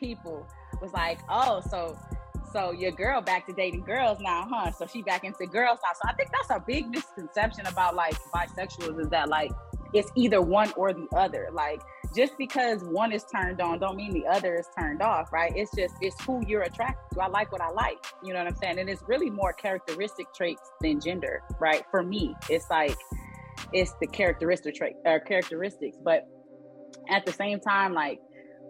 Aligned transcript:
people 0.00 0.46
was 0.80 0.92
like, 0.92 1.20
oh, 1.28 1.60
so 1.70 1.96
so 2.52 2.72
your 2.72 2.90
girl 2.90 3.20
back 3.20 3.46
to 3.46 3.52
dating 3.52 3.82
girls 3.82 4.18
now, 4.20 4.46
huh? 4.50 4.72
So 4.72 4.86
she 4.86 5.02
back 5.02 5.22
into 5.24 5.46
girls 5.46 5.78
now. 5.84 5.92
So 5.94 6.08
I 6.08 6.14
think 6.14 6.30
that's 6.32 6.50
a 6.50 6.62
big 6.64 6.90
misconception 6.90 7.66
about 7.66 7.94
like 7.94 8.16
bisexuals 8.34 8.98
is 9.00 9.08
that 9.10 9.28
like 9.28 9.52
it's 9.92 10.10
either 10.16 10.40
one 10.40 10.72
or 10.76 10.92
the 10.92 11.06
other. 11.16 11.48
Like 11.52 11.80
just 12.14 12.36
because 12.38 12.82
one 12.82 13.12
is 13.12 13.24
turned 13.24 13.60
on 13.60 13.78
don't 13.78 13.96
mean 13.96 14.12
the 14.12 14.26
other 14.26 14.56
is 14.56 14.66
turned 14.76 15.00
off, 15.00 15.32
right? 15.32 15.52
It's 15.54 15.70
just 15.76 15.94
it's 16.00 16.20
who 16.24 16.42
you're 16.46 16.62
attracted 16.62 17.14
to. 17.14 17.22
I 17.22 17.28
like 17.28 17.52
what 17.52 17.60
I 17.60 17.70
like. 17.70 18.04
You 18.24 18.32
know 18.32 18.40
what 18.40 18.48
I'm 18.48 18.56
saying? 18.56 18.78
And 18.80 18.90
it's 18.90 19.02
really 19.06 19.30
more 19.30 19.52
characteristic 19.52 20.32
traits 20.34 20.72
than 20.80 21.00
gender, 21.00 21.42
right? 21.60 21.84
For 21.90 22.02
me, 22.02 22.34
it's 22.48 22.68
like 22.68 22.96
it's 23.72 23.94
the 24.00 24.08
characteristic 24.08 24.74
trait 24.74 24.94
or 25.04 25.20
characteristics. 25.20 25.98
But 26.02 26.26
at 27.08 27.24
the 27.26 27.32
same 27.32 27.60
time, 27.60 27.94
like 27.94 28.20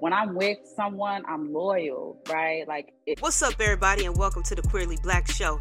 when 0.01 0.13
I'm 0.15 0.35
with 0.35 0.59
someone, 0.77 1.23
I'm 1.29 1.53
loyal, 1.53 2.23
right? 2.29 2.67
Like, 2.67 2.95
it- 3.07 3.21
what's 3.21 3.43
up, 3.43 3.55
everybody, 3.61 4.07
and 4.07 4.17
welcome 4.17 4.43
to 4.45 4.55
the 4.55 4.63
Queerly 4.63 4.97
Blax 4.99 5.31
Show. 5.31 5.61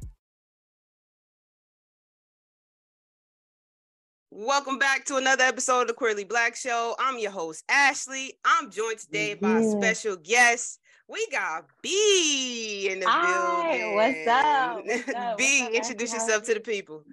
Welcome 4.33 4.79
back 4.79 5.03
to 5.07 5.17
another 5.17 5.43
episode 5.43 5.81
of 5.81 5.87
the 5.89 5.93
Queerly 5.93 6.23
Blax 6.23 6.55
Show. 6.55 6.95
I'm 6.97 7.19
your 7.19 7.31
host, 7.31 7.65
Ashley. 7.67 8.39
I'm 8.45 8.71
joined 8.71 8.99
today 8.99 9.33
by 9.33 9.59
a 9.59 9.71
special 9.71 10.15
guest. 10.15 10.79
We 11.09 11.27
got 11.33 11.65
Bee 11.83 12.87
in 12.89 13.01
the 13.01 13.09
Hi, 13.09 13.77
building. 13.77 13.95
What's 13.97 14.27
up? 14.29 14.85
What's 14.85 15.09
up? 15.15 15.37
Bee, 15.37 15.59
what's 15.59 15.67
up, 15.67 15.73
introduce 15.73 16.13
yourself 16.13 16.43
to 16.43 16.53
the 16.53 16.61
people. 16.61 17.03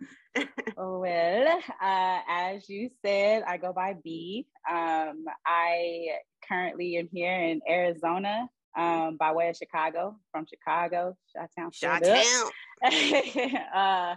well, 0.77 1.59
uh, 1.83 2.19
as 2.31 2.69
you 2.69 2.89
said, 3.05 3.43
I 3.49 3.57
go 3.57 3.73
by 3.73 3.95
Bee. 3.95 4.47
Um, 4.71 5.25
I 5.45 6.19
currently 6.49 6.99
am 6.99 7.09
here 7.13 7.35
in 7.35 7.61
Arizona 7.69 8.49
um, 8.77 9.17
by 9.17 9.33
way 9.33 9.49
of 9.49 9.57
Chicago, 9.57 10.15
from 10.31 10.47
Chicago, 10.47 11.17
Chi-Town. 11.37 11.73
Chi-Town. 11.81 13.57
uh, 13.75 14.15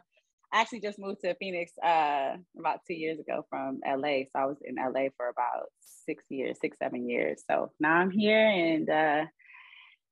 I 0.54 0.62
actually 0.62 0.82
just 0.82 1.00
moved 1.00 1.22
to 1.22 1.34
Phoenix 1.36 1.72
uh, 1.82 2.36
about 2.60 2.82
two 2.86 2.94
years 2.94 3.20
ago 3.20 3.46
from 3.50 3.80
LA. 3.86 4.24
So 4.32 4.36
I 4.36 4.46
was 4.46 4.58
in 4.64 4.76
LA 4.76 5.08
for 5.16 5.30
about 5.30 5.70
six 5.80 6.24
years, 6.30 6.58
six, 6.60 6.78
seven 6.78 7.08
years. 7.08 7.44
So 7.50 7.72
now 7.80 7.94
I'm 7.94 8.12
here 8.12 8.48
and 8.48 8.90
uh, 8.90 9.26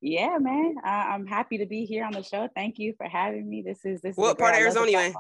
yeah, 0.02 0.38
man, 0.40 0.76
uh, 0.84 0.88
I'm 0.88 1.28
happy 1.28 1.58
to 1.58 1.66
be 1.66 1.86
here 1.86 2.06
on 2.06 2.14
the 2.14 2.24
show. 2.24 2.48
Thank 2.56 2.80
you 2.80 2.94
for 2.98 3.08
having 3.08 3.50
me. 3.50 3.64
This 3.66 3.84
is 3.84 4.02
this. 4.02 4.16
What 4.16 4.38
part 4.38 4.56
of 4.56 4.62
Arizona 4.62 4.92
you 4.92 5.00
in? 5.00 5.14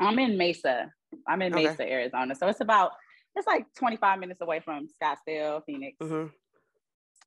I'm 0.00 0.18
in 0.18 0.38
Mesa. 0.38 0.90
I'm 1.26 1.42
in 1.42 1.54
Mesa. 1.54 1.82
Arizona. 1.82 2.34
So 2.34 2.48
it's 2.48 2.60
about 2.60 2.92
it's 3.36 3.46
like 3.46 3.66
25 3.76 4.18
minutes 4.20 4.40
away 4.40 4.60
from 4.60 4.88
Scottsdale, 5.00 5.62
Phoenix. 5.66 5.98
Mm-hmm. 6.02 6.28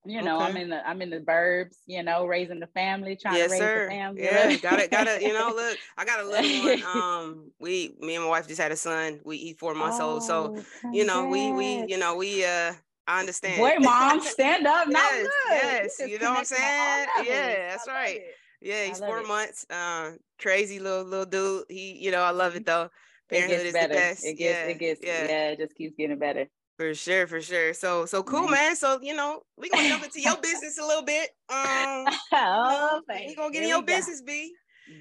You 0.04 0.24
know, 0.24 0.38
okay. 0.38 0.46
I'm 0.46 0.58
in 0.58 0.70
the 0.70 0.88
I'm 0.88 1.02
in 1.04 1.10
the 1.12 1.20
burbs, 1.20 1.76
you 1.86 2.02
know, 2.02 2.26
raising 2.26 2.60
the 2.60 2.68
family, 2.68 3.16
trying 3.16 3.36
yes, 3.36 3.48
to 3.48 3.52
raise 3.52 3.60
sir. 3.60 3.84
the 3.84 3.92
family. 3.92 4.24
Yeah, 4.24 4.56
got 4.56 4.80
it, 4.80 4.90
got 4.90 5.08
it. 5.08 5.22
You 5.22 5.34
know, 5.34 5.54
look, 5.56 5.78
I 5.96 6.06
got 6.06 6.22
a 6.22 6.28
little 6.28 6.64
one. 6.64 6.82
Um, 7.02 7.52
we, 7.60 7.94
me 8.00 8.16
and 8.16 8.24
my 8.24 8.30
wife 8.30 8.48
just 8.48 8.60
had 8.60 8.72
a 8.72 8.76
son. 8.76 9.20
We 9.24 9.38
eat 9.38 9.60
four 9.60 9.76
months 9.76 10.00
oh, 10.00 10.14
old, 10.14 10.24
so 10.24 10.46
congrats. 10.46 10.68
you 10.92 11.06
know, 11.06 11.28
we 11.28 11.52
we 11.52 11.86
you 11.88 12.00
know 12.00 12.16
we 12.16 12.44
uh 12.44 12.74
I 13.08 13.20
understand. 13.20 13.58
Boy, 13.58 13.76
mom, 13.80 14.22
stand 14.22 14.66
up. 14.66 14.88
yes, 14.90 15.28
yes. 15.50 16.10
You 16.10 16.18
know 16.18 16.32
what 16.32 16.40
I'm 16.40 16.46
saying? 16.46 17.08
Yeah, 17.24 17.70
that's 17.70 17.88
right. 17.88 18.18
It. 18.18 18.36
Yeah, 18.62 18.86
he's 18.86 19.00
four 19.00 19.20
it. 19.20 19.28
months. 19.28 19.66
Uh, 19.70 20.12
crazy 20.40 20.80
little 20.80 21.04
little 21.04 21.26
dude. 21.26 21.66
He, 21.70 21.98
you 22.00 22.12
know, 22.12 22.22
I 22.22 22.32
love 22.32 22.56
it 22.56 22.66
though. 22.66 22.90
Parenthood 23.30 23.68
is 23.68 23.74
better. 23.74 23.88
the 23.88 23.94
best. 23.94 24.26
It 24.26 24.34
gets, 24.34 24.60
yeah, 24.60 24.66
it 24.66 24.80
gets, 24.80 25.02
yeah. 25.04 25.28
yeah, 25.28 25.50
it 25.52 25.60
just 25.60 25.76
keeps 25.76 25.96
getting 25.96 26.20
better. 26.20 26.48
For 26.82 26.96
sure, 26.96 27.28
for 27.28 27.40
sure. 27.44 27.76
So 27.76 28.08
so 28.08 28.24
cool, 28.24 28.48
man. 28.48 28.76
So 28.76 29.00
you 29.04 29.16
know, 29.16 29.44
we 29.56 29.70
gonna 29.70 29.88
jump 29.88 30.04
into 30.04 30.20
your 30.20 30.36
business 30.38 30.80
a 30.80 30.82
little 30.84 31.04
bit. 31.04 31.30
Um 31.48 32.08
oh, 32.34 33.02
we 33.28 33.36
gonna 33.36 33.52
get 33.52 33.62
in 33.62 33.70
your 33.70 33.84
business, 33.84 34.24
B. 34.24 34.52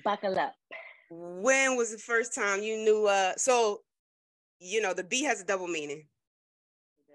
Buckle 0.05 0.39
up. 0.39 0.53
When 1.09 1.79
was 1.79 1.91
the 1.91 1.97
first 1.97 2.35
time 2.35 2.63
you 2.63 2.77
knew 2.77 3.07
uh 3.07 3.33
so 3.39 3.81
you 4.59 4.83
know 4.83 4.93
the 4.93 5.05
B 5.05 5.23
has 5.23 5.41
a 5.41 5.47
double 5.47 5.69
meaning. 5.69 6.05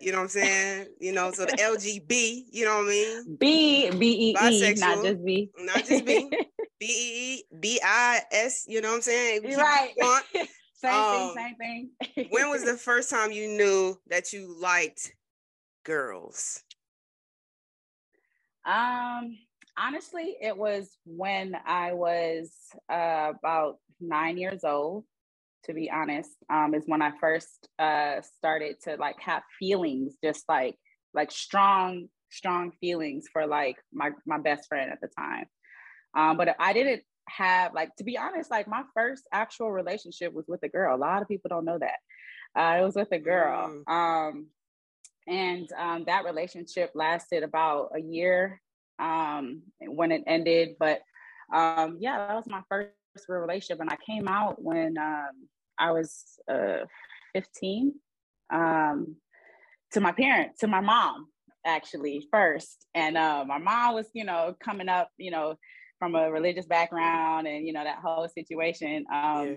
You 0.01 0.13
know 0.13 0.17
what 0.17 0.23
I'm 0.23 0.29
saying? 0.29 0.87
You 0.99 1.13
know, 1.13 1.31
so 1.31 1.45
the 1.45 1.51
LGB, 1.59 2.45
you 2.51 2.65
know 2.65 2.77
what 2.77 2.85
I 2.85 2.89
mean? 2.89 3.37
B 3.39 3.91
B 3.91 4.31
E 4.31 4.63
E, 4.63 4.73
not 4.79 5.03
just 5.03 5.23
B. 5.23 5.51
Not 5.59 5.85
just 5.85 6.05
B. 6.05 6.27
B 6.79 6.85
E 6.87 7.35
E 7.35 7.43
B 7.59 7.79
I 7.85 8.21
S, 8.31 8.65
you 8.67 8.81
know 8.81 8.89
what 8.89 8.95
I'm 8.95 9.01
saying? 9.03 9.43
Right. 9.43 9.93
Same 10.85 11.03
um, 11.03 11.35
thing, 11.35 11.55
same 11.59 11.89
thing. 12.15 12.27
when 12.29 12.49
was 12.49 12.63
the 12.63 12.77
first 12.77 13.09
time 13.09 13.31
you 13.31 13.47
knew 13.47 13.97
that 14.07 14.33
you 14.33 14.55
liked 14.59 15.13
girls? 15.83 16.63
Um, 18.65 19.37
honestly, 19.77 20.35
it 20.41 20.57
was 20.57 20.97
when 21.05 21.55
I 21.65 21.93
was 21.93 22.51
uh, 22.91 23.33
about 23.39 23.77
nine 23.99 24.37
years 24.37 24.63
old. 24.63 25.05
To 25.65 25.73
be 25.73 25.89
honest, 25.89 26.29
um, 26.53 26.75
is 26.75 26.83
when 26.85 27.01
I 27.01 27.11
first 27.19 27.67
uh, 27.79 28.21
started 28.21 28.75
to 28.83 28.97
like 28.97 29.19
have 29.19 29.41
feelings, 29.57 30.13
just 30.23 30.43
like 30.47 30.75
like 31.15 31.31
strong, 31.31 32.07
strong 32.29 32.71
feelings 32.79 33.25
for 33.33 33.47
like 33.47 33.77
my 33.91 34.11
my 34.27 34.37
best 34.37 34.67
friend 34.67 34.91
at 34.91 35.01
the 35.01 35.07
time. 35.17 35.45
Um, 36.15 36.37
but 36.37 36.55
I 36.59 36.73
didn't 36.73 37.01
have 37.27 37.73
like 37.73 37.95
to 37.95 38.03
be 38.03 38.17
honest 38.17 38.51
like 38.51 38.67
my 38.67 38.83
first 38.93 39.23
actual 39.31 39.71
relationship 39.71 40.33
was 40.33 40.45
with 40.47 40.63
a 40.63 40.69
girl. 40.69 40.95
A 40.95 40.97
lot 40.97 41.21
of 41.21 41.27
people 41.27 41.49
don't 41.49 41.65
know 41.65 41.79
that. 41.79 41.99
Uh, 42.57 42.81
it 42.81 42.85
was 42.85 42.95
with 42.95 43.11
a 43.11 43.19
girl. 43.19 43.69
Mm. 43.87 43.91
um, 43.91 44.47
and 45.27 45.67
um, 45.77 46.03
that 46.05 46.23
relationship 46.23 46.91
lasted 46.93 47.41
about 47.41 47.89
a 47.95 47.99
year 47.99 48.61
um, 48.99 49.63
when 49.79 50.11
it 50.11 50.23
ended. 50.27 50.75
But 50.79 51.01
um, 51.53 51.97
yeah 51.99 52.27
that 52.27 52.35
was 52.35 52.47
my 52.47 52.61
first 52.69 52.91
relationship. 53.27 53.81
And 53.81 53.89
i 53.89 53.97
came 54.05 54.27
out 54.27 54.61
when 54.61 54.97
um, 54.97 55.47
i 55.79 55.91
was 55.91 56.39
uh, 56.51 56.85
15 57.33 57.93
um, 58.51 59.15
to 59.91 60.01
my 60.01 60.11
parents 60.11 60.59
to 60.59 60.67
my 60.67 60.81
mom 60.81 61.27
actually 61.65 62.27
first. 62.31 62.85
And 62.93 63.17
uh, 63.17 63.43
my 63.45 63.57
mom 63.57 63.95
was 63.95 64.07
you 64.13 64.23
know 64.23 64.55
coming 64.63 64.89
up 64.89 65.09
you 65.17 65.31
know 65.31 65.55
from 66.05 66.13
a 66.13 66.31
religious 66.31 66.67
background 66.67 67.47
and 67.47 67.65
you 67.65 67.73
know 67.73 67.83
that 67.83 67.97
whole 67.97 68.27
situation 68.27 69.05
um, 69.11 69.47
yeah. 69.47 69.53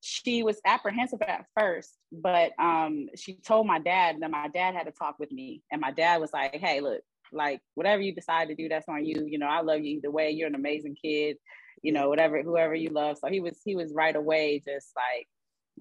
she 0.00 0.42
was 0.42 0.60
apprehensive 0.66 1.22
at 1.22 1.44
first 1.56 1.96
but 2.10 2.50
um, 2.58 3.08
she 3.14 3.34
told 3.34 3.68
my 3.68 3.78
dad 3.78 4.16
that 4.20 4.30
my 4.30 4.48
dad 4.48 4.74
had 4.74 4.84
to 4.84 4.90
talk 4.90 5.16
with 5.20 5.30
me. 5.30 5.62
And 5.70 5.80
my 5.80 5.92
dad 5.92 6.20
was 6.20 6.32
like 6.32 6.56
hey 6.56 6.80
look 6.80 7.02
like 7.32 7.60
whatever 7.76 8.02
you 8.02 8.12
decide 8.12 8.48
to 8.48 8.56
do 8.56 8.68
that's 8.68 8.88
on 8.88 9.04
you. 9.04 9.26
You 9.28 9.38
know 9.38 9.46
i 9.46 9.60
love 9.60 9.78
you 9.78 9.98
either 9.98 10.10
way 10.10 10.30
you're 10.30 10.48
an 10.48 10.56
amazing 10.56 10.96
kid 11.00 11.36
you 11.82 11.92
know 11.92 12.08
whatever 12.08 12.42
whoever 12.42 12.74
you 12.74 12.90
love. 12.90 13.18
So 13.18 13.30
he 13.30 13.40
was 13.40 13.60
he 13.64 13.76
was 13.76 13.92
right 13.94 14.16
away 14.16 14.60
just 14.66 14.88
like 14.96 15.28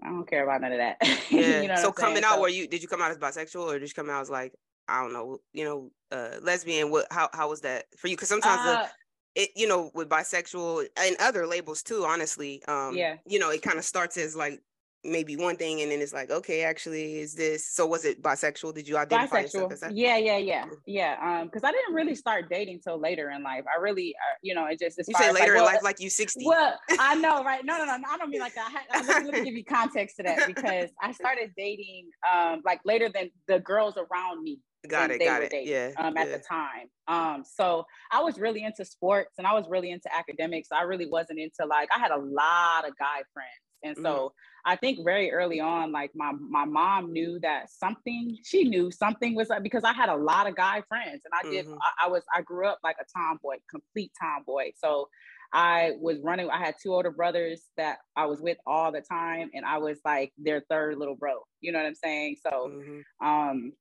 i 0.03 0.07
don't 0.07 0.29
care 0.29 0.43
about 0.43 0.61
none 0.61 0.71
of 0.71 0.77
that. 0.77 0.97
Yeah. 1.31 1.61
You 1.63 1.67
know 1.67 1.75
so 1.77 1.91
coming 1.91 2.23
out 2.23 2.35
so, 2.35 2.41
were 2.41 2.49
you 2.49 2.67
did 2.67 2.83
you 2.83 2.87
come 2.87 3.01
out 3.01 3.09
as 3.09 3.17
bisexual 3.17 3.65
or 3.65 3.79
did 3.79 3.89
you 3.89 3.95
come 3.95 4.11
out 4.11 4.21
as 4.21 4.29
like 4.29 4.53
i 4.87 5.01
don't 5.01 5.13
know 5.13 5.39
you 5.51 5.65
know 5.65 5.91
uh 6.11 6.37
lesbian? 6.43 6.91
What 6.91 7.07
how, 7.09 7.29
how 7.33 7.49
was 7.49 7.61
that 7.61 7.85
for 7.97 8.07
you? 8.07 8.15
Because 8.15 8.29
sometimes 8.29 8.61
uh, 8.61 8.83
the 8.83 8.89
it 9.35 9.49
you 9.55 9.67
know 9.67 9.91
with 9.93 10.09
bisexual 10.09 10.85
and 10.97 11.15
other 11.19 11.47
labels 11.47 11.83
too 11.83 12.03
honestly 12.05 12.61
um 12.67 12.95
yeah. 12.95 13.15
you 13.25 13.39
know 13.39 13.49
it 13.49 13.61
kind 13.61 13.77
of 13.77 13.85
starts 13.85 14.17
as 14.17 14.35
like 14.35 14.61
maybe 15.03 15.35
one 15.35 15.55
thing 15.55 15.81
and 15.81 15.91
then 15.91 15.99
it's 15.99 16.13
like 16.13 16.29
okay 16.29 16.63
actually 16.63 17.19
is 17.19 17.33
this 17.33 17.65
so 17.65 17.87
was 17.87 18.05
it 18.05 18.21
bisexual? 18.21 18.73
Did 18.73 18.87
you 18.87 18.97
identify 18.97 19.43
bisexual. 19.43 19.71
yourself 19.71 19.91
yeah 19.93 20.17
yeah 20.17 20.37
yeah 20.37 20.65
yeah 20.85 21.17
um 21.23 21.47
because 21.47 21.63
i 21.63 21.71
didn't 21.71 21.95
really 21.95 22.13
start 22.13 22.49
dating 22.49 22.79
till 22.83 22.99
later 22.99 23.31
in 23.31 23.41
life. 23.41 23.63
I 23.73 23.81
really 23.81 24.13
uh, 24.15 24.35
you 24.43 24.53
know 24.53 24.65
it 24.65 24.79
just 24.79 24.99
you 24.99 25.15
say 25.17 25.31
later 25.31 25.53
like, 25.53 25.59
in 25.59 25.65
life 25.65 25.83
like 25.83 25.99
you 25.99 26.09
60 26.09 26.45
well 26.45 26.77
i 26.99 27.15
know 27.15 27.43
right? 27.43 27.65
No 27.65 27.77
no 27.77 27.85
no 27.85 27.93
i 27.93 28.17
don't 28.17 28.29
mean 28.29 28.41
like 28.41 28.53
that. 28.53 28.67
I 28.67 28.97
had, 28.97 29.07
let, 29.07 29.23
me, 29.23 29.31
let 29.31 29.39
me 29.39 29.45
give 29.45 29.55
you 29.55 29.65
context 29.65 30.17
to 30.17 30.23
that 30.23 30.45
because 30.45 30.91
i 31.01 31.11
started 31.21 31.51
dating 31.57 32.09
um 32.31 32.61
like 32.63 32.81
later 32.85 33.09
than 33.09 33.31
the 33.47 33.59
girls 33.59 33.97
around 33.97 34.43
me 34.43 34.59
got 34.87 35.11
it, 35.11 35.19
they 35.19 35.31
got 35.31 35.41
were 35.41 35.43
it. 35.43 35.51
dating, 35.51 35.71
yeah, 35.71 35.91
um, 35.97 36.17
at 36.17 36.29
yeah. 36.29 36.33
the 36.33 36.39
time. 36.39 36.89
Um, 37.07 37.43
so 37.45 37.85
I 38.11 38.21
was 38.21 38.39
really 38.39 38.63
into 38.63 38.85
sports 38.85 39.35
and 39.37 39.47
I 39.47 39.53
was 39.53 39.67
really 39.69 39.91
into 39.91 40.13
academics. 40.15 40.69
I 40.71 40.83
really 40.83 41.07
wasn't 41.07 41.39
into 41.39 41.65
like 41.65 41.89
I 41.95 41.99
had 41.99 42.11
a 42.11 42.17
lot 42.17 42.87
of 42.87 42.97
guy 42.97 43.23
friends. 43.33 43.49
And 43.83 43.97
Mm-hmm. 43.97 44.01
so 44.05 44.33
I 44.65 44.75
think 44.75 44.99
very 45.03 45.31
early 45.31 45.59
on, 45.59 45.91
like 45.91 46.11
my 46.13 46.31
my 46.33 46.65
mom 46.65 47.11
knew 47.11 47.39
that 47.41 47.69
something, 47.71 48.37
she 48.43 48.63
knew 48.63 48.91
something 48.91 49.35
was 49.35 49.49
like 49.49 49.63
because 49.63 49.83
I 49.83 49.93
had 49.93 50.09
a 50.09 50.15
lot 50.15 50.47
of 50.47 50.55
guy 50.55 50.83
friends 50.87 51.23
and 51.25 51.33
I 51.33 51.43
did 51.49 51.65
Mhm. 51.65 51.81
I, 51.81 52.05
I 52.05 52.09
was 52.09 52.23
I 52.33 52.41
grew 52.41 52.67
up 52.67 52.79
like 52.83 52.97
a 53.01 53.05
tomboy, 53.17 53.57
complete 53.69 54.11
tomboy. 54.21 54.71
So 54.77 55.09
I 55.53 55.93
was 55.99 56.19
running, 56.21 56.49
I 56.49 56.59
had 56.59 56.75
two 56.81 56.93
older 56.93 57.11
brothers 57.11 57.71
that 57.75 57.99
I 58.15 58.25
was 58.25 58.39
with 58.41 58.57
all 58.65 58.91
the 58.91 59.01
time, 59.01 59.49
and 59.53 59.65
I 59.65 59.79
was 59.79 59.99
like 60.05 60.31
their 60.37 60.63
third 60.69 60.97
little 60.97 61.15
bro. 61.15 61.41
You 61.59 61.71
know 61.71 61.79
what 61.79 61.87
I'm 61.87 61.95
saying? 61.95 62.37
So 62.41 62.69
Mhm. 62.69 63.03
um 63.23 63.73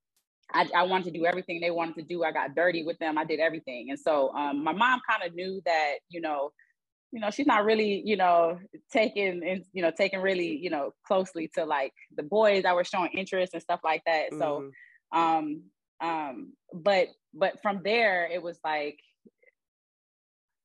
I, 0.53 0.69
I 0.75 0.83
wanted 0.83 1.05
to 1.13 1.19
do 1.19 1.25
everything 1.25 1.61
they 1.61 1.71
wanted 1.71 1.95
to 1.95 2.03
do. 2.03 2.23
I 2.23 2.31
got 2.31 2.55
dirty 2.55 2.83
with 2.83 2.97
them. 2.99 3.17
I 3.17 3.25
did 3.25 3.39
everything. 3.39 3.89
And 3.89 3.99
so 3.99 4.33
um, 4.33 4.63
my 4.63 4.73
mom 4.73 5.01
kind 5.09 5.23
of 5.23 5.35
knew 5.35 5.61
that, 5.65 5.95
you 6.09 6.21
know, 6.21 6.51
you 7.11 7.19
know, 7.19 7.29
she's 7.29 7.47
not 7.47 7.65
really, 7.65 8.01
you 8.05 8.15
know, 8.15 8.57
taking 8.91 9.43
and 9.45 9.65
you 9.73 9.81
know, 9.81 9.91
taking 9.91 10.21
really, 10.21 10.57
you 10.57 10.69
know, 10.69 10.93
closely 11.05 11.49
to 11.55 11.65
like 11.65 11.93
the 12.15 12.23
boys 12.23 12.63
that 12.63 12.75
were 12.75 12.85
showing 12.85 13.11
interest 13.11 13.53
and 13.53 13.61
stuff 13.61 13.81
like 13.83 14.01
that. 14.05 14.33
So 14.33 14.65
Mhm. 15.13 15.19
um 15.19 15.63
um 16.01 16.53
but 16.73 17.09
but 17.33 17.61
from 17.61 17.81
there 17.83 18.27
it 18.31 18.41
was 18.41 18.59
like 18.63 18.99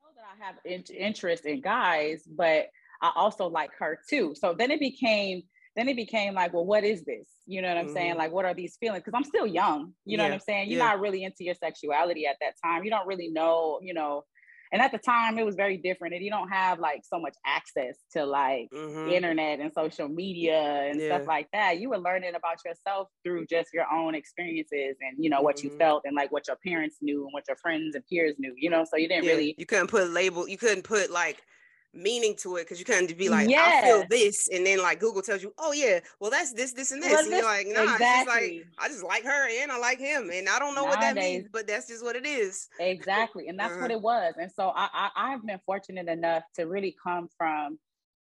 I 0.02 0.06
know 0.06 0.14
that 0.16 0.24
I 0.24 0.44
have 0.46 0.56
in- 0.64 0.96
interest 0.96 1.46
in 1.46 1.60
guys, 1.60 2.22
but 2.26 2.68
I 3.02 3.12
also 3.14 3.48
like 3.48 3.70
her 3.78 3.98
too. 4.08 4.34
So 4.36 4.54
then 4.56 4.70
it 4.70 4.80
became 4.80 5.42
then 5.76 5.88
it 5.88 5.96
became 5.96 6.34
like, 6.34 6.52
well, 6.54 6.64
what 6.64 6.84
is 6.84 7.04
this? 7.04 7.28
You 7.46 7.60
know 7.62 7.68
what 7.68 7.76
I'm 7.76 7.88
saying? 7.88 8.14
Mhm. 8.14 8.18
Like, 8.18 8.32
what 8.32 8.44
are 8.46 8.54
these 8.54 8.76
feelings? 8.78 9.04
Because 9.04 9.16
I'm 9.16 9.24
still 9.24 9.46
young. 9.46 9.92
You 10.04 10.16
know 10.16 10.24
what 10.24 10.32
I'm 10.32 10.40
saying? 10.40 10.70
You're 10.70 10.78
yeah. 10.78 10.86
not 10.86 11.00
really 11.00 11.22
into 11.22 11.44
your 11.44 11.54
sexuality 11.54 12.26
at 12.26 12.36
that 12.40 12.54
time. 12.64 12.82
You 12.84 12.90
don't 12.90 13.06
really 13.06 13.28
know, 13.28 13.78
you 13.82 13.92
know. 13.94 14.24
And 14.72 14.82
at 14.82 14.90
the 14.90 14.98
time, 14.98 15.38
it 15.38 15.46
was 15.46 15.54
very 15.54 15.76
different, 15.76 16.14
and 16.14 16.24
you 16.24 16.30
don't 16.30 16.48
have 16.48 16.80
like 16.80 17.02
so 17.04 17.20
much 17.20 17.36
access 17.46 17.96
to 18.14 18.24
like 18.26 18.68
Mhm. 18.72 19.08
internet 19.08 19.60
and 19.60 19.72
social 19.72 20.08
media 20.08 20.58
and 20.60 21.00
Yeah. 21.00 21.18
stuff 21.18 21.28
like 21.28 21.48
that. 21.52 21.78
You 21.78 21.90
were 21.90 21.98
learning 21.98 22.34
about 22.34 22.64
yourself 22.64 23.08
through 23.22 23.46
just 23.46 23.72
your 23.72 23.86
own 23.92 24.16
experiences 24.16 24.96
and 25.00 25.22
you 25.22 25.30
know 25.30 25.40
what 25.40 25.62
you 25.62 25.70
Mhm. 25.70 25.78
felt 25.78 26.02
and 26.04 26.16
like 26.16 26.32
what 26.32 26.48
your 26.48 26.56
parents 26.56 26.96
knew 27.00 27.22
and 27.24 27.32
what 27.32 27.44
your 27.46 27.56
friends 27.58 27.94
and 27.94 28.04
peers 28.08 28.34
knew. 28.38 28.54
You 28.56 28.70
know, 28.70 28.84
so 28.84 28.96
you 28.96 29.06
didn't 29.08 29.26
really 29.26 29.54
you 29.56 29.66
couldn't 29.66 29.88
put 29.88 30.08
label, 30.10 30.48
you 30.48 30.58
couldn't 30.58 30.82
put 30.82 31.10
like 31.10 31.44
meaning 31.94 32.36
to 32.36 32.56
it 32.56 32.64
because 32.64 32.78
you 32.78 32.84
couldn't 32.84 33.16
be 33.16 33.28
like, 33.28 33.50
I 33.56 33.72
feel 33.72 34.04
this, 34.04 34.48
and 34.48 34.66
then 34.66 34.82
like 34.82 35.00
Google 35.00 35.22
tells 35.22 35.42
you, 35.42 35.52
oh 35.58 35.72
yeah, 35.72 36.00
well 36.20 36.30
that's 36.30 36.52
this, 36.52 36.72
this, 36.72 36.92
and 36.92 37.02
this, 37.02 37.10
Well, 37.10 37.24
and 37.24 37.34
you're 37.34 37.44
like, 37.44 37.66
nah, 37.66 37.98
just 37.98 38.26
like. 38.26 38.66
I 38.78 38.88
just 38.88 39.02
like 39.04 39.24
her 39.24 39.48
and 39.62 39.72
I 39.72 39.78
like 39.78 39.98
him, 39.98 40.30
and 40.30 40.48
I 40.50 40.58
don't 40.58 40.74
know 40.74 40.84
what 40.84 41.00
that 41.00 41.16
means, 41.16 41.48
but 41.50 41.66
that's 41.66 41.88
just 41.88 42.04
what 42.04 42.14
it 42.14 42.26
is. 42.26 42.68
exactly 42.78 43.48
and 43.48 43.58
that's 43.58 43.78
what 43.80 43.90
Uh-huh. 43.90 43.90
it 43.90 44.00
was 44.02 44.34
and 44.38 44.52
so 44.52 44.68
I, 44.68 44.88
I 44.92 45.10
i've 45.16 45.46
been 45.46 45.60
fortunate 45.64 46.08
enough 46.08 46.42
to 46.56 46.64
really 46.66 46.94
come 47.02 47.28
from 47.38 47.78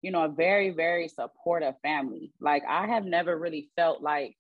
you 0.03 0.11
know 0.11 0.25
a 0.25 0.29
very 0.29 0.71
very 0.71 1.07
supportive 1.09 1.75
family 1.83 2.33
like 2.41 2.65
i 2.69 2.87
have 2.89 3.05
never 3.05 3.39
really 3.39 3.71
felt 3.77 4.03
like 4.03 4.35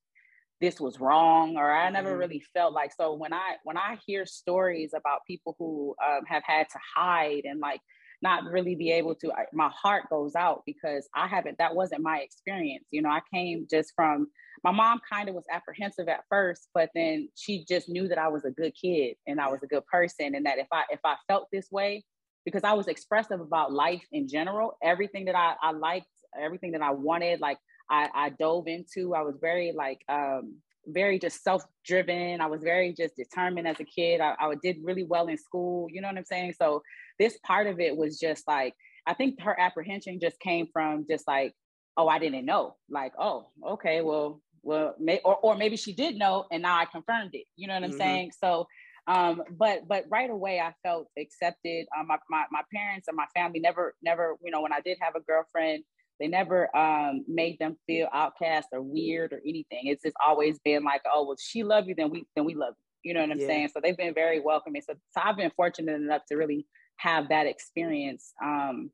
this 0.61 0.81
was 0.81 0.99
wrong 1.00 1.56
or 1.56 1.70
i 1.70 1.88
never 1.90 2.11
Mhm. 2.11 2.19
really 2.19 2.43
felt 2.52 2.73
like 2.73 2.93
so 2.93 3.14
when 3.14 3.32
i 3.32 3.56
when 3.64 3.76
i 3.76 3.99
hear 4.05 4.26
stories 4.26 4.93
about 4.94 5.20
people 5.26 5.55
who 5.58 5.94
um, 6.05 6.25
have 6.26 6.43
had 6.44 6.69
to 6.70 6.78
hide 6.96 7.44
and 7.44 7.61
like 7.61 7.81
not 8.22 8.44
really 8.44 8.75
be 8.75 8.90
able 8.93 9.14
to 9.14 9.32
I, 9.32 9.46
my 9.52 9.70
heart 9.75 10.05
goes 10.11 10.34
out 10.34 10.62
because 10.67 11.08
i 11.14 11.26
haven't 11.26 11.58
that 11.58 11.75
wasn't 11.75 12.02
my 12.02 12.19
experience 12.19 12.87
you 12.90 13.02
know 13.02 13.08
i 13.08 13.20
came 13.32 13.67
just 13.70 13.93
from 13.94 14.28
my 14.62 14.70
mom 14.70 15.00
kind 15.11 15.28
of 15.28 15.34
was 15.34 15.44
apprehensive 15.50 16.08
at 16.08 16.25
first 16.28 16.69
but 16.75 16.90
then 16.94 17.28
she 17.34 17.64
just 17.69 17.88
knew 17.88 18.08
that 18.08 18.19
i 18.19 18.28
was 18.28 18.44
a 18.44 18.50
good 18.50 18.72
kid 18.81 19.17
and 19.26 19.40
i 19.40 19.49
was 19.49 19.62
a 19.62 19.67
good 19.67 19.87
person 19.87 20.34
and 20.34 20.46
that 20.46 20.58
if 20.58 20.69
i 20.72 20.84
if 20.90 21.00
i 21.05 21.17
felt 21.28 21.46
this 21.52 21.69
way 21.70 22.05
because 22.44 22.64
i 22.64 22.72
was 22.72 22.88
expressive 22.88 23.40
about 23.40 23.72
life 23.72 24.05
in 24.12 24.28
general 24.28 24.76
everything 24.82 25.25
that 25.25 25.37
i, 25.37 25.55
I 25.62 25.73
liked 25.73 26.06
everything 26.40 26.73
that 26.73 26.82
i 26.82 26.90
wanted 26.90 27.40
like 27.40 27.58
I, 27.90 28.08
I 28.14 28.28
dove 28.31 28.69
into 28.69 29.14
i 29.14 29.23
was 29.23 29.37
very 29.40 29.73
like 29.73 30.00
um 30.08 30.56
very 30.87 31.19
just 31.19 31.43
self-driven. 31.43 32.41
I 32.41 32.47
was 32.47 32.62
very 32.62 32.93
just 32.93 33.17
determined 33.17 33.69
as 33.69 33.79
a 33.81 33.85
kid. 33.85 34.21
I, 34.21 34.35
I 34.41 34.55
did 34.62 34.79
really 34.82 35.05
well 35.05 35.29
in 35.29 35.37
school 35.38 35.88
you 35.91 36.00
know 36.00 36.09
what 36.09 36.17
i'm 36.17 36.25
saying? 36.25 36.55
So 36.59 36.82
this 37.19 37.38
part 37.44 37.67
of 37.67 37.81
it 37.81 37.97
was 37.97 38.19
just 38.19 38.47
like 38.49 38.75
i 39.06 39.15
think 39.15 39.41
her 39.41 39.59
apprehension 39.59 40.19
just 40.21 40.38
came 40.41 40.67
from 40.73 41.06
just 41.09 41.27
like 41.29 41.55
oh 41.97 42.09
i 42.09 42.19
didn't 42.19 42.44
know. 42.47 42.77
Like 42.88 43.12
oh 43.19 43.49
okay 43.67 44.00
well 44.00 44.41
well 44.62 44.94
may, 44.99 45.21
or, 45.25 45.37
or 45.37 45.56
maybe 45.56 45.77
she 45.77 45.93
did 45.94 46.17
know 46.17 46.47
and 46.50 46.62
now 46.62 46.77
i 46.79 46.85
confirmed 46.85 47.31
it. 47.35 47.47
You 47.56 47.69
know 47.69 47.75
what 47.75 47.85
i'm 47.85 47.91
Mhm. 47.93 47.97
saying? 47.99 48.33
So 48.38 48.67
um 49.06 49.43
but 49.59 49.88
but 49.88 50.05
right 50.11 50.31
away 50.31 50.61
i 50.61 50.73
felt 50.83 51.09
accepted. 51.19 51.87
Um 51.99 52.06
my, 52.09 52.19
my 52.29 52.44
my 52.50 52.62
parents 52.75 53.09
and 53.09 53.17
my 53.17 53.26
family 53.35 53.61
never 53.61 53.94
never 54.03 54.37
you 54.43 54.50
know 54.50 54.61
when 54.62 54.73
i 54.73 54.81
did 54.81 54.99
have 55.00 55.15
a 55.17 55.21
girlfriend 55.21 55.85
they 56.20 56.28
never 56.28 56.75
um 56.76 57.25
made 57.26 57.58
them 57.58 57.76
feel 57.87 58.08
outcast 58.12 58.69
or 58.72 58.82
weird 58.82 59.32
or 59.32 59.40
anything 59.46 59.81
it's 59.84 60.02
just 60.02 60.17
always 60.25 60.58
been 60.61 60.84
like 60.84 61.02
oh 61.12 61.25
well 61.26 61.37
she 61.40 61.62
love 61.64 61.88
you 61.88 61.94
then 61.96 62.11
we 62.11 62.25
then 62.37 62.44
we 62.44 62.55
love 62.55 62.75
you 63.02 63.08
you 63.08 63.14
know 63.14 63.20
what 63.20 63.31
i'm 63.31 63.38
Yeah. 63.38 63.46
saying 63.46 63.69
so 63.72 63.81
they've 63.82 63.96
been 63.96 64.14
very 64.14 64.40
welcoming 64.40 64.82
so, 64.82 64.94
so 64.94 65.20
i've 65.25 65.37
been 65.37 65.50
fortunate 65.56 65.94
enough 65.94 66.22
to 66.28 66.37
really 66.37 66.67
have 66.96 67.28
that 67.31 67.46
experience 67.46 68.34
um 68.44 68.90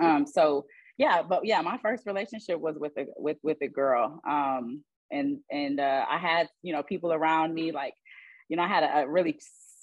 um 0.00 0.26
so 0.26 0.64
yeah 0.98 1.22
but 1.22 1.44
yeah 1.44 1.60
my 1.60 1.78
first 1.78 2.06
relationship 2.06 2.58
was 2.58 2.76
with 2.78 2.92
a 2.96 3.06
with 3.16 3.36
with 3.42 3.58
a 3.62 3.68
girl 3.68 4.20
um 4.28 4.82
and 5.10 5.38
and 5.50 5.78
uh 5.78 6.04
i 6.10 6.18
had 6.18 6.48
you 6.62 6.72
know 6.72 6.82
people 6.82 7.12
around 7.12 7.54
me 7.54 7.70
like 7.72 7.94
you 8.48 8.56
know 8.56 8.62
i 8.62 8.66
had 8.66 8.82
a, 8.82 9.00
a 9.00 9.08
really 9.08 9.38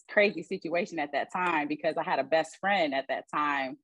crazy 0.09 0.43
situation 0.43 0.99
at 0.99 1.11
that 1.11 1.31
time 1.31 1.67
because 1.67 1.95
i 1.97 2.03
had 2.03 2.19
a 2.19 2.23
best 2.23 2.57
friend 2.59 2.93
at 2.93 3.05
that 3.07 3.25
time 3.33 3.77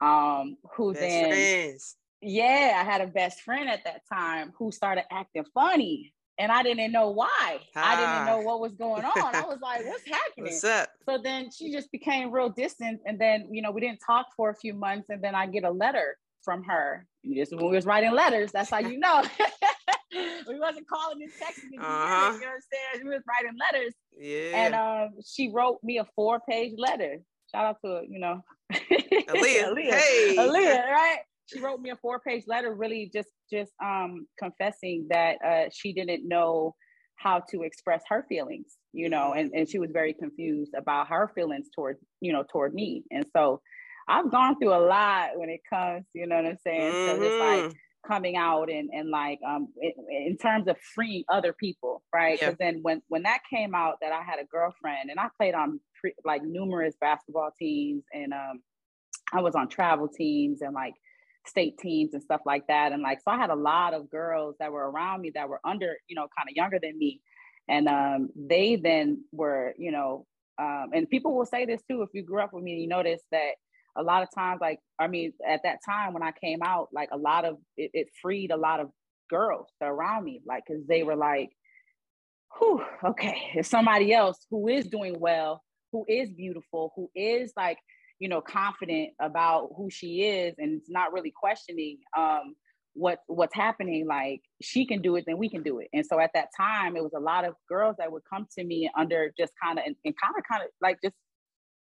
um 0.00 0.56
who 0.74 0.92
Best 0.92 1.02
then 1.02 1.26
friends. 1.28 1.96
Yeah, 2.20 2.78
I 2.80 2.84
had 2.90 3.00
a 3.00 3.06
best 3.06 3.40
friend 3.42 3.68
at 3.68 3.84
that 3.84 4.02
time 4.12 4.52
who 4.58 4.72
started 4.72 5.04
acting 5.10 5.44
funny. 5.54 6.12
And 6.38 6.52
I 6.52 6.62
didn't 6.62 6.92
know 6.92 7.08
why. 7.12 7.28
I 7.40 7.58
Ah. 7.74 7.96
didn't 7.96 8.26
know 8.26 8.46
what 8.46 8.60
was 8.60 8.74
going 8.74 9.04
on. 9.06 9.34
I 9.34 9.40
was 9.46 9.58
like, 9.62 9.86
what's 9.86 10.04
happening? 10.06 10.44
What's 10.52 10.64
up? 10.64 10.90
So 11.08 11.16
then 11.16 11.48
she 11.50 11.72
just 11.72 11.90
became 11.90 12.30
real 12.30 12.50
distant. 12.50 13.00
And 13.06 13.18
then, 13.18 13.48
you 13.50 13.62
know, 13.62 13.70
we 13.70 13.80
didn't 13.80 14.00
talk 14.06 14.26
for 14.36 14.50
a 14.50 14.54
few 14.54 14.74
months. 14.74 15.08
And 15.08 15.24
then 15.24 15.34
I 15.34 15.46
get 15.46 15.64
a 15.64 15.70
letter 15.70 16.18
from 16.42 16.62
her. 16.64 17.06
Just 17.34 17.52
when 17.56 17.64
we 17.64 17.74
was 17.74 17.86
writing 17.86 18.12
letters, 18.12 18.52
that's 18.52 18.68
how 18.68 18.78
you 18.80 18.98
know. 18.98 19.24
we 20.46 20.58
wasn't 20.60 20.86
calling 20.86 21.22
and 21.22 21.32
texting. 21.32 21.78
Uh-huh. 21.80 22.32
You 22.34 22.40
know 22.40 22.46
what 22.46 22.54
I'm 22.54 22.60
saying? 22.92 23.04
We 23.06 23.10
was 23.14 23.22
writing 23.26 23.58
letters. 23.72 23.94
Yeah. 24.18 24.58
And 24.66 24.74
um, 24.74 25.14
she 25.26 25.48
wrote 25.48 25.78
me 25.82 25.96
a 25.98 26.04
four 26.14 26.40
page 26.46 26.74
letter. 26.76 27.16
Shout 27.50 27.64
out 27.64 27.76
to, 27.82 28.02
you 28.06 28.18
know, 28.18 28.42
Aaliyah. 28.72 29.28
Aaliyah. 29.28 29.90
Hey. 29.94 30.36
Aaliyah, 30.38 30.86
right? 30.90 31.18
She 31.46 31.60
wrote 31.60 31.80
me 31.80 31.90
a 31.90 31.96
four 31.96 32.20
page 32.20 32.44
letter, 32.46 32.74
really 32.74 33.10
just 33.12 33.30
just 33.52 33.72
um 33.84 34.26
confessing 34.38 35.06
that 35.10 35.36
uh 35.44 35.70
she 35.72 35.92
didn't 35.92 36.26
know 36.28 36.74
how 37.16 37.42
to 37.50 37.62
express 37.62 38.02
her 38.08 38.26
feelings, 38.28 38.76
you 38.92 39.08
know, 39.08 39.32
and, 39.32 39.50
and 39.54 39.68
she 39.68 39.78
was 39.78 39.90
very 39.92 40.12
confused 40.12 40.72
about 40.76 41.08
her 41.08 41.30
feelings 41.34 41.68
toward, 41.74 41.96
you 42.20 42.32
know, 42.32 42.44
toward 42.52 42.74
me. 42.74 43.04
And 43.10 43.24
so 43.34 43.60
I've 44.08 44.30
gone 44.30 44.58
through 44.58 44.74
a 44.74 44.84
lot 44.86 45.30
when 45.36 45.48
it 45.48 45.60
comes, 45.68 46.04
you 46.14 46.26
know 46.26 46.36
what 46.36 46.46
I'm 46.46 46.58
saying? 46.58 46.98
So 47.06 47.20
it's 47.22 47.38
like 47.40 47.66
coming 48.06 48.36
out 48.36 48.70
and 48.70 48.90
and 48.92 49.10
like 49.10 49.38
um 49.46 49.68
in, 49.82 49.92
in 50.28 50.36
terms 50.36 50.68
of 50.68 50.76
freeing 50.94 51.24
other 51.28 51.52
people 51.52 52.02
right 52.14 52.38
Yeah. 52.40 52.50
because 52.50 52.58
then 52.58 52.78
when 52.82 53.02
when 53.08 53.22
that 53.24 53.40
came 53.52 53.74
out 53.74 53.96
that 54.00 54.12
i 54.12 54.22
had 54.22 54.38
a 54.38 54.44
girlfriend 54.44 55.10
and 55.10 55.18
i 55.18 55.26
played 55.36 55.54
on 55.54 55.80
pre, 56.00 56.12
like 56.24 56.42
numerous 56.44 56.94
basketball 57.00 57.50
teams 57.58 58.04
and 58.12 58.32
um 58.32 58.60
i 59.32 59.40
was 59.40 59.56
on 59.56 59.68
travel 59.68 60.08
teams 60.08 60.62
and 60.62 60.72
like 60.74 60.94
state 61.48 61.78
teams 61.78 62.14
and 62.14 62.22
stuff 62.22 62.40
like 62.46 62.66
that 62.68 62.92
and 62.92 63.02
like 63.02 63.18
so 63.20 63.30
i 63.30 63.36
had 63.36 63.50
a 63.50 63.54
lot 63.54 63.94
of 63.94 64.10
girls 64.10 64.54
that 64.58 64.72
were 64.72 64.90
around 64.90 65.20
me 65.20 65.30
that 65.34 65.48
were 65.48 65.60
under 65.64 65.96
you 66.08 66.16
know 66.16 66.26
kind 66.36 66.48
of 66.48 66.56
younger 66.56 66.78
than 66.80 66.96
me 66.98 67.20
and 67.68 67.88
um 67.88 68.28
they 68.36 68.76
then 68.76 69.22
were 69.32 69.74
you 69.78 69.90
know 69.92 70.26
um 70.58 70.88
and 70.92 71.08
people 71.08 71.36
will 71.36 71.46
say 71.46 71.64
this 71.64 71.82
too 71.88 72.02
if 72.02 72.10
you 72.12 72.22
grew 72.22 72.40
up 72.42 72.52
with 72.52 72.64
me 72.64 72.72
you 72.72 72.88
notice 72.88 73.22
that 73.32 73.52
a 73.96 74.02
lot 74.02 74.22
of 74.22 74.28
times 74.34 74.60
like 74.60 74.78
i 74.98 75.06
mean 75.06 75.32
at 75.48 75.60
that 75.64 75.78
time 75.84 76.12
when 76.12 76.22
i 76.22 76.32
came 76.32 76.60
out 76.62 76.88
like 76.92 77.08
a 77.12 77.16
lot 77.16 77.44
of 77.44 77.56
it, 77.76 77.90
it 77.94 78.08
freed 78.20 78.50
a 78.50 78.56
lot 78.56 78.80
of 78.80 78.88
girls 79.30 79.68
around 79.82 80.24
me 80.24 80.40
like 80.46 80.62
because 80.66 80.82
they 80.86 81.02
were 81.02 81.16
like 81.16 81.50
whew, 82.58 82.82
okay 83.04 83.36
if 83.54 83.66
somebody 83.66 84.12
else 84.12 84.46
who 84.50 84.68
is 84.68 84.86
doing 84.86 85.18
well 85.18 85.62
who 85.92 86.04
is 86.08 86.30
beautiful 86.30 86.92
who 86.96 87.10
is 87.14 87.52
like 87.56 87.78
you 88.18 88.28
know 88.28 88.40
confident 88.40 89.10
about 89.20 89.70
who 89.76 89.90
she 89.90 90.22
is 90.22 90.54
and 90.58 90.80
it's 90.80 90.90
not 90.90 91.12
really 91.12 91.32
questioning 91.34 91.98
um 92.16 92.54
what 92.94 93.18
what's 93.26 93.54
happening 93.54 94.06
like 94.06 94.40
she 94.62 94.86
can 94.86 95.02
do 95.02 95.16
it 95.16 95.24
then 95.26 95.36
we 95.36 95.50
can 95.50 95.62
do 95.62 95.80
it 95.80 95.88
and 95.92 96.06
so 96.06 96.18
at 96.18 96.30
that 96.32 96.48
time 96.56 96.96
it 96.96 97.02
was 97.02 97.12
a 97.14 97.20
lot 97.20 97.44
of 97.44 97.54
girls 97.68 97.94
that 97.98 98.10
would 98.10 98.22
come 98.28 98.46
to 98.56 98.64
me 98.64 98.90
under 98.96 99.32
just 99.38 99.52
kind 99.62 99.78
of 99.78 99.84
and, 99.84 99.96
and 100.04 100.14
kind 100.22 100.34
of 100.36 100.42
kind 100.50 100.62
of 100.62 100.68
like 100.80 100.98
just 101.02 101.14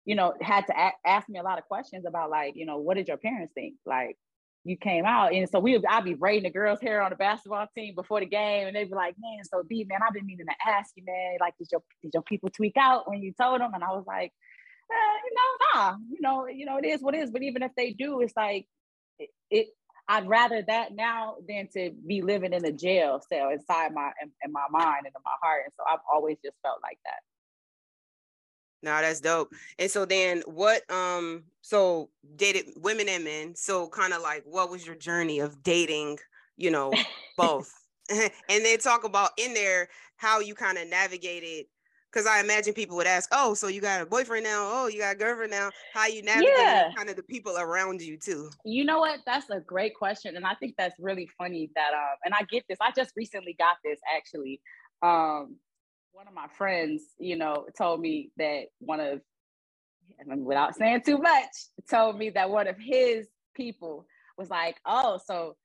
you 0.05 0.15
know 0.15 0.33
had 0.41 0.65
to 0.65 0.73
a- 0.79 1.07
ask 1.07 1.27
me 1.27 1.38
a 1.38 1.43
lot 1.43 1.57
of 1.57 1.65
questions 1.65 2.05
about 2.07 2.29
like 2.29 2.53
you 2.55 2.65
know 2.65 2.77
what 2.77 2.95
did 2.95 3.09
your 3.09 3.17
parents 3.17 3.51
think 3.53 3.75
like 3.85 4.17
you 4.63 4.77
came 4.77 5.05
out. 5.05 5.33
And 5.33 5.50
so 5.50 5.59
we 5.59 5.79
I'd 5.89 6.03
be 6.03 6.13
braiding 6.13 6.43
the 6.43 6.50
girls' 6.51 6.81
hair 6.81 7.01
on 7.01 7.09
the 7.09 7.15
basketball 7.15 7.67
team 7.75 7.95
before 7.95 8.19
the 8.19 8.25
game, 8.25 8.67
and 8.67 8.75
they'd 8.75 8.89
be 8.89 8.95
like, 8.95 9.15
Man, 9.19 9.43
so 9.43 9.63
Bee, 9.67 9.85
man, 9.89 10.00
I've 10.05 10.13
been 10.13 10.25
meaning 10.25 10.45
to 10.45 10.69
ask 10.69 10.91
you, 10.95 11.03
man, 11.05 11.38
like, 11.39 11.57
did 11.57 11.67
your 11.71 11.81
did 12.01 12.11
your 12.13 12.23
people 12.23 12.50
tweak 12.50 12.77
out 12.77 13.09
when 13.09 13.21
you 13.21 13.33
told 13.33 13.61
them? 13.61 13.73
And 13.73 13.83
I 13.83 13.89
was 13.89 14.05
like, 14.05 14.31
eh, 14.91 15.17
you 15.25 15.36
know, 15.36 15.81
nah, 15.81 15.95
you 16.10 16.21
know, 16.21 16.48
you 16.48 16.65
know, 16.65 16.77
it 16.77 16.86
is 16.86 17.01
what 17.01 17.15
it 17.15 17.19
is. 17.19 17.31
But 17.31 17.43
even 17.43 17.63
if 17.63 17.71
they 17.75 17.91
do, 17.91 18.21
it's 18.21 18.36
like 18.36 18.67
it, 19.19 19.29
it 19.50 19.67
I'd 20.07 20.27
rather 20.27 20.62
that 20.67 20.93
now 20.93 21.36
than 21.48 21.67
to 21.74 21.91
be 22.05 22.21
living 22.21 22.53
in 22.53 22.65
a 22.65 22.71
jail 22.71 23.21
cell 23.31 23.50
inside 23.50 23.93
my 23.93 24.12
in, 24.21 24.31
in 24.43 24.51
my 24.51 24.65
mind 24.69 25.05
and 25.05 25.13
in 25.15 25.21
my 25.24 25.31
heart. 25.41 25.63
And 25.65 25.74
so 25.77 25.83
I've 25.91 26.00
always 26.12 26.38
just 26.43 26.57
felt 26.62 26.79
like 26.83 27.00
that. 27.05 27.19
No, 28.83 29.00
that's 29.00 29.21
dope. 29.21 29.53
And 29.77 29.91
so 29.91 30.05
then 30.05 30.43
what 30.45 30.89
um 30.91 31.43
so 31.62 32.10
dated 32.36 32.65
women 32.77 33.07
and 33.07 33.24
men. 33.24 33.55
So 33.55 33.88
kind 33.88 34.13
of 34.13 34.21
like 34.21 34.43
what 34.45 34.69
was 34.69 34.86
your 34.86 34.95
journey 34.95 35.39
of 35.39 35.62
dating, 35.63 36.19
you 36.57 36.71
know, 36.71 36.91
both? 37.38 37.71
and 38.10 38.31
then 38.65 38.77
talk 38.79 39.03
about 39.03 39.31
in 39.38 39.53
there 39.53 39.88
how 40.17 40.39
you 40.39 40.55
kind 40.55 40.77
of 40.77 40.88
navigated 40.89 41.67
because 42.12 42.27
I 42.27 42.39
imagine 42.39 42.74
people 42.74 42.98
would 42.98 43.08
ask, 43.08 43.30
"Oh, 43.32 43.53
so 43.53 43.68
you 43.68 43.82
got 43.82 44.01
a 44.01 44.06
boyfriend 44.06 44.44
now? 44.44 44.70
Oh, 44.72 44.88
you 44.88 45.00
got 45.00 45.15
a 45.15 45.18
girlfriend 45.18 45.51
now? 45.51 45.70
How 45.94 46.08
you 46.08 46.22
navigate 46.22 46.53
yeah. 46.58 46.91
kind 46.96 47.10
of 47.10 47.15
the 47.15 47.24
people 47.24 47.58
around 47.58 48.01
you 48.01 48.18
too?" 48.18 48.50
You 48.65 48.86
know 48.86 49.00
what? 49.00 49.20
That's 49.25 49.50
a 49.50 49.60
great 49.60 49.96
question, 49.96 50.36
and 50.36 50.46
I 50.46 50.56
think 50.56 50.75
that's 50.77 50.96
really 51.00 51.30
funny 51.38 51.70
that 51.75 51.94
um, 51.94 52.18
and 52.25 52.34
I 52.34 52.44
get 52.44 52.63
this. 52.68 52.77
I 52.82 52.91
just 52.96 53.13
recently 53.15 53.53
got 53.53 53.77
this 53.84 54.00
actually. 54.15 54.62
Um, 55.01 55.56
one 56.13 56.27
of 56.27 56.34
my 56.34 56.48
friends, 56.58 57.03
you 57.20 57.38
know, 57.38 57.65
told 57.77 58.01
me 58.01 58.32
that 58.38 58.65
one 58.80 59.00
of, 59.00 59.22
without 60.38 60.75
saying 60.75 61.01
too 61.06 61.18
much, 61.18 61.48
told 61.89 62.18
me 62.18 62.30
that 62.32 62.50
one 62.50 62.68
of 62.68 62.75
his 62.77 63.27
people 63.56 64.06
was 64.38 64.50
like, 64.50 64.77
oh, 64.86 65.20
so 65.25 65.56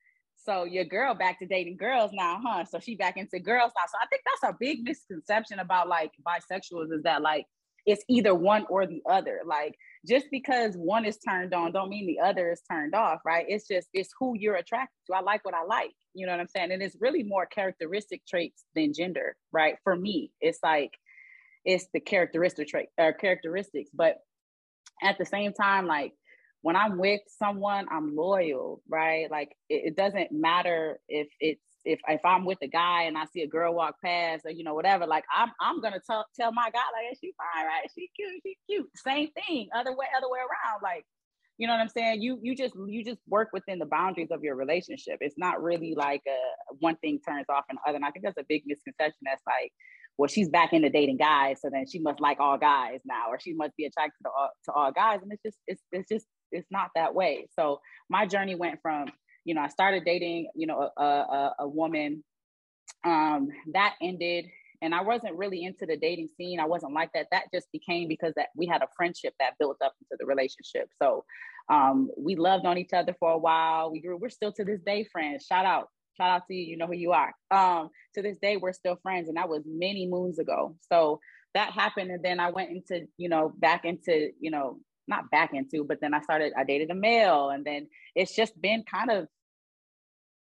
so 0.47 0.63
your 0.63 0.85
girl 0.85 1.13
back 1.13 1.39
to 1.39 1.45
dating 1.45 1.77
girls 1.77 2.11
now, 2.13 2.39
huh? 2.43 2.63
So 2.65 2.79
she 2.79 2.95
back 2.95 3.17
into 3.17 3.39
girls 3.39 3.71
now. 3.75 3.83
So 3.87 3.97
I 4.01 4.07
think 4.07 4.21
that's 4.25 4.53
a 4.53 4.57
big 4.57 4.83
misconception 4.83 5.59
about 5.59 5.87
like 5.87 6.11
bisexuals 6.25 6.93
is 6.93 7.03
that 7.03 7.21
like 7.21 7.45
it's 7.85 8.03
either 8.09 8.33
one 8.33 8.65
or 8.69 8.85
the 8.85 9.01
other. 9.09 9.41
Like 9.45 9.75
just 10.07 10.27
because 10.31 10.75
one 10.75 11.05
is 11.05 11.17
turned 11.17 11.53
on 11.53 11.73
don't 11.73 11.89
mean 11.89 12.07
the 12.07 12.25
other 12.25 12.51
is 12.51 12.61
turned 12.69 12.95
off, 12.95 13.19
right? 13.25 13.45
It's 13.47 13.67
just 13.67 13.87
it's 13.93 14.09
who 14.19 14.35
you're 14.37 14.55
attracted 14.55 14.95
to. 15.07 15.17
I 15.17 15.21
like 15.21 15.43
what 15.43 15.53
I 15.53 15.63
like. 15.63 15.91
You 16.13 16.25
know 16.25 16.31
what 16.31 16.41
I'm 16.41 16.47
saying? 16.47 16.71
And 16.71 16.81
it's 16.81 16.97
really 16.99 17.23
more 17.23 17.45
characteristic 17.45 18.25
traits 18.25 18.63
than 18.73 18.93
gender, 18.93 19.35
right? 19.51 19.75
For 19.83 19.95
me, 19.95 20.31
it's 20.39 20.59
like 20.63 20.93
it's 21.65 21.87
the 21.93 21.99
characteristic 21.99 22.69
trait 22.69 22.87
or 22.97 23.11
characteristics. 23.11 23.89
But 23.93 24.17
at 25.03 25.17
the 25.17 25.25
same 25.25 25.51
time, 25.51 25.87
like 25.87 26.13
when 26.61 26.75
I'm 26.75 26.97
with 26.97 27.21
someone, 27.27 27.85
I'm 27.91 28.15
loyal, 28.15 28.81
right? 28.89 29.29
Like 29.29 29.49
it, 29.69 29.93
it 29.93 29.95
doesn't 29.95 30.31
matter 30.31 30.99
if 31.07 31.27
it's 31.39 31.61
if 31.85 31.99
if 32.07 32.25
I'm 32.25 32.45
with 32.45 32.57
a 32.61 32.67
guy 32.67 33.03
and 33.03 33.17
I 33.17 33.25
see 33.33 33.41
a 33.41 33.47
girl 33.47 33.73
walk 33.73 33.95
past 34.03 34.45
or 34.45 34.51
you 34.51 34.63
know 34.63 34.73
whatever, 34.73 35.07
like 35.07 35.23
I'm 35.35 35.51
I'm 35.61 35.81
gonna 35.81 36.01
tell 36.05 36.25
tell 36.39 36.51
my 36.51 36.69
guy 36.71 36.79
like 36.93 37.17
she 37.21 37.33
fine, 37.37 37.65
right? 37.65 37.87
She 37.93 38.09
cute, 38.15 38.41
she 38.43 38.57
cute. 38.69 38.89
Same 38.95 39.29
thing, 39.31 39.69
other 39.75 39.91
way 39.91 40.07
other 40.17 40.29
way 40.29 40.39
around. 40.39 40.81
Like 40.83 41.05
you 41.57 41.65
know 41.65 41.73
what 41.73 41.79
I'm 41.79 41.89
saying? 41.89 42.21
You 42.21 42.39
you 42.41 42.55
just 42.55 42.75
you 42.87 43.03
just 43.03 43.19
work 43.27 43.49
within 43.51 43.79
the 43.79 43.85
boundaries 43.85 44.29
of 44.31 44.43
your 44.43 44.55
relationship. 44.55 45.17
It's 45.21 45.37
not 45.37 45.61
really 45.61 45.95
like 45.95 46.21
a 46.27 46.75
one 46.79 46.97
thing 46.97 47.19
turns 47.27 47.45
off 47.49 47.65
and 47.69 47.79
other. 47.87 47.95
And 47.95 48.05
I 48.05 48.11
think 48.11 48.25
that's 48.25 48.37
a 48.37 48.45
big 48.47 48.63
misconception. 48.67 49.21
That's 49.23 49.41
like, 49.47 49.71
well, 50.17 50.27
she's 50.27 50.49
back 50.49 50.73
into 50.73 50.89
dating 50.89 51.17
guys, 51.17 51.59
so 51.61 51.69
then 51.71 51.85
she 51.87 51.99
must 51.99 52.19
like 52.19 52.39
all 52.39 52.57
guys 52.59 52.99
now, 53.05 53.29
or 53.29 53.39
she 53.39 53.53
must 53.53 53.75
be 53.75 53.85
attracted 53.85 54.23
to 54.23 54.29
all, 54.29 54.49
to 54.65 54.71
all 54.71 54.91
guys. 54.91 55.19
And 55.23 55.31
it's 55.31 55.41
just 55.43 55.57
it's 55.65 55.81
it's 55.91 56.09
just 56.09 56.27
it's 56.51 56.71
not 56.71 56.89
that 56.95 57.13
way. 57.13 57.47
So 57.57 57.81
my 58.09 58.25
journey 58.25 58.55
went 58.55 58.81
from 58.81 59.11
you 59.47 59.53
know, 59.53 59.61
I 59.61 59.69
started 59.69 60.03
dating, 60.03 60.49
you 60.55 60.67
know, 60.67 60.91
a, 60.97 61.01
a, 61.01 61.55
a 61.59 61.67
woman 61.69 62.21
um, 63.05 63.47
that 63.71 63.95
ended 64.01 64.45
and 64.81 64.93
I 64.93 65.01
wasn't 65.01 65.35
really 65.35 65.63
into 65.63 65.85
the 65.85 65.97
dating 65.97 66.29
scene. 66.37 66.59
I 66.59 66.65
wasn't 66.65 66.93
like 66.93 67.11
that. 67.13 67.27
That 67.31 67.45
just 67.53 67.71
became 67.71 68.07
because 68.07 68.33
that 68.35 68.49
we 68.55 68.67
had 68.67 68.81
a 68.81 68.87
friendship 68.95 69.33
that 69.39 69.53
built 69.57 69.77
up 69.83 69.93
into 70.01 70.17
the 70.19 70.25
relationship. 70.25 70.89
So 71.01 71.25
um, 71.69 72.11
we 72.17 72.35
loved 72.35 72.65
on 72.65 72.77
each 72.77 72.93
other 72.93 73.15
for 73.19 73.31
a 73.31 73.37
while. 73.37 73.91
We 73.91 74.01
grew. 74.01 74.17
We're 74.17 74.29
still 74.29 74.51
to 74.53 74.63
this 74.63 74.81
day 74.85 75.05
friends. 75.11 75.45
Shout 75.45 75.65
out, 75.65 75.89
shout 76.15 76.29
out 76.29 76.43
to 76.47 76.53
you. 76.53 76.63
You 76.63 76.77
know 76.77 76.85
who 76.85 76.93
you 76.93 77.11
are. 77.11 77.33
Um, 77.49 77.89
to 78.15 78.21
this 78.21 78.37
day, 78.39 78.57
we're 78.57 78.73
still 78.73 78.99
friends, 79.01 79.29
and 79.29 79.37
that 79.37 79.49
was 79.49 79.63
many 79.65 80.07
moons 80.07 80.37
ago. 80.37 80.75
So 80.91 81.19
that 81.55 81.71
happened, 81.71 82.11
and 82.11 82.23
then 82.23 82.39
I 82.39 82.51
went 82.51 82.69
into 82.69 83.07
you 83.17 83.29
know 83.29 83.51
back 83.57 83.83
into 83.83 84.29
you 84.39 84.51
know 84.51 84.79
not 85.07 85.29
back 85.31 85.53
into, 85.53 85.83
but 85.83 85.99
then 86.01 86.13
I 86.13 86.21
started. 86.21 86.53
I 86.57 86.63
dated 86.63 86.91
a 86.91 86.95
male, 86.95 87.49
and 87.49 87.65
then 87.65 87.87
it's 88.15 88.35
just 88.35 88.59
been 88.61 88.83
kind 88.83 89.11
of 89.11 89.27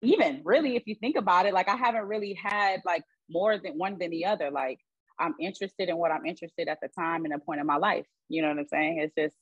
even 0.02 0.40
really 0.44 0.76
if 0.76 0.86
you 0.86 0.94
think 0.94 1.14
about 1.14 1.44
it 1.44 1.52
like 1.52 1.68
i 1.68 1.76
haven't 1.76 2.06
really 2.06 2.32
had 2.32 2.80
like 2.86 3.02
more 3.28 3.58
than 3.58 3.76
one 3.76 3.98
than 3.98 4.10
the 4.10 4.24
other 4.24 4.50
like 4.50 4.78
i'm 5.18 5.34
interested 5.38 5.90
in 5.90 5.96
what 5.98 6.10
i'm 6.10 6.24
interested 6.24 6.68
at 6.68 6.78
the 6.80 6.88
time 6.88 7.26
and 7.26 7.34
the 7.34 7.38
point 7.38 7.60
of 7.60 7.66
my 7.66 7.76
life 7.76 8.06
you 8.30 8.40
know 8.40 8.48
what 8.48 8.58
i'm 8.58 8.66
saying? 8.68 8.98
It's 8.98 9.14
just 9.14 9.34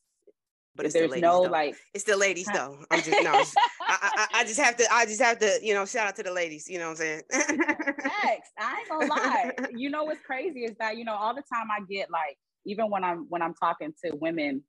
but 0.74 0.86
it's 0.86 0.94
there's 0.94 1.14
no 1.20 1.44
though. 1.44 1.50
like 1.50 1.76
it's 1.92 2.04
the 2.04 2.16
ladies 2.16 2.48
though. 2.52 2.78
I'm 2.90 3.02
just 3.02 3.22
no 3.22 3.32
I, 3.32 3.46
I, 3.80 4.26
I, 4.34 4.44
just 4.44 4.58
have 4.60 4.76
to 4.76 4.86
i 4.92 5.04
just 5.04 5.20
have 5.20 5.38
to 5.40 5.58
you 5.62 5.74
know 5.74 5.84
shout 5.84 6.06
out 6.06 6.16
to 6.16 6.22
the 6.22 6.32
ladies 6.32 6.68
you 6.68 6.78
know 6.78 6.90
what 6.90 6.90
i'm 6.92 6.96
saying? 6.96 7.22
Next, 7.30 8.52
i 8.58 8.78
ain't 8.80 8.88
gonna 8.88 9.06
lie. 9.06 9.52
You 9.76 9.90
know 9.90 10.04
what's 10.04 10.22
crazy 10.22 10.60
is 10.60 10.76
that 10.78 10.96
you 10.96 11.04
know 11.04 11.14
all 11.14 11.34
the 11.34 11.42
time 11.52 11.66
i 11.70 11.80
get 11.88 12.10
like 12.10 12.38
even 12.64 12.90
when 12.90 13.04
i'm 13.04 13.26
when 13.28 13.42
i'm 13.42 13.54
talking 13.54 13.92
to 14.04 14.16
women 14.16 14.62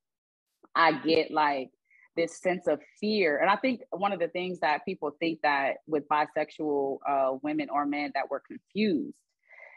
i 0.74 0.92
get 0.92 1.30
like 1.30 1.70
this 2.16 2.40
sense 2.40 2.66
of 2.66 2.80
fear. 3.00 3.38
And 3.38 3.50
I 3.50 3.56
think 3.56 3.80
one 3.90 4.12
of 4.12 4.18
the 4.18 4.28
things 4.28 4.60
that 4.60 4.84
people 4.84 5.12
think 5.20 5.40
that 5.42 5.76
with 5.86 6.04
bisexual 6.08 6.98
uh, 7.08 7.32
women 7.42 7.68
or 7.70 7.86
men 7.86 8.10
that 8.14 8.24
we're 8.30 8.40
confused. 8.40 9.14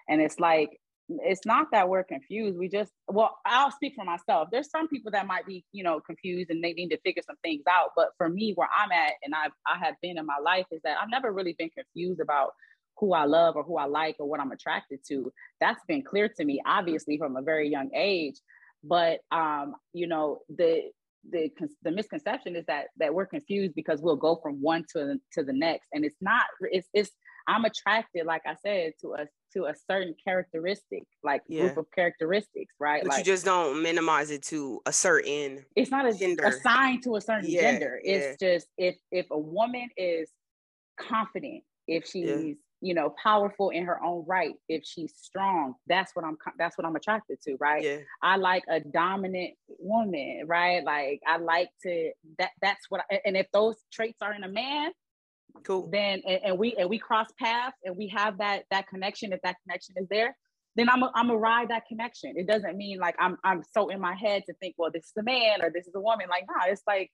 And 0.10 0.22
it's 0.22 0.40
like, 0.40 0.80
it's 1.10 1.46
not 1.46 1.68
that 1.72 1.90
we're 1.90 2.04
confused. 2.04 2.58
We 2.58 2.70
just, 2.70 2.92
well, 3.08 3.38
I'll 3.46 3.72
speak 3.72 3.94
for 3.96 4.06
myself. 4.06 4.50
There's 4.52 4.70
some 4.70 4.88
people 4.88 5.12
that 5.12 5.28
might 5.28 5.46
be, 5.46 5.64
you 5.72 5.84
know, 5.84 6.00
confused 6.00 6.50
and 6.50 6.64
they 6.64 6.74
need 6.74 6.90
to 6.90 7.00
figure 7.02 7.22
some 7.26 7.36
things 7.44 7.64
out. 7.70 7.90
But 7.96 8.10
for 8.18 8.30
me, 8.30 8.54
where 8.56 8.70
I'm 8.76 8.92
at 8.92 9.14
and 9.24 9.34
I've, 9.36 9.52
I 9.68 9.84
have 9.86 9.96
been 10.02 10.18
in 10.18 10.26
my 10.26 10.40
life 10.44 10.66
is 10.72 10.82
that 10.84 10.98
I've 11.02 11.10
never 11.10 11.32
really 11.32 11.56
been 11.58 11.70
confused 11.70 12.22
about 12.22 12.52
who 12.98 13.14
I 13.14 13.26
love 13.26 13.56
or 13.56 13.64
who 13.64 13.78
I 13.78 13.86
like 13.86 14.16
or 14.20 14.28
what 14.28 14.40
I'm 14.40 14.52
attracted 14.52 15.00
to. 15.10 15.32
That's 15.60 15.84
been 15.88 16.04
clear 16.04 16.30
to 16.30 16.46
me, 16.46 16.62
obviously, 16.66 17.18
from 17.18 17.36
a 17.36 17.42
very 17.42 17.70
young 17.70 17.90
age. 17.94 18.40
But 18.84 19.20
um, 19.32 19.76
you 19.94 20.08
know, 20.08 20.40
the 20.50 20.92
the 21.30 21.50
the 21.84 21.92
misconception 21.92 22.56
is 22.56 22.66
that 22.68 22.88
that 22.98 23.14
we're 23.14 23.26
confused 23.26 23.74
because 23.76 24.02
we'll 24.02 24.16
go 24.16 24.40
from 24.42 24.62
one 24.62 24.84
to 24.92 25.06
the, 25.06 25.20
to 25.32 25.44
the 25.44 25.54
next 25.54 25.88
and 25.94 26.04
it's 26.04 26.18
not 26.22 26.44
it's 26.72 26.88
it's 26.94 27.12
i'm 27.48 27.66
attracted 27.66 28.26
like 28.26 28.42
i 28.46 28.56
said 28.56 28.92
to 29.00 29.14
a 29.14 29.26
to 29.52 29.66
a 29.66 29.74
certain 29.90 30.14
characteristic 30.24 31.04
like 31.24 31.42
yeah. 31.48 31.62
group 31.62 31.78
of 31.78 31.86
characteristics 31.96 32.74
right 32.80 33.04
but 33.04 33.12
like, 33.12 33.20
you 33.20 33.24
just 33.24 33.46
don't 33.46 33.82
minimize 33.82 34.32
it 34.32 34.44
to 34.44 34.82
a 34.86 34.92
certain 34.92 35.64
it's 35.76 35.92
not 35.92 36.06
a, 36.06 36.14
gender. 36.14 36.44
assigned 36.44 37.02
to 37.04 37.16
a 37.16 37.22
certain 37.22 37.50
yeah, 37.50 37.62
gender 37.62 38.00
it's 38.04 38.42
yeah. 38.42 38.50
just 38.50 38.68
if 38.78 38.96
if 39.12 39.26
a 39.32 39.40
woman 39.40 39.88
is 39.96 40.30
confident 41.00 41.64
if 41.88 42.06
she's 42.06 42.56
you 42.84 42.94
know 42.94 43.14
powerful 43.22 43.70
in 43.70 43.86
her 43.86 44.04
own 44.04 44.26
right 44.28 44.54
if 44.68 44.84
she's 44.86 45.14
strong. 45.16 45.76
That's 45.88 46.16
what 46.16 46.26
i'm 46.26 46.38
that's 46.58 46.78
what 46.78 46.86
i'm 46.86 46.96
attracted 46.96 47.42
to 47.44 47.56
right? 47.60 47.84
Yeah. 47.84 47.98
i 48.22 48.36
like 48.36 48.64
a 48.70 48.80
dominant 48.80 49.54
woman 49.80 50.44
right? 50.48 50.84
Like 50.84 51.22
i 51.28 51.38
like 51.38 51.70
to 51.84 52.12
that 52.40 52.52
that's 52.62 52.86
what 52.90 53.02
I, 53.12 53.22
and 53.26 53.38
if 53.38 53.48
those 53.54 53.78
traits 53.92 54.18
are 54.22 54.34
in 54.34 54.44
a 54.44 54.50
man 54.50 54.92
cool. 55.64 55.90
then 55.92 56.22
and, 56.28 56.40
and, 56.44 56.60
we 56.60 56.76
and 56.78 56.90
we 56.90 57.00
cross 57.00 57.28
paths 57.40 57.78
and 57.84 57.96
we 57.96 58.08
have 58.10 58.38
that 58.40 58.64
that 58.72 58.88
connection 58.88 59.34
if 59.34 59.42
that 59.44 59.56
connection 59.66 59.96
is 59.98 60.08
there 60.10 60.36
then 60.76 60.90
i'm 60.90 61.04
a, 61.04 61.12
i'm 61.16 61.30
a 61.30 61.38
ride 61.38 61.70
that 61.70 61.84
connection. 61.88 62.34
It 62.36 62.48
doesn't 62.48 62.76
mean 62.76 63.00
like 63.00 63.16
i'm 63.20 63.38
i'm 63.44 63.64
so 63.74 63.90
in 63.90 64.00
my 64.00 64.16
head 64.16 64.44
to 64.48 64.54
think 64.56 64.76
well 64.78 64.92
this 64.92 65.06
is 65.06 65.14
a 65.20 65.24
man 65.24 65.62
or 65.62 65.72
this 65.74 65.88
is 65.88 65.94
a 65.96 66.02
woman. 66.02 66.28
Like 66.30 66.46
nah 66.48 66.72
it's 66.72 66.84
like 66.88 67.12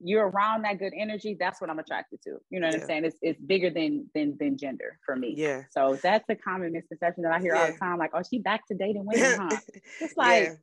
you're 0.00 0.28
around 0.28 0.62
that 0.62 0.78
good 0.78 0.92
energy, 0.96 1.36
that's 1.38 1.60
what 1.60 1.70
I'm 1.70 1.78
attracted 1.78 2.22
to. 2.22 2.38
You 2.50 2.60
know 2.60 2.66
what 2.66 2.76
yeah. 2.76 2.80
I'm 2.82 2.86
saying? 2.86 3.04
It's 3.04 3.16
it's 3.22 3.40
bigger 3.40 3.70
than 3.70 4.08
than 4.14 4.36
than 4.38 4.56
gender 4.56 4.98
for 5.04 5.16
me. 5.16 5.34
Yeah. 5.36 5.62
So 5.70 5.98
that's 6.02 6.24
a 6.28 6.34
common 6.34 6.72
misconception 6.72 7.22
that 7.24 7.32
I 7.32 7.40
hear 7.40 7.54
yeah. 7.54 7.60
all 7.60 7.72
the 7.72 7.78
time. 7.78 7.98
Like, 7.98 8.10
oh, 8.14 8.22
she 8.28 8.38
back 8.38 8.66
to 8.68 8.74
dating 8.74 9.06
women, 9.12 9.38
huh? 9.40 9.56
It's 10.00 10.16
like 10.16 10.44
yeah. 10.44 10.54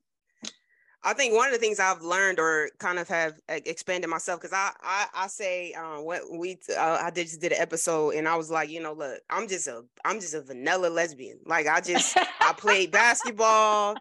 I 1.04 1.14
think 1.14 1.36
one 1.36 1.48
of 1.48 1.54
the 1.54 1.60
things 1.60 1.80
I've 1.80 2.04
learned 2.04 2.40
or 2.40 2.70
kind 2.78 3.00
of 3.00 3.08
have 3.08 3.34
expanded 3.48 4.10
myself 4.10 4.40
because 4.40 4.54
I, 4.54 4.72
I 4.84 5.08
I 5.16 5.28
say 5.28 5.74
um 5.74 6.06
what 6.06 6.22
we 6.32 6.60
uh, 6.78 7.00
I 7.02 7.10
did 7.10 7.24
just 7.26 7.42
did 7.42 7.54
an 7.54 7.62
episode 7.62 8.12
and 8.12 8.28
I 8.28 8.36
was 8.36 8.52
like 8.52 8.70
you 8.70 8.82
know 8.82 8.94
look 8.94 9.20
I'm 9.30 9.48
just 9.48 9.68
a 9.68 9.84
I'm 10.06 10.20
just 10.20 10.36
a 10.36 10.42
vanilla 10.42 10.88
lesbian 10.88 11.40
like 11.46 11.68
I 11.68 11.82
just 11.82 12.16
I 12.18 12.54
played 12.54 12.92
basketball 12.92 13.96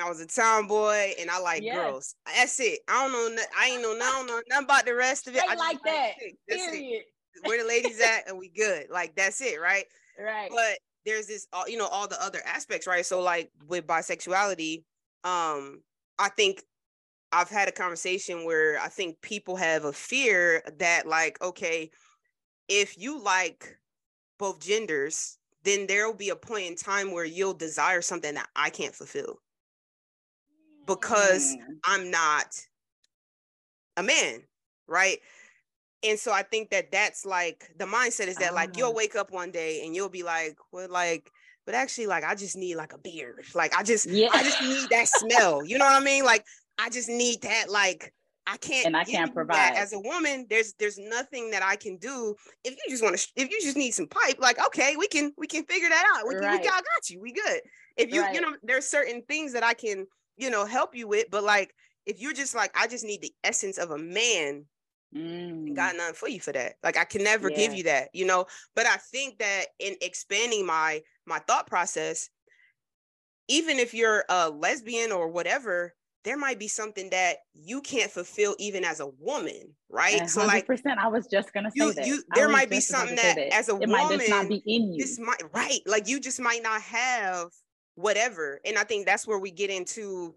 I 0.00 0.08
was 0.08 0.20
a 0.20 0.26
tomboy 0.26 1.12
and 1.20 1.30
I 1.30 1.38
like 1.38 1.62
yes. 1.62 1.76
girls. 1.76 2.14
That's 2.26 2.58
it. 2.60 2.80
I 2.88 3.06
don't 3.06 3.36
know. 3.36 3.42
I 3.58 3.68
ain't 3.68 3.82
know. 3.82 3.92
I 3.92 3.98
don't 3.98 4.26
know 4.26 4.42
nothing 4.48 4.64
about 4.64 4.86
the 4.86 4.94
rest 4.94 5.28
of 5.28 5.36
it. 5.36 5.42
I 5.48 5.54
like 5.54 5.78
that. 5.84 6.12
That's 6.48 6.66
Period. 6.66 7.02
It. 7.02 7.48
Where 7.48 7.62
the 7.62 7.68
ladies 7.68 8.00
at, 8.00 8.28
and 8.28 8.38
we 8.38 8.48
good. 8.48 8.86
Like 8.90 9.14
that's 9.14 9.40
it, 9.40 9.60
right? 9.60 9.84
Right. 10.16 10.48
But 10.48 10.78
there's 11.04 11.26
this, 11.26 11.48
you 11.66 11.76
know, 11.76 11.88
all 11.88 12.06
the 12.06 12.22
other 12.22 12.40
aspects, 12.46 12.86
right? 12.86 13.04
So 13.04 13.20
like 13.20 13.50
with 13.66 13.84
bisexuality, 13.84 14.84
um, 15.24 15.82
I 16.20 16.28
think 16.28 16.62
I've 17.32 17.50
had 17.50 17.66
a 17.66 17.72
conversation 17.72 18.44
where 18.44 18.78
I 18.78 18.86
think 18.86 19.20
people 19.22 19.56
have 19.56 19.86
a 19.86 19.92
fear 19.92 20.62
that 20.78 21.08
like, 21.08 21.42
okay, 21.42 21.90
if 22.68 22.96
you 22.96 23.20
like 23.20 23.76
both 24.38 24.60
genders, 24.60 25.36
then 25.64 25.88
there 25.88 26.06
will 26.06 26.16
be 26.16 26.28
a 26.28 26.36
point 26.36 26.66
in 26.66 26.76
time 26.76 27.10
where 27.10 27.24
you'll 27.24 27.54
desire 27.54 28.00
something 28.00 28.34
that 28.34 28.48
I 28.54 28.70
can't 28.70 28.94
fulfill 28.94 29.40
because 30.86 31.56
mm. 31.56 31.76
I'm 31.84 32.10
not 32.10 32.46
a 33.96 34.02
man, 34.02 34.42
right? 34.86 35.18
And 36.02 36.18
so 36.18 36.32
I 36.32 36.42
think 36.42 36.70
that 36.70 36.92
that's 36.92 37.24
like 37.24 37.70
the 37.78 37.86
mindset 37.86 38.28
is 38.28 38.36
that 38.36 38.54
like 38.54 38.76
you'll 38.76 38.90
ah. 38.90 38.96
wake 38.96 39.16
up 39.16 39.30
one 39.30 39.50
day 39.50 39.84
and 39.84 39.94
you'll 39.94 40.10
be 40.10 40.22
like, 40.22 40.56
well, 40.70 40.88
like, 40.90 41.30
but 41.66 41.74
actually, 41.74 42.06
like, 42.06 42.24
I 42.24 42.34
just 42.34 42.56
need 42.56 42.76
like 42.76 42.92
a 42.92 42.98
beard. 42.98 43.46
Like, 43.54 43.74
I 43.74 43.82
just, 43.82 44.06
yeah. 44.06 44.28
I 44.32 44.42
just 44.42 44.60
need 44.62 44.88
that 44.90 45.08
smell. 45.08 45.64
You 45.64 45.78
know 45.78 45.86
what 45.86 46.00
I 46.00 46.04
mean? 46.04 46.24
Like, 46.24 46.44
I 46.78 46.90
just 46.90 47.08
need 47.08 47.40
that, 47.42 47.70
like, 47.70 48.12
I 48.46 48.58
can't 48.58 48.86
and 48.86 48.96
I 48.96 49.04
can't 49.04 49.32
provide 49.32 49.74
as 49.74 49.92
a 49.94 49.98
woman. 49.98 50.46
There's 50.50 50.74
there's 50.78 50.98
nothing 50.98 51.50
that 51.52 51.62
I 51.62 51.76
can 51.76 51.96
do. 51.96 52.34
If 52.62 52.74
you 52.74 52.90
just 52.90 53.02
want 53.02 53.16
to, 53.16 53.28
if 53.36 53.50
you 53.50 53.58
just 53.62 53.76
need 53.76 53.92
some 53.92 54.06
pipe, 54.06 54.36
like 54.38 54.62
okay, 54.66 54.96
we 54.98 55.08
can 55.08 55.32
we 55.38 55.46
can 55.46 55.64
figure 55.64 55.88
that 55.88 56.04
out. 56.14 56.28
We, 56.28 56.34
can, 56.34 56.44
right. 56.44 56.60
we 56.60 56.66
got, 56.66 56.84
got 56.84 57.08
you. 57.08 57.22
We 57.22 57.32
good. 57.32 57.60
If 57.96 58.12
you 58.12 58.20
right. 58.20 58.34
you 58.34 58.42
know, 58.42 58.54
there's 58.62 58.86
certain 58.86 59.22
things 59.22 59.54
that 59.54 59.62
I 59.62 59.72
can 59.72 60.06
you 60.36 60.50
know 60.50 60.66
help 60.66 60.94
you 60.94 61.08
with, 61.08 61.26
but 61.30 61.44
like 61.44 61.74
if 62.06 62.20
you're 62.20 62.32
just 62.32 62.54
like 62.54 62.72
I 62.78 62.86
just 62.86 63.04
need 63.04 63.22
the 63.22 63.32
essence 63.42 63.78
of 63.78 63.90
a 63.90 63.98
man. 63.98 64.66
Mm. 65.14 65.76
Got 65.76 65.94
nothing 65.94 66.14
for 66.14 66.28
you 66.28 66.40
for 66.40 66.50
that. 66.52 66.74
Like 66.82 66.98
I 66.98 67.04
can 67.04 67.22
never 67.22 67.48
yeah. 67.48 67.56
give 67.56 67.74
you 67.74 67.84
that, 67.84 68.08
you 68.12 68.26
know. 68.26 68.46
But 68.74 68.86
I 68.86 68.96
think 68.96 69.38
that 69.38 69.66
in 69.78 69.94
expanding 70.00 70.66
my 70.66 71.02
my 71.24 71.38
thought 71.38 71.68
process, 71.68 72.28
even 73.48 73.78
if 73.78 73.94
you're 73.94 74.24
a 74.28 74.50
lesbian 74.50 75.12
or 75.12 75.28
whatever, 75.28 75.94
there 76.24 76.36
might 76.38 76.58
be 76.58 76.68
something 76.68 77.10
that 77.10 77.36
you 77.54 77.80
can't 77.82 78.10
fulfill 78.10 78.56
even 78.58 78.84
as 78.84 79.00
a 79.00 79.06
woman, 79.06 79.74
right? 79.90 80.22
100%, 80.22 80.28
so 80.30 80.46
like 80.46 80.66
percent. 80.66 80.98
I 80.98 81.08
was 81.08 81.26
just 81.26 81.52
gonna 81.52 81.70
say 81.70 81.84
you, 81.84 81.92
that. 81.94 82.06
You, 82.06 82.22
there 82.34 82.48
might 82.48 82.70
be 82.70 82.80
something 82.80 83.16
that, 83.16 83.36
that, 83.36 83.54
as 83.54 83.68
a 83.68 83.72
it 83.72 83.80
woman 83.80 83.90
might 83.90 84.18
just 84.18 84.30
not 84.30 84.48
be 84.48 84.62
in 84.66 84.94
you. 84.94 84.98
This 84.98 85.18
might 85.18 85.42
right, 85.52 85.80
like 85.86 86.08
you 86.08 86.18
just 86.18 86.40
might 86.40 86.62
not 86.62 86.80
have 86.82 87.50
whatever. 87.94 88.60
And 88.64 88.78
I 88.78 88.84
think 88.84 89.06
that's 89.06 89.26
where 89.26 89.38
we 89.38 89.50
get 89.50 89.70
into 89.70 90.34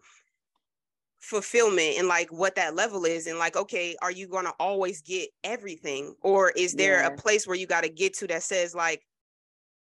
fulfillment 1.19 1.97
and 1.97 2.07
like 2.07 2.31
what 2.31 2.55
that 2.55 2.75
level 2.75 3.03
is 3.03 3.25
and 3.25 3.39
like 3.39 3.57
okay 3.57 3.95
are 4.03 4.11
you 4.11 4.27
going 4.27 4.45
to 4.45 4.53
always 4.59 5.01
get 5.01 5.27
everything 5.43 6.13
or 6.21 6.51
is 6.51 6.73
there 6.75 7.03
a 7.03 7.17
place 7.17 7.47
where 7.47 7.55
you 7.55 7.65
got 7.65 7.83
to 7.83 7.89
get 7.89 8.13
to 8.13 8.27
that 8.27 8.43
says 8.43 8.75
like 8.75 9.03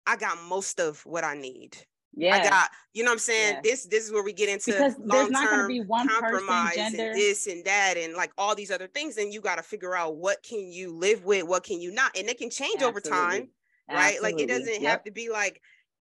i 0.06 0.18
got 0.18 0.38
most 0.44 0.80
of 0.80 1.02
what 1.06 1.24
i 1.24 1.34
need 1.34 1.78
yeah. 2.14 2.36
I 2.36 2.50
got, 2.50 2.70
you 2.94 3.04
know 3.04 3.10
what 3.10 3.16
I'm 3.16 3.20
saying? 3.20 3.54
Yeah. 3.56 3.62
This 3.64 3.86
this 3.86 4.06
is 4.06 4.12
where 4.12 4.24
we 4.24 4.34
get 4.34 4.50
into 4.50 4.72
because 4.72 4.96
there's 4.98 5.30
not 5.30 5.50
gonna 5.50 5.68
be 5.68 5.82
one 5.82 6.08
compromise 6.08 6.76
person, 6.76 7.00
and 7.00 7.16
this 7.16 7.48
and 7.48 7.64
that 7.66 7.96
and 7.98 8.16
like 8.16 8.32
all 8.38 8.54
these 8.54 8.72
other 8.72 8.88
things. 8.88 9.18
And 9.18 9.34
you 9.34 9.40
got 9.40 9.56
to 9.56 9.64
figure 9.64 9.96
out 9.96 10.18
what 10.18 10.44
can 10.44 10.72
you 10.72 10.94
live 10.94 11.24
with, 11.24 11.48
what 11.48 11.64
can 11.64 11.80
you 11.80 11.92
not, 11.94 12.18
and 12.18 12.28
it 12.28 12.38
can 12.38 12.50
change 12.50 12.82
Absolutely. 12.82 13.12
over 13.12 13.22
time, 13.22 13.50
right? 13.90 14.16
Absolutely. 14.16 14.32
Like 14.32 14.42
it 14.42 14.48
doesn't 14.48 14.82
yep. 14.82 14.92
have 14.92 15.04
to 15.06 15.12
be 15.12 15.30
like 15.30 15.62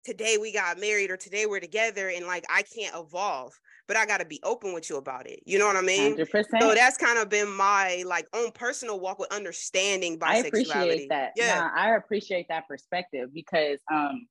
today 0.06 0.38
we 0.40 0.52
got 0.52 0.78
married 0.78 1.10
or 1.10 1.16
today 1.16 1.46
we're 1.46 1.60
together 1.60 2.08
and 2.08 2.26
like 2.26 2.44
I 2.48 2.62
can't 2.62 2.94
evolve, 2.96 3.52
but 3.88 3.96
I 3.96 4.06
got 4.06 4.18
to 4.18 4.24
be 4.24 4.38
open 4.44 4.72
with 4.72 4.88
you 4.88 4.96
about 4.96 5.26
it. 5.26 5.40
You 5.44 5.58
know 5.58 5.66
what 5.66 5.76
I 5.76 5.80
mean? 5.80 6.16
100%. 6.16 6.44
So 6.60 6.74
that's 6.74 6.96
kind 6.96 7.18
of 7.18 7.28
been 7.28 7.50
my 7.50 8.04
like 8.06 8.28
own 8.32 8.52
personal 8.52 9.00
walk 9.00 9.18
with 9.18 9.32
understanding 9.34 10.18
bisexuality. 10.18 10.28
I 10.28 10.38
appreciate 10.46 11.08
that. 11.08 11.32
Yeah, 11.36 11.68
I 11.74 11.96
appreciate 11.96 12.46
that 12.48 12.68
perspective 12.68 13.30
because 13.34 13.80
um 13.92 14.26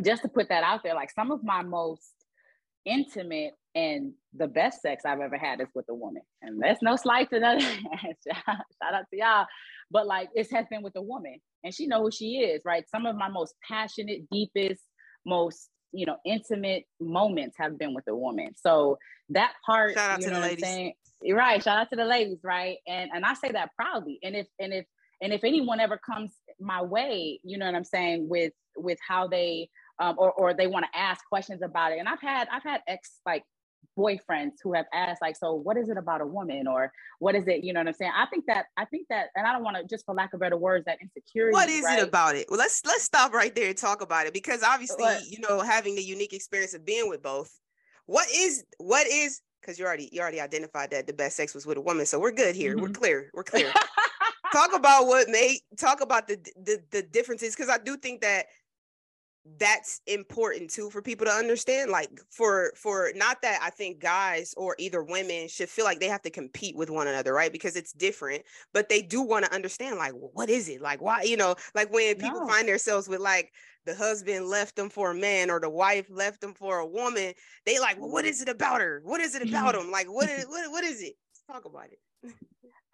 just 0.00 0.22
to 0.22 0.28
put 0.28 0.48
that 0.48 0.62
out 0.62 0.82
there, 0.84 0.94
like 0.94 1.10
some 1.10 1.32
of 1.32 1.42
my 1.42 1.62
most 1.62 2.12
intimate 2.84 3.52
and 3.74 4.12
the 4.34 4.46
best 4.46 4.82
sex 4.82 5.04
I've 5.04 5.20
ever 5.20 5.36
had 5.36 5.60
is 5.60 5.68
with 5.74 5.86
a 5.90 5.94
woman. 5.94 6.22
And 6.42 6.62
that's 6.62 6.82
no 6.82 6.96
slight 6.96 7.28
to 7.30 7.40
that. 7.40 7.60
Shout 8.32 8.94
out 8.94 9.04
to 9.10 9.16
y'all. 9.16 9.46
But 9.90 10.06
like 10.06 10.28
it 10.34 10.48
has 10.52 10.66
been 10.70 10.82
with 10.82 10.96
a 10.96 11.02
woman 11.02 11.36
and 11.64 11.74
she 11.74 11.86
know 11.86 12.02
who 12.02 12.10
she 12.10 12.38
is, 12.38 12.62
right? 12.64 12.84
Some 12.88 13.04
of 13.06 13.16
my 13.16 13.28
most 13.28 13.54
passionate, 13.66 14.28
deepest, 14.30 14.82
most, 15.24 15.68
you 15.92 16.06
know, 16.06 16.16
intimate 16.24 16.84
moments 17.00 17.56
have 17.58 17.78
been 17.78 17.94
with 17.94 18.06
a 18.08 18.16
woman. 18.16 18.54
So 18.56 18.98
that 19.30 19.52
part, 19.64 19.94
Shout 19.94 20.10
out 20.10 20.20
you 20.20 20.26
to 20.26 20.32
know 20.32 20.40
the 20.40 20.46
ladies. 20.46 20.64
Saying, 20.64 20.94
right. 21.32 21.62
Shout 21.62 21.78
out 21.78 21.90
to 21.90 21.96
the 21.96 22.04
ladies, 22.04 22.38
right? 22.42 22.78
And 22.86 23.10
and 23.14 23.24
I 23.24 23.34
say 23.34 23.52
that 23.52 23.70
proudly. 23.76 24.18
And 24.22 24.36
if 24.36 24.46
and 24.58 24.72
if 24.72 24.86
and 25.20 25.32
if 25.32 25.44
anyone 25.44 25.80
ever 25.80 25.98
comes 25.98 26.32
my 26.60 26.82
way, 26.82 27.40
you 27.44 27.58
know 27.58 27.66
what 27.66 27.74
I'm 27.74 27.84
saying, 27.84 28.28
with 28.28 28.52
with 28.76 28.98
how 29.06 29.28
they 29.28 29.68
um, 29.98 30.16
or 30.18 30.32
or 30.32 30.54
they 30.54 30.66
want 30.66 30.86
to 30.92 30.98
ask 30.98 31.24
questions 31.28 31.62
about 31.62 31.92
it. 31.92 31.98
And 31.98 32.08
I've 32.08 32.20
had 32.20 32.48
I've 32.50 32.62
had 32.62 32.80
ex 32.88 33.20
like 33.24 33.44
boyfriends 33.98 34.52
who 34.62 34.72
have 34.72 34.86
asked 34.92 35.20
like 35.20 35.36
so 35.36 35.52
what 35.52 35.76
is 35.76 35.88
it 35.88 35.96
about 35.96 36.20
a 36.20 36.26
woman 36.26 36.66
or 36.66 36.92
what 37.18 37.34
is 37.34 37.46
it 37.46 37.62
you 37.62 37.72
know 37.72 37.80
what 37.80 37.88
i'm 37.88 37.92
saying 37.92 38.12
i 38.16 38.26
think 38.26 38.46
that 38.46 38.66
i 38.76 38.84
think 38.86 39.06
that 39.08 39.26
and 39.36 39.46
i 39.46 39.52
don't 39.52 39.62
want 39.62 39.76
to 39.76 39.84
just 39.84 40.04
for 40.06 40.14
lack 40.14 40.32
of 40.32 40.40
better 40.40 40.56
words 40.56 40.84
that 40.86 40.98
insecurity 41.02 41.52
what 41.52 41.68
is 41.68 41.84
right? 41.84 41.98
it 41.98 42.08
about 42.08 42.34
it 42.34 42.46
well 42.48 42.58
let's 42.58 42.82
let's 42.86 43.04
stop 43.04 43.32
right 43.32 43.54
there 43.54 43.68
and 43.68 43.76
talk 43.76 44.00
about 44.00 44.26
it 44.26 44.32
because 44.32 44.62
obviously 44.62 45.02
what? 45.02 45.26
you 45.26 45.38
know 45.40 45.60
having 45.60 45.94
the 45.94 46.02
unique 46.02 46.32
experience 46.32 46.74
of 46.74 46.84
being 46.84 47.08
with 47.08 47.22
both 47.22 47.58
what 48.06 48.26
is 48.34 48.64
what 48.78 49.06
is 49.06 49.40
because 49.60 49.78
you 49.78 49.84
already 49.84 50.08
you 50.12 50.20
already 50.20 50.40
identified 50.40 50.90
that 50.90 51.06
the 51.06 51.12
best 51.12 51.36
sex 51.36 51.54
was 51.54 51.66
with 51.66 51.76
a 51.76 51.80
woman 51.80 52.06
so 52.06 52.18
we're 52.18 52.32
good 52.32 52.54
here 52.54 52.72
mm-hmm. 52.72 52.82
we're 52.82 52.90
clear 52.90 53.30
we're 53.34 53.44
clear 53.44 53.72
talk 54.52 54.74
about 54.74 55.06
what 55.06 55.28
made 55.28 55.58
talk 55.78 56.00
about 56.00 56.26
the 56.26 56.36
the, 56.64 56.82
the 56.90 57.02
differences 57.02 57.54
because 57.54 57.70
i 57.70 57.78
do 57.78 57.96
think 57.96 58.20
that 58.20 58.46
that's 59.58 60.00
important 60.06 60.70
too 60.70 60.88
for 60.88 61.02
people 61.02 61.26
to 61.26 61.32
understand 61.32 61.90
like 61.90 62.08
for 62.30 62.72
for 62.76 63.10
not 63.16 63.42
that 63.42 63.58
i 63.60 63.70
think 63.70 63.98
guys 63.98 64.54
or 64.56 64.76
either 64.78 65.02
women 65.02 65.48
should 65.48 65.68
feel 65.68 65.84
like 65.84 65.98
they 65.98 66.06
have 66.06 66.22
to 66.22 66.30
compete 66.30 66.76
with 66.76 66.90
one 66.90 67.08
another 67.08 67.34
right 67.34 67.52
because 67.52 67.74
it's 67.74 67.92
different 67.92 68.40
but 68.72 68.88
they 68.88 69.02
do 69.02 69.20
want 69.20 69.44
to 69.44 69.52
understand 69.52 69.98
like 69.98 70.12
well, 70.14 70.30
what 70.32 70.50
is 70.50 70.68
it? 70.68 70.80
Like 70.80 71.00
why 71.00 71.22
you 71.22 71.36
know 71.36 71.54
like 71.74 71.92
when 71.92 72.16
people 72.16 72.40
no. 72.40 72.48
find 72.48 72.68
themselves 72.68 73.08
with 73.08 73.20
like 73.20 73.52
the 73.84 73.94
husband 73.94 74.46
left 74.46 74.76
them 74.76 74.88
for 74.88 75.10
a 75.10 75.14
man 75.14 75.50
or 75.50 75.60
the 75.60 75.70
wife 75.70 76.06
left 76.08 76.40
them 76.40 76.54
for 76.54 76.78
a 76.78 76.86
woman 76.86 77.34
they 77.66 77.78
like 77.78 77.98
well 77.98 78.10
what 78.10 78.24
is 78.24 78.42
it 78.42 78.48
about 78.48 78.80
her? 78.80 79.00
What 79.04 79.20
is 79.20 79.34
it 79.34 79.48
about 79.48 79.74
him? 79.80 79.90
Like 79.90 80.12
what 80.12 80.28
is 80.28 80.46
what, 80.46 80.70
what 80.70 80.84
is 80.84 81.02
it? 81.02 81.14
Let's 81.30 81.42
talk 81.50 81.64
about 81.64 81.86
it. 81.92 82.32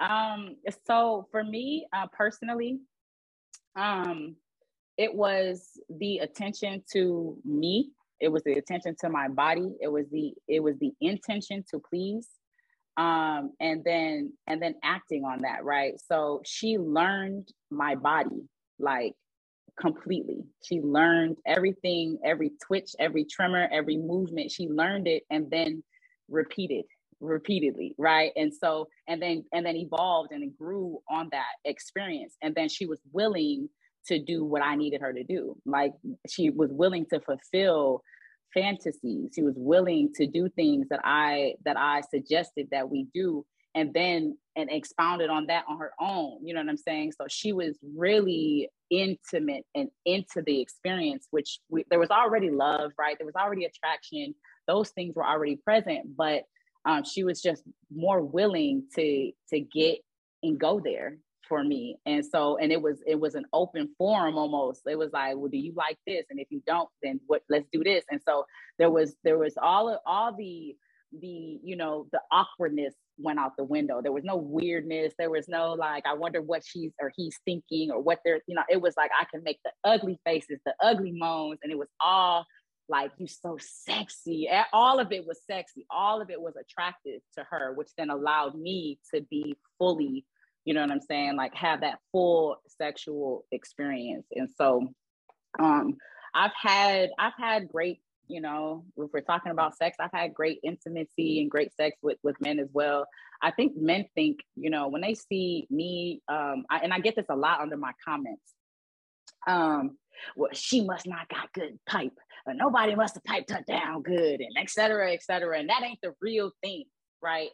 Um 0.00 0.56
so 0.86 1.28
for 1.30 1.44
me 1.44 1.86
uh 1.92 2.06
personally 2.12 2.80
um 3.76 4.36
it 4.98 5.14
was 5.14 5.78
the 5.88 6.18
attention 6.18 6.82
to 6.92 7.38
me. 7.44 7.90
It 8.20 8.28
was 8.28 8.42
the 8.42 8.54
attention 8.54 8.96
to 9.00 9.08
my 9.08 9.28
body. 9.28 9.76
It 9.80 9.88
was 9.88 10.06
the 10.10 10.34
it 10.48 10.60
was 10.60 10.76
the 10.80 10.92
intention 11.00 11.64
to 11.70 11.78
please 11.78 12.28
um 12.96 13.52
and 13.60 13.84
then 13.84 14.32
and 14.48 14.60
then 14.60 14.74
acting 14.82 15.24
on 15.24 15.42
that 15.42 15.64
right? 15.64 15.94
So 16.08 16.42
she 16.44 16.78
learned 16.78 17.48
my 17.70 17.94
body 17.94 18.48
like 18.80 19.14
completely. 19.80 20.44
She 20.64 20.80
learned 20.80 21.36
everything 21.46 22.18
every 22.24 22.50
twitch 22.66 22.90
every 22.98 23.24
tremor 23.24 23.68
every 23.72 23.96
movement. 23.96 24.50
She 24.50 24.66
learned 24.66 25.06
it 25.06 25.22
and 25.30 25.48
then 25.48 25.84
repeated 26.28 26.84
repeatedly 27.20 27.94
right? 27.98 28.32
And 28.34 28.52
so 28.52 28.88
and 29.06 29.22
then 29.22 29.44
and 29.52 29.64
then 29.64 29.76
evolved 29.76 30.32
and 30.32 30.56
grew 30.58 30.98
on 31.08 31.28
that 31.30 31.54
experience. 31.64 32.34
And 32.42 32.52
then 32.56 32.68
she 32.68 32.86
was 32.86 32.98
willing 33.12 33.68
to 34.08 34.18
do 34.18 34.44
what 34.44 34.62
I 34.62 34.76
needed 34.76 35.00
her 35.00 35.12
to 35.12 35.24
do. 35.24 35.56
Like 35.66 35.92
she 36.28 36.50
was 36.50 36.70
willing 36.72 37.06
to 37.12 37.20
fulfill 37.20 38.02
fantasies. 38.54 39.30
She 39.34 39.42
was 39.42 39.54
willing 39.56 40.12
to 40.16 40.26
do 40.26 40.48
things 40.50 40.88
that 40.90 41.00
I 41.04 41.54
that 41.64 41.76
I 41.78 42.02
suggested 42.10 42.68
that 42.72 42.90
we 42.90 43.06
do 43.14 43.44
and 43.74 43.92
then 43.94 44.36
and 44.56 44.70
expounded 44.72 45.30
on 45.30 45.46
that 45.46 45.64
on 45.68 45.78
her 45.78 45.92
own. 46.00 46.40
You 46.44 46.54
know 46.54 46.60
what 46.60 46.70
I'm 46.70 46.76
saying? 46.76 47.12
So 47.12 47.26
she 47.28 47.52
was 47.52 47.78
really 47.96 48.68
intimate 48.90 49.64
and 49.74 49.88
into 50.06 50.42
the 50.44 50.60
experience 50.60 51.28
which 51.30 51.60
we, 51.68 51.84
there 51.90 51.98
was 51.98 52.10
already 52.10 52.50
love, 52.50 52.92
right? 52.98 53.16
There 53.18 53.26
was 53.26 53.36
already 53.36 53.66
attraction. 53.66 54.34
Those 54.66 54.90
things 54.90 55.14
were 55.14 55.26
already 55.26 55.56
present, 55.56 56.16
but 56.16 56.42
um, 56.86 57.04
she 57.04 57.24
was 57.24 57.42
just 57.42 57.62
more 57.94 58.22
willing 58.22 58.84
to 58.96 59.30
to 59.50 59.60
get 59.60 59.98
and 60.42 60.58
go 60.58 60.80
there 60.82 61.18
for 61.48 61.64
me. 61.64 61.96
And 62.06 62.24
so 62.24 62.58
and 62.58 62.72
it 62.72 62.80
was 62.80 63.02
it 63.06 63.18
was 63.18 63.34
an 63.34 63.46
open 63.52 63.88
forum 63.98 64.36
almost. 64.36 64.82
It 64.86 64.98
was 64.98 65.12
like 65.12 65.36
well 65.36 65.48
do 65.48 65.58
you 65.58 65.72
like 65.76 65.98
this? 66.06 66.26
And 66.30 66.40
if 66.40 66.48
you 66.50 66.62
don't 66.66 66.88
then 67.02 67.20
what 67.26 67.42
let's 67.48 67.68
do 67.72 67.82
this. 67.82 68.04
And 68.10 68.20
so 68.24 68.44
there 68.78 68.90
was 68.90 69.16
there 69.24 69.38
was 69.38 69.54
all 69.60 69.88
of 69.88 70.00
all 70.06 70.34
the 70.36 70.76
the 71.20 71.58
you 71.62 71.76
know 71.76 72.06
the 72.12 72.20
awkwardness 72.30 72.94
went 73.18 73.38
out 73.38 73.56
the 73.56 73.64
window. 73.64 74.00
There 74.02 74.12
was 74.12 74.24
no 74.24 74.36
weirdness. 74.36 75.14
There 75.18 75.30
was 75.30 75.48
no 75.48 75.72
like 75.72 76.04
i 76.06 76.14
wonder 76.14 76.42
what 76.42 76.62
she's 76.64 76.92
or 77.00 77.12
he's 77.16 77.38
thinking 77.44 77.90
or 77.90 78.00
what 78.00 78.20
they're 78.24 78.40
you 78.46 78.54
know 78.54 78.64
it 78.68 78.80
was 78.80 78.94
like 78.96 79.10
i 79.18 79.24
can 79.24 79.42
make 79.42 79.58
the 79.64 79.72
ugly 79.84 80.20
faces 80.24 80.58
the 80.64 80.74
ugly 80.82 81.12
moans. 81.12 81.60
And 81.62 81.72
it 81.72 81.78
was 81.78 81.88
all 82.00 82.46
like 82.90 83.12
you 83.18 83.26
so 83.26 83.58
sexy. 83.60 84.48
All 84.72 84.98
of 84.98 85.12
it 85.12 85.26
was 85.26 85.40
sexy. 85.46 85.86
All 85.90 86.22
of 86.22 86.30
it 86.30 86.40
was 86.40 86.54
attractive 86.56 87.20
to 87.36 87.44
her 87.50 87.72
which 87.74 87.88
then 87.96 88.10
allowed 88.10 88.54
me 88.54 88.98
to 89.14 89.20
be 89.30 89.56
fully 89.78 90.24
you 90.68 90.74
know 90.74 90.82
what 90.82 90.90
I'm 90.90 91.00
saying? 91.00 91.34
Like 91.34 91.54
have 91.54 91.80
that 91.80 91.98
full 92.12 92.58
sexual 92.76 93.46
experience. 93.52 94.26
And 94.32 94.50
so 94.58 94.86
um 95.58 95.96
I've 96.34 96.52
had 96.54 97.08
I've 97.18 97.32
had 97.38 97.68
great 97.68 98.02
you 98.30 98.42
know, 98.42 98.84
if 98.98 99.10
we're 99.14 99.22
talking 99.22 99.50
about 99.50 99.78
sex, 99.78 99.96
I've 99.98 100.12
had 100.12 100.34
great 100.34 100.60
intimacy 100.62 101.40
and 101.40 101.50
great 101.50 101.74
sex 101.74 101.96
with 102.02 102.18
with 102.22 102.38
men 102.42 102.58
as 102.58 102.68
well. 102.74 103.06
I 103.40 103.50
think 103.50 103.78
men 103.78 104.04
think, 104.14 104.40
you 104.56 104.68
know, 104.68 104.88
when 104.88 105.00
they 105.00 105.14
see 105.14 105.66
me, 105.70 106.20
um, 106.28 106.66
I, 106.68 106.80
and 106.80 106.92
I 106.92 106.98
get 106.98 107.16
this 107.16 107.30
a 107.30 107.36
lot 107.36 107.60
under 107.62 107.78
my 107.78 107.92
comments. 108.04 108.52
Um, 109.46 109.96
well, 110.36 110.50
she 110.52 110.84
must 110.84 111.06
not 111.06 111.30
got 111.30 111.50
good 111.54 111.78
pipe, 111.88 112.12
or 112.46 112.52
nobody 112.52 112.94
must 112.94 113.14
have 113.14 113.24
piped 113.24 113.52
her 113.52 113.64
down 113.66 114.02
good, 114.02 114.40
and 114.40 114.58
et 114.58 114.68
cetera, 114.68 115.14
et 115.14 115.22
cetera. 115.22 115.58
And 115.58 115.70
that 115.70 115.82
ain't 115.82 116.00
the 116.02 116.12
real 116.20 116.52
thing, 116.62 116.84
right? 117.22 117.48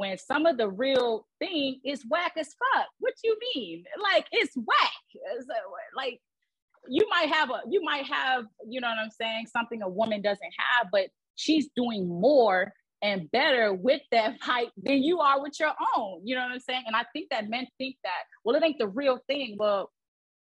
When 0.00 0.18
some 0.18 0.46
of 0.46 0.58
the 0.58 0.70
real 0.70 1.26
thing 1.40 1.80
is 1.84 2.04
whack 2.10 2.34
as 2.38 2.48
fuck. 2.48 2.88
What 3.00 3.14
you 3.24 3.38
mean? 3.54 3.84
Like 4.02 4.26
it's 4.32 4.56
whack. 4.56 4.92
Uh, 5.16 5.44
like 5.96 6.14
you 6.88 7.06
might 7.10 7.30
have 7.30 7.50
a 7.50 7.60
you 7.70 7.82
might 7.82 8.06
have 8.06 8.44
you 8.68 8.80
know 8.80 8.88
what 8.88 8.98
i'm 8.98 9.10
saying 9.10 9.46
something 9.46 9.82
a 9.82 9.88
woman 9.90 10.22
doesn't 10.22 10.52
have 10.58 10.88
but 10.92 11.06
she's 11.36 11.68
doing 11.76 12.08
more 12.08 12.72
and 13.02 13.30
better 13.32 13.74
with 13.74 14.02
that 14.12 14.36
height 14.42 14.70
than 14.82 15.02
you 15.02 15.20
are 15.20 15.42
with 15.42 15.54
your 15.60 15.72
own 15.96 16.20
you 16.24 16.34
know 16.34 16.42
what 16.42 16.52
i'm 16.52 16.60
saying 16.60 16.82
and 16.86 16.96
i 16.96 17.04
think 17.12 17.28
that 17.30 17.48
men 17.48 17.66
think 17.78 17.96
that 18.04 18.22
well 18.44 18.56
it 18.56 18.64
ain't 18.64 18.78
the 18.78 18.88
real 18.88 19.18
thing 19.28 19.56
well 19.58 19.90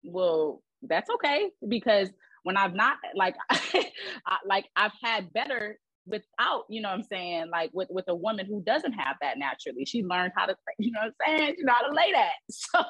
well 0.04 0.62
that's 0.84 1.10
okay 1.10 1.49
because 1.67 2.10
when 2.43 2.58
i've 2.58 2.75
not 2.75 2.97
like 3.15 3.36
I, 3.51 4.38
like 4.45 4.67
i've 4.75 4.93
had 5.04 5.32
better 5.34 5.80
without, 6.05 6.63
you 6.69 6.81
know 6.81 6.89
what 6.89 6.99
I'm 6.99 7.03
saying, 7.03 7.49
like 7.51 7.71
with, 7.73 7.89
with 7.91 8.05
a 8.07 8.15
woman 8.15 8.45
who 8.45 8.61
doesn't 8.63 8.93
have 8.93 9.17
that 9.21 9.37
naturally. 9.37 9.85
She 9.85 10.03
learned 10.03 10.33
how 10.35 10.45
to, 10.45 10.55
you 10.79 10.91
know 10.91 10.99
what 11.01 11.13
I'm 11.27 11.39
saying? 11.39 11.55
She 11.57 11.63
know 11.63 11.73
how 11.73 11.87
to 11.87 11.93
lay 11.93 12.11
that. 12.13 12.31
So 12.51 12.83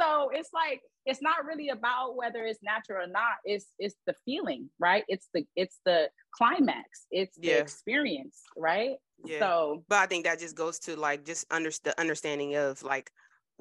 so 0.00 0.30
it's 0.32 0.50
like 0.52 0.80
it's 1.04 1.22
not 1.22 1.44
really 1.44 1.68
about 1.68 2.16
whether 2.16 2.44
it's 2.44 2.60
natural 2.62 3.04
or 3.04 3.06
not. 3.06 3.34
It's 3.44 3.66
it's 3.78 3.96
the 4.06 4.14
feeling, 4.24 4.70
right? 4.78 5.04
It's 5.08 5.28
the 5.34 5.44
it's 5.56 5.80
the 5.84 6.08
climax, 6.34 7.06
it's 7.10 7.36
yeah. 7.40 7.54
the 7.54 7.60
experience, 7.60 8.42
right? 8.56 8.96
Yeah. 9.24 9.40
So 9.40 9.84
but 9.88 9.98
I 9.98 10.06
think 10.06 10.24
that 10.24 10.40
just 10.40 10.56
goes 10.56 10.78
to 10.80 10.96
like 10.96 11.24
just 11.24 11.46
under 11.50 11.70
the 11.84 11.98
understanding 12.00 12.56
of 12.56 12.82
like 12.82 13.10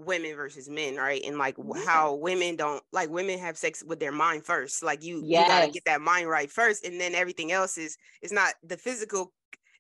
women 0.06 0.36
versus 0.36 0.70
men, 0.70 0.96
right? 0.96 1.22
And 1.26 1.38
like 1.38 1.56
yeah. 1.58 1.86
how 1.86 2.16
women 2.16 2.56
don't 2.56 2.84
like 2.92 3.10
women 3.10 3.40
have 3.40 3.58
sex 3.58 3.84
with 3.86 4.00
their 4.00 4.12
mind 4.12 4.46
first. 4.46 4.84
Like 4.84 5.04
you, 5.04 5.22
yes. 5.26 5.48
you 5.48 5.48
gotta 5.48 5.72
get 5.72 5.86
that 5.86 6.02
mind 6.02 6.30
right 6.30 6.50
first, 6.50 6.86
and 6.86 7.00
then 7.00 7.16
everything 7.16 7.52
else 7.52 7.78
is 7.78 7.98
is 8.22 8.32
not 8.32 8.54
the 8.64 8.78
physical. 8.78 9.32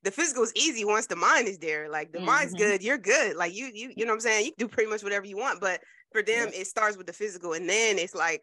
The 0.03 0.11
physical 0.11 0.43
is 0.43 0.53
easy 0.55 0.83
once 0.83 1.05
the 1.05 1.15
mind 1.15 1.47
is 1.47 1.59
there. 1.59 1.89
Like 1.89 2.11
the 2.11 2.17
mm-hmm. 2.17 2.27
mind's 2.27 2.53
good, 2.53 2.81
you're 2.81 2.97
good. 2.97 3.35
Like 3.35 3.53
you, 3.53 3.69
you, 3.71 3.91
you 3.95 4.05
know 4.05 4.13
what 4.13 4.15
I'm 4.15 4.21
saying. 4.21 4.45
You 4.45 4.51
can 4.53 4.67
do 4.67 4.73
pretty 4.73 4.89
much 4.89 5.03
whatever 5.03 5.27
you 5.27 5.37
want. 5.37 5.61
But 5.61 5.79
for 6.11 6.23
them, 6.23 6.49
yeah. 6.51 6.61
it 6.61 6.67
starts 6.67 6.97
with 6.97 7.05
the 7.05 7.13
physical, 7.13 7.53
and 7.53 7.69
then 7.69 7.99
it's 7.99 8.15
like 8.15 8.41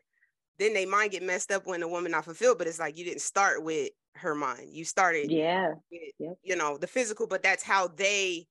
then 0.58 0.72
they 0.72 0.86
mind 0.86 1.12
get 1.12 1.22
messed 1.22 1.50
up 1.50 1.66
when 1.66 1.80
the 1.80 1.88
woman 1.88 2.12
not 2.12 2.24
fulfilled. 2.24 2.58
But 2.58 2.66
it's 2.66 2.78
like 2.78 2.96
you 2.96 3.04
didn't 3.04 3.22
start 3.22 3.62
with 3.64 3.90
her 4.14 4.34
mind. 4.34 4.68
You 4.72 4.84
started, 4.84 5.30
yeah, 5.30 5.74
with, 5.90 6.00
yep. 6.18 6.38
you 6.42 6.56
know, 6.56 6.76
the 6.76 6.86
physical. 6.86 7.26
But 7.26 7.42
that's 7.42 7.62
how 7.62 7.88
they 7.88 8.46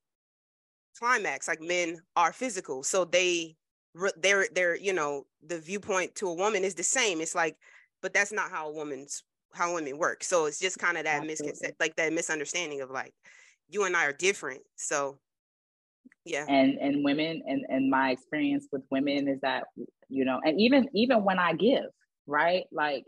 climax 0.99 1.47
like 1.47 1.61
men 1.61 1.99
are 2.15 2.33
physical. 2.33 2.83
So 2.83 3.05
they 3.05 3.55
they're 4.17 4.47
they're 4.53 4.75
you 4.75 4.93
know 4.93 5.25
the 5.45 5.59
viewpoint 5.59 6.15
to 6.15 6.27
a 6.27 6.33
woman 6.33 6.63
is 6.63 6.75
the 6.75 6.83
same. 6.83 7.21
It's 7.21 7.35
like 7.35 7.55
but 8.01 8.13
that's 8.13 8.31
not 8.31 8.51
how 8.51 8.69
a 8.69 8.73
woman's 8.73 9.23
how 9.53 9.73
women 9.73 9.97
work 9.97 10.23
so 10.23 10.45
it's 10.45 10.59
just 10.59 10.77
kind 10.77 10.97
of 10.97 11.05
that 11.05 11.25
misconception 11.25 11.73
like 11.79 11.95
that 11.95 12.11
misunderstanding 12.11 12.81
of 12.81 12.91
like 12.91 13.13
you 13.69 13.85
and 13.85 13.95
i 13.95 14.05
are 14.05 14.13
different. 14.13 14.61
So 14.75 15.19
yeah. 16.25 16.45
And 16.47 16.77
and 16.79 17.03
women 17.03 17.41
and 17.47 17.65
and 17.69 17.89
my 17.89 18.11
experience 18.11 18.67
with 18.71 18.83
women 18.91 19.27
is 19.27 19.39
that 19.41 19.63
you 20.09 20.25
know 20.25 20.39
and 20.43 20.59
even 20.59 20.87
even 20.93 21.23
when 21.23 21.39
i 21.39 21.53
give 21.53 21.85
right? 22.27 22.65
Like 22.71 23.05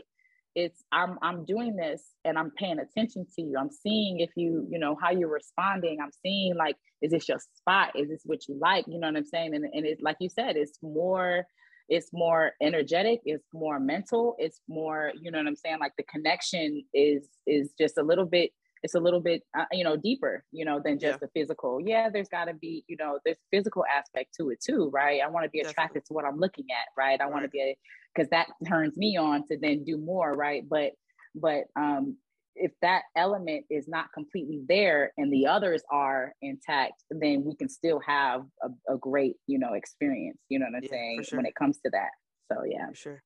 it's 0.60 0.84
i'm 0.92 1.18
i'm 1.22 1.46
doing 1.46 1.76
this 1.78 2.02
and 2.26 2.38
i'm 2.38 2.52
paying 2.52 2.80
attention 2.80 3.26
to 3.36 3.42
you. 3.42 3.56
I'm 3.58 3.72
seeing 3.72 4.20
if 4.20 4.32
you 4.36 4.68
you 4.70 4.78
know 4.78 4.98
how 5.02 5.12
you're 5.12 5.32
responding. 5.32 6.00
I'm 6.04 6.12
seeing 6.24 6.56
like 6.56 6.76
is 7.02 7.12
this 7.12 7.30
your 7.30 7.40
spot? 7.58 7.90
Is 7.96 8.10
this 8.10 8.22
what 8.26 8.48
you 8.48 8.58
like? 8.60 8.86
You 8.88 9.00
know 9.00 9.08
what 9.08 9.16
i'm 9.16 9.26
saying? 9.26 9.56
And, 9.56 9.64
and 9.66 9.86
it's 9.86 10.02
like 10.02 10.18
you 10.20 10.30
said 10.30 10.58
it's 10.58 10.78
more 10.82 11.46
it's 11.88 12.10
more 12.14 12.52
energetic 12.62 13.20
it's 13.26 13.48
more 13.52 13.80
mental 13.80 14.36
it's 14.38 14.62
more 14.68 15.12
you 15.22 15.32
know 15.32 15.38
what 15.38 15.48
i'm 15.48 15.56
saying? 15.56 15.78
Like 15.80 15.94
the 15.98 16.04
connection 16.04 16.84
is 16.94 17.24
is 17.48 17.72
just 17.80 17.98
a 17.98 18.04
little 18.04 18.26
bit 18.26 18.52
it's 18.84 18.96
a 18.96 19.00
little 19.00 19.20
bit 19.20 19.44
uh, 19.58 19.66
you 19.72 19.84
know 19.84 19.96
deeper 19.96 20.44
you 20.52 20.66
know 20.66 20.82
than 20.84 21.00
just 21.00 21.14
yeah. 21.14 21.18
the 21.22 21.28
physical 21.40 21.80
yeah 21.82 22.10
there's 22.10 22.30
got 22.30 22.46
to 22.46 22.54
be 22.54 22.84
you 22.88 22.98
know 22.98 23.20
there's 23.26 23.38
physical 23.52 23.84
aspect 23.86 24.34
to 24.38 24.50
it 24.50 24.60
too 24.64 24.90
right 24.94 25.22
i 25.24 25.28
want 25.28 25.44
to 25.44 25.50
be 25.50 25.60
attracted 25.60 25.78
Definitely. 25.78 26.02
to 26.08 26.14
what 26.14 26.26
i'm 26.26 26.40
looking 26.40 26.66
at 26.72 26.88
right 26.98 27.20
i 27.20 27.24
right. 27.24 27.32
want 27.32 27.44
to 27.44 27.50
be 27.50 27.76
because 28.14 28.30
that 28.30 28.48
turns 28.68 28.98
me 28.98 29.18
on 29.18 29.46
to 29.48 29.58
then 29.60 29.84
do 29.84 29.98
more 29.98 30.34
right 30.34 30.64
but 30.68 30.92
but 31.36 31.66
um 31.76 32.18
if 32.56 32.72
that 32.82 33.04
element 33.16 33.66
is 33.70 33.88
not 33.88 34.12
completely 34.14 34.62
there 34.68 35.14
and 35.18 35.32
the 35.32 35.48
others 35.48 35.82
are 35.92 36.34
intact 36.42 37.04
then 37.10 37.44
we 37.46 37.56
can 37.56 37.70
still 37.70 38.02
have 38.06 38.44
a, 38.64 38.94
a 38.94 38.98
great 38.98 39.36
you 39.48 39.60
know 39.60 39.74
experience 39.74 40.40
you 40.50 40.60
know 40.60 40.66
what 40.66 40.78
i'm 40.78 40.84
yeah, 40.84 40.90
saying 40.90 41.24
sure. 41.24 41.38
when 41.38 41.46
it 41.46 41.56
comes 41.56 41.78
to 41.78 41.90
that 41.90 42.10
so 42.52 42.64
yeah 42.70 42.88
for 42.88 42.96
sure 42.96 43.24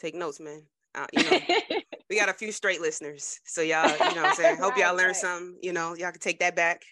take 0.00 0.14
notes 0.14 0.40
man 0.40 0.62
uh, 0.94 1.06
you 1.12 1.30
know, 1.30 1.38
we 2.10 2.16
got 2.16 2.28
a 2.28 2.34
few 2.34 2.52
straight 2.52 2.80
listeners. 2.80 3.40
So 3.44 3.62
y'all, 3.62 3.90
you 3.90 4.14
know 4.14 4.24
I'm 4.24 4.34
saying? 4.34 4.58
Hope 4.58 4.76
y'all 4.76 4.94
learned 4.94 5.08
right. 5.08 5.16
something, 5.16 5.56
you 5.62 5.72
know, 5.72 5.94
y'all 5.94 6.10
can 6.10 6.20
take 6.20 6.40
that 6.40 6.56
back. 6.56 6.82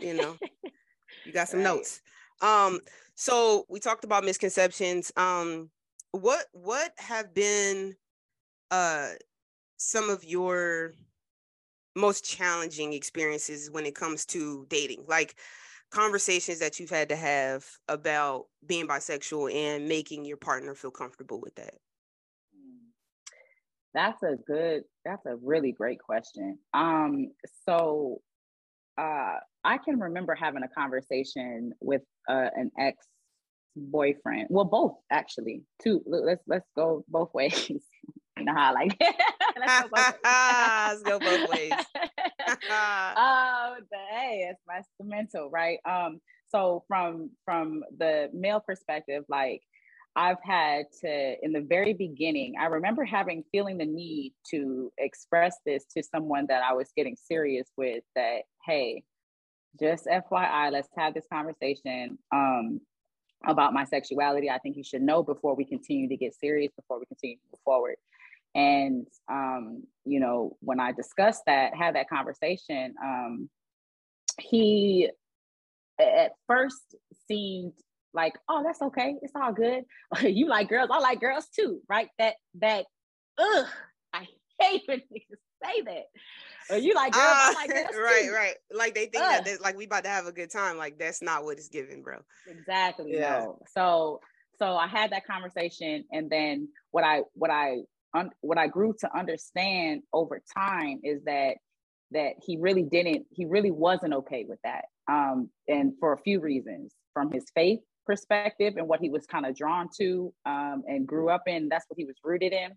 You 0.00 0.14
know, 0.14 0.36
you 1.24 1.32
got 1.32 1.48
some 1.48 1.60
right. 1.60 1.64
notes. 1.64 2.00
Um, 2.40 2.80
so 3.14 3.64
we 3.68 3.80
talked 3.80 4.04
about 4.04 4.24
misconceptions. 4.24 5.10
Um, 5.16 5.70
what 6.12 6.46
what 6.52 6.92
have 6.98 7.34
been 7.34 7.94
uh 8.70 9.10
some 9.76 10.08
of 10.08 10.24
your 10.24 10.94
most 11.96 12.24
challenging 12.24 12.92
experiences 12.92 13.70
when 13.70 13.86
it 13.86 13.94
comes 13.94 14.24
to 14.26 14.66
dating? 14.68 15.04
Like 15.08 15.34
conversations 15.90 16.58
that 16.58 16.78
you've 16.78 16.90
had 16.90 17.08
to 17.08 17.16
have 17.16 17.66
about 17.88 18.46
being 18.66 18.86
bisexual 18.86 19.52
and 19.54 19.88
making 19.88 20.24
your 20.24 20.36
partner 20.36 20.74
feel 20.74 20.90
comfortable 20.90 21.40
with 21.40 21.54
that? 21.56 21.74
That's 23.94 24.22
a 24.22 24.36
good, 24.46 24.84
that's 25.04 25.24
a 25.26 25.36
really 25.36 25.72
great 25.72 25.98
question. 26.00 26.58
Um, 26.74 27.32
so 27.66 28.20
uh, 28.98 29.36
I 29.64 29.78
can 29.78 29.98
remember 29.98 30.34
having 30.34 30.62
a 30.62 30.68
conversation 30.68 31.72
with 31.80 32.02
uh, 32.28 32.48
an 32.54 32.70
ex 32.78 33.06
boyfriend. 33.76 34.48
Well, 34.50 34.64
both 34.64 34.96
actually. 35.10 35.62
Two. 35.82 36.02
Let's 36.06 36.42
let's 36.46 36.68
go 36.76 37.04
both 37.08 37.32
ways. 37.32 37.68
you 37.68 38.44
know 38.44 38.54
how 38.54 38.70
I 38.70 38.72
like 38.72 38.96
it. 39.00 39.16
let's, 39.58 39.82
go 39.82 39.88
both 39.94 40.14
let's 40.24 41.02
go 41.02 41.18
both 41.18 41.48
ways. 41.50 41.72
oh, 42.70 43.76
the, 43.90 43.98
hey, 44.10 44.48
it's 44.50 44.62
my 44.66 44.82
mental, 45.00 45.50
right? 45.50 45.78
Um, 45.84 46.20
so 46.48 46.84
from 46.88 47.30
from 47.44 47.82
the 47.98 48.30
male 48.32 48.60
perspective, 48.60 49.24
like 49.28 49.62
I've 50.18 50.42
had 50.42 50.86
to, 51.02 51.36
in 51.44 51.52
the 51.52 51.60
very 51.60 51.94
beginning, 51.94 52.54
I 52.60 52.64
remember 52.64 53.04
having 53.04 53.44
feeling 53.52 53.78
the 53.78 53.84
need 53.84 54.34
to 54.50 54.92
express 54.98 55.58
this 55.64 55.84
to 55.96 56.02
someone 56.02 56.46
that 56.48 56.60
I 56.64 56.72
was 56.72 56.90
getting 56.96 57.14
serious 57.14 57.68
with 57.76 58.02
that, 58.16 58.40
hey, 58.66 59.04
just 59.78 60.06
FYI, 60.06 60.72
let's 60.72 60.88
have 60.96 61.14
this 61.14 61.26
conversation 61.32 62.18
um, 62.34 62.80
about 63.46 63.72
my 63.72 63.84
sexuality. 63.84 64.50
I 64.50 64.58
think 64.58 64.76
you 64.76 64.82
should 64.82 65.02
know 65.02 65.22
before 65.22 65.54
we 65.54 65.64
continue 65.64 66.08
to 66.08 66.16
get 66.16 66.34
serious, 66.34 66.72
before 66.74 66.98
we 66.98 67.06
continue 67.06 67.36
to 67.36 67.42
move 67.52 67.60
forward. 67.64 67.94
And, 68.56 69.06
um, 69.30 69.84
you 70.04 70.18
know, 70.18 70.56
when 70.58 70.80
I 70.80 70.90
discussed 70.90 71.42
that, 71.46 71.76
had 71.76 71.94
that 71.94 72.10
conversation, 72.10 72.92
um, 73.00 73.48
he 74.40 75.10
at 76.00 76.32
first 76.48 76.96
seemed 77.28 77.74
like, 78.18 78.34
oh, 78.48 78.62
that's 78.64 78.82
okay. 78.82 79.14
It's 79.22 79.32
all 79.36 79.52
good. 79.52 79.84
you 80.22 80.48
like 80.48 80.68
girls, 80.68 80.90
I 80.92 80.98
like 80.98 81.20
girls 81.20 81.46
too, 81.54 81.80
right? 81.88 82.08
That 82.18 82.34
that 82.60 82.86
ugh, 83.38 83.66
I 84.12 84.26
hate 84.60 84.82
when 84.86 84.98
niggas 84.98 85.38
say 85.64 85.82
that. 85.82 86.04
Or 86.70 86.76
you 86.76 86.94
like 86.94 87.12
girls, 87.12 87.24
uh, 87.24 87.30
I 87.30 87.52
like 87.54 87.70
girls 87.70 87.86
right, 87.96 88.24
too. 88.24 88.32
right. 88.32 88.54
Like 88.72 88.94
they 88.94 89.06
think 89.06 89.24
ugh. 89.24 89.44
that 89.44 89.60
like 89.60 89.76
we 89.76 89.86
about 89.86 90.04
to 90.04 90.10
have 90.10 90.26
a 90.26 90.32
good 90.32 90.50
time. 90.50 90.76
Like 90.76 90.98
that's 90.98 91.22
not 91.22 91.44
what 91.44 91.58
it's 91.58 91.68
giving, 91.68 92.02
bro. 92.02 92.18
Exactly. 92.48 93.12
Yeah. 93.14 93.38
No. 93.38 93.58
So 93.74 94.20
so 94.58 94.74
I 94.74 94.88
had 94.88 95.12
that 95.12 95.24
conversation, 95.24 96.04
and 96.10 96.28
then 96.28 96.68
what 96.90 97.04
I 97.04 97.22
what 97.34 97.50
I 97.50 97.82
un, 98.14 98.30
what 98.40 98.58
I 98.58 98.66
grew 98.66 98.94
to 99.00 99.16
understand 99.16 100.02
over 100.12 100.42
time 100.56 101.00
is 101.04 101.22
that 101.24 101.58
that 102.10 102.32
he 102.44 102.56
really 102.56 102.82
didn't 102.82 103.26
he 103.30 103.44
really 103.44 103.70
wasn't 103.70 104.14
okay 104.14 104.46
with 104.48 104.58
that 104.64 104.86
um 105.10 105.50
and 105.68 105.92
for 106.00 106.14
a 106.14 106.18
few 106.18 106.40
reasons 106.40 106.90
from 107.12 107.30
his 107.30 107.44
faith 107.54 107.80
perspective 108.08 108.74
and 108.78 108.88
what 108.88 109.00
he 109.00 109.10
was 109.10 109.26
kind 109.26 109.44
of 109.46 109.54
drawn 109.54 109.88
to 109.98 110.32
um, 110.46 110.82
and 110.88 111.06
grew 111.06 111.28
up 111.28 111.42
in. 111.46 111.68
That's 111.68 111.84
what 111.88 111.98
he 111.98 112.06
was 112.06 112.16
rooted 112.24 112.52
in. 112.52 112.70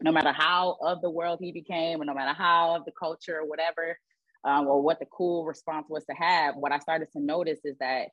No 0.00 0.12
matter 0.12 0.32
how 0.32 0.76
of 0.82 1.00
the 1.00 1.10
world 1.10 1.38
he 1.40 1.50
became, 1.50 2.00
or 2.00 2.04
no 2.04 2.14
matter 2.14 2.34
how 2.36 2.76
of 2.76 2.84
the 2.84 2.92
culture 2.92 3.38
or 3.40 3.48
whatever, 3.48 3.98
um, 4.44 4.66
or 4.66 4.80
what 4.82 5.00
the 5.00 5.06
cool 5.06 5.44
response 5.44 5.86
was 5.88 6.04
to 6.04 6.12
have, 6.14 6.56
what 6.56 6.72
I 6.72 6.78
started 6.78 7.08
to 7.12 7.20
notice 7.20 7.60
is 7.64 7.76
that 7.80 8.08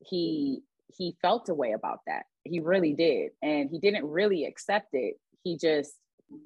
he 0.00 0.62
he 0.94 1.16
felt 1.22 1.48
a 1.48 1.54
way 1.54 1.72
about 1.72 2.00
that. 2.06 2.24
He 2.44 2.60
really 2.60 2.92
did, 2.92 3.30
and 3.40 3.70
he 3.70 3.78
didn't 3.78 4.04
really 4.04 4.44
accept 4.44 4.88
it. 4.92 5.14
He 5.42 5.56
just, 5.56 5.94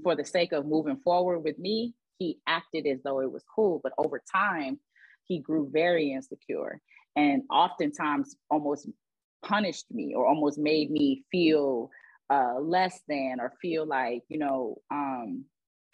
for 0.05 0.15
the 0.15 0.25
sake 0.25 0.53
of 0.53 0.67
moving 0.67 0.99
forward 0.99 1.41
with 1.41 1.59
me, 1.59 1.95
he 2.19 2.39
acted 2.47 2.87
as 2.87 3.03
though 3.03 3.21
it 3.21 3.33
was 3.33 3.43
cool, 3.55 3.81
but 3.83 3.93
over 3.99 4.23
time, 4.33 4.79
he 5.25 5.41
grew 5.41 5.69
very 5.73 6.13
insecure 6.13 6.81
and 7.17 7.43
oftentimes 7.51 8.37
almost 8.51 8.89
punished 9.47 9.87
me 9.91 10.15
or 10.15 10.27
almost 10.27 10.59
made 10.59 10.91
me 10.91 11.25
feel 11.31 11.91
uh, 12.31 12.57
less 12.61 13.01
than 13.09 13.39
or 13.41 13.53
feel 13.63 13.87
like 13.87 14.23
you 14.29 14.39
know 14.39 14.77
um, 14.93 15.45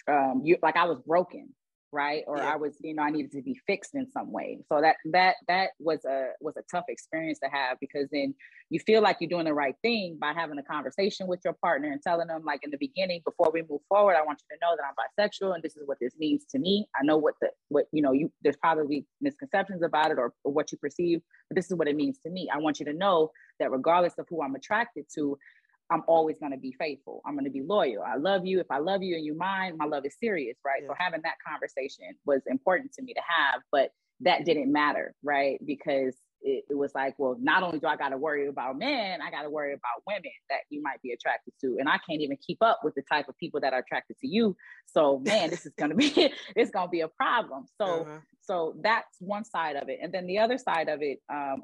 um, 0.09 0.43
you 0.45 0.57
like 0.63 0.77
I 0.77 0.87
was 0.87 1.01
broken 1.07 1.51
right? 1.93 2.25
Or 2.27 2.39
yeah. 2.39 2.53
i 2.53 2.57
was 2.57 2.77
you 2.81 2.95
know 2.95 3.03
i 3.03 3.11
needed 3.11 3.33
to 3.33 3.43
be 3.43 3.59
fixed 3.67 3.95
in 3.95 4.11
some 4.11 4.33
way. 4.33 4.59
So 4.69 4.81
that 4.81 4.97
that 5.13 5.37
that 5.49 5.71
was 5.79 6.05
a 6.05 6.31
was 6.41 6.57
a 6.57 6.63
tough 6.71 6.85
experience 6.89 7.39
to 7.41 7.49
have 7.49 7.79
because 7.81 8.09
then 8.11 8.35
you 8.71 8.81
feel 8.81 9.03
like 9.03 9.19
you're 9.21 9.29
doing 9.29 9.45
the 9.45 9.55
right 9.55 9.75
thing 9.83 10.17
by 10.21 10.33
having 10.33 10.59
a 10.59 10.63
conversation 10.63 11.27
with 11.27 11.41
your 11.45 11.53
partner 11.55 11.93
and 11.93 12.01
telling 12.03 12.29
them 12.29 12.43
like 12.45 12.61
in 12.63 12.71
the 12.71 12.79
beginning 12.79 13.21
before 13.25 13.51
we 13.53 13.63
move 13.69 13.81
forward 13.89 14.17
i 14.17 14.23
want 14.23 14.41
you 14.41 14.57
to 14.57 14.61
know 14.61 14.75
that 14.77 14.85
i'm 14.85 15.29
bisexual 15.29 15.55
and 15.55 15.63
this 15.63 15.77
is 15.77 15.83
what 15.87 15.99
this 16.01 16.15
means 16.19 16.45
to 16.51 16.59
me. 16.59 16.87
I 16.99 17.05
know 17.05 17.17
what 17.17 17.35
the 17.41 17.51
what 17.69 17.87
you 17.93 18.03
know 18.03 18.13
you 18.13 18.33
there's 18.43 18.57
probably 18.57 19.07
misconceptions 19.21 19.83
about 19.83 20.11
it 20.11 20.19
or, 20.19 20.33
or 20.45 20.53
what 20.53 20.73
you 20.73 20.79
perceive 20.79 21.21
but 21.49 21.57
this 21.57 21.71
is 21.71 21.77
what 21.77 21.89
it 21.89 21.97
means 21.97 22.19
to 22.25 22.31
me. 22.31 22.49
I 22.53 22.59
want 22.59 22.81
you 22.81 22.87
to 22.87 22.93
know 22.93 23.31
that 23.59 23.71
regardless 23.71 24.15
of 24.19 24.27
who 24.29 24.43
i'm 24.43 24.55
attracted 24.55 25.05
to 25.15 25.39
I'm 25.91 26.03
always 26.07 26.39
going 26.39 26.53
to 26.53 26.59
be 26.59 26.75
faithful. 26.79 27.23
I'm 27.27 27.35
going 27.35 27.45
to 27.45 27.51
be 27.51 27.63
loyal. 27.63 28.03
I 28.03 28.17
love 28.17 28.47
you. 28.47 28.61
If 28.61 28.71
I 28.71 28.79
love 28.79 29.03
you 29.03 29.17
and 29.17 29.25
you 29.25 29.37
mine, 29.37 29.77
my 29.77 29.85
love 29.85 30.07
is 30.07 30.17
serious, 30.19 30.57
right? 30.65 30.83
Yeah. 30.83 30.89
So 30.89 30.95
having 30.99 31.21
that 31.23 31.35
conversation 31.47 32.07
was 32.25 32.41
important 32.47 32.93
to 32.95 33.03
me 33.03 33.15
to 33.15 33.21
have, 33.21 33.61
but 33.71 33.91
that 34.21 34.45
didn't 34.45 34.73
matter, 34.73 35.15
right? 35.23 35.61
Because 35.65 36.17
it, 36.43 36.65
it 36.71 36.75
was 36.75 36.93
like, 36.95 37.15
well, 37.19 37.37
not 37.41 37.63
only 37.63 37.79
do 37.79 37.87
I 37.87 37.97
got 37.97 38.11
to 38.11 38.17
worry 38.17 38.49
about 38.49 38.79
men, 38.79 39.21
I 39.23 39.31
got 39.31 39.43
to 39.43 39.51
worry 39.51 39.73
about 39.73 40.03
women 40.07 40.33
that 40.51 40.61
you 40.71 40.83
might 40.83 41.01
be 41.03 41.13
attracted 41.13 41.55
to, 41.61 41.77
and 41.79 41.89
I 41.89 41.99
can't 42.09 42.21
even 42.21 42.37
keep 42.45 42.59
up 42.61 42.81
with 42.83 42.95
the 42.95 43.03
type 43.11 43.29
of 43.29 43.37
people 43.39 43.61
that 43.61 43.73
are 43.73 43.81
attracted 43.81 44.19
to 44.21 44.27
you. 44.27 44.57
So, 44.87 45.21
man, 45.21 45.51
this 45.51 45.67
is 45.67 45.73
going 45.79 45.91
to 45.91 45.97
be 45.97 46.33
it's 46.57 46.71
going 46.71 46.89
to 46.89 46.91
be 46.91 47.01
a 47.01 47.09
problem. 47.09 47.67
So, 47.81 48.03
uh-huh. 48.03 48.19
so 48.41 48.75
that's 48.83 49.17
one 49.21 49.45
side 49.45 49.77
of 49.77 49.89
it, 49.89 50.01
and 50.03 50.13
then 50.13 50.27
the 50.27 50.39
other 50.39 50.59
side 50.59 50.89
of 50.89 51.01
it, 51.03 51.21
um, 51.33 51.63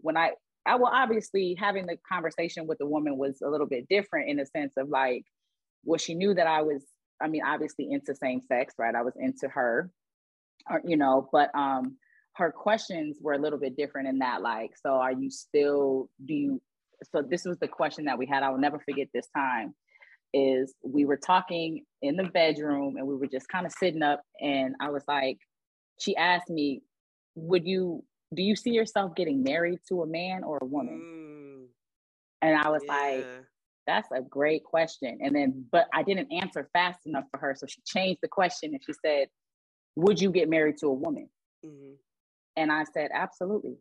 when 0.00 0.16
I 0.16 0.32
I 0.66 0.76
well, 0.76 0.92
obviously 0.92 1.56
having 1.58 1.86
the 1.86 1.96
conversation 2.10 2.66
with 2.66 2.78
the 2.78 2.86
woman 2.86 3.18
was 3.18 3.42
a 3.42 3.48
little 3.48 3.66
bit 3.66 3.86
different 3.88 4.30
in 4.30 4.38
the 4.38 4.46
sense 4.46 4.72
of 4.76 4.88
like, 4.88 5.24
well, 5.84 5.98
she 5.98 6.14
knew 6.14 6.34
that 6.34 6.46
I 6.46 6.62
was, 6.62 6.82
I 7.22 7.28
mean, 7.28 7.42
obviously 7.44 7.90
into 7.90 8.14
same 8.14 8.40
sex, 8.40 8.74
right? 8.78 8.94
I 8.94 9.02
was 9.02 9.14
into 9.18 9.48
her, 9.48 9.90
or, 10.70 10.80
you 10.84 10.96
know, 10.96 11.28
but 11.32 11.54
um, 11.54 11.96
her 12.36 12.50
questions 12.50 13.18
were 13.20 13.34
a 13.34 13.38
little 13.38 13.58
bit 13.58 13.76
different 13.76 14.08
in 14.08 14.18
that, 14.20 14.40
like, 14.40 14.72
so 14.80 14.94
are 14.94 15.12
you 15.12 15.30
still, 15.30 16.08
do 16.24 16.34
you, 16.34 16.62
so 17.12 17.22
this 17.22 17.44
was 17.44 17.58
the 17.58 17.68
question 17.68 18.06
that 18.06 18.18
we 18.18 18.26
had. 18.26 18.42
I 18.42 18.50
will 18.50 18.58
never 18.58 18.78
forget 18.78 19.08
this 19.12 19.28
time 19.36 19.74
is 20.32 20.74
we 20.82 21.04
were 21.04 21.16
talking 21.16 21.84
in 22.02 22.16
the 22.16 22.24
bedroom 22.24 22.96
and 22.96 23.06
we 23.06 23.14
were 23.14 23.26
just 23.26 23.48
kind 23.48 23.66
of 23.66 23.72
sitting 23.72 24.02
up 24.02 24.22
and 24.40 24.74
I 24.80 24.90
was 24.90 25.04
like, 25.06 25.38
she 26.00 26.16
asked 26.16 26.50
me, 26.50 26.82
would 27.36 27.66
you 27.66 28.02
do 28.34 28.42
you 28.42 28.56
see 28.56 28.70
yourself 28.70 29.14
getting 29.14 29.42
married 29.42 29.80
to 29.88 30.02
a 30.02 30.06
man 30.06 30.44
or 30.44 30.58
a 30.60 30.66
woman? 30.66 31.00
Mm. 31.00 31.66
And 32.42 32.58
I 32.58 32.68
was 32.70 32.82
yeah. 32.84 32.92
like, 32.92 33.26
that's 33.86 34.08
a 34.12 34.20
great 34.22 34.64
question. 34.64 35.18
And 35.20 35.34
then, 35.34 35.64
but 35.70 35.86
I 35.92 36.02
didn't 36.02 36.32
answer 36.32 36.68
fast 36.72 37.00
enough 37.06 37.24
for 37.30 37.38
her. 37.38 37.54
So 37.56 37.66
she 37.66 37.80
changed 37.86 38.20
the 38.22 38.28
question 38.28 38.72
and 38.72 38.82
she 38.84 38.92
said, 39.04 39.28
Would 39.96 40.20
you 40.20 40.30
get 40.30 40.48
married 40.48 40.78
to 40.78 40.86
a 40.86 40.92
woman? 40.92 41.28
Mm-hmm. 41.64 41.94
And 42.56 42.72
I 42.72 42.84
said, 42.84 43.10
Absolutely. 43.12 43.76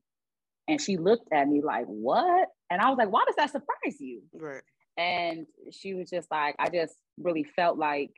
And 0.68 0.80
she 0.80 0.98
looked 0.98 1.28
at 1.32 1.48
me 1.48 1.62
like, 1.62 1.86
What? 1.86 2.50
And 2.70 2.82
I 2.82 2.90
was 2.90 2.98
like, 2.98 3.12
Why 3.12 3.24
does 3.26 3.36
that 3.36 3.52
surprise 3.52 4.00
you? 4.00 4.22
Right. 4.34 4.64
And 4.98 5.48
she 5.72 5.94
was 5.94 6.10
just 6.10 6.30
like, 6.30 6.56
I 6.60 6.70
just 6.70 6.96
really 7.18 7.44
felt 7.44 7.78
like 7.78 8.12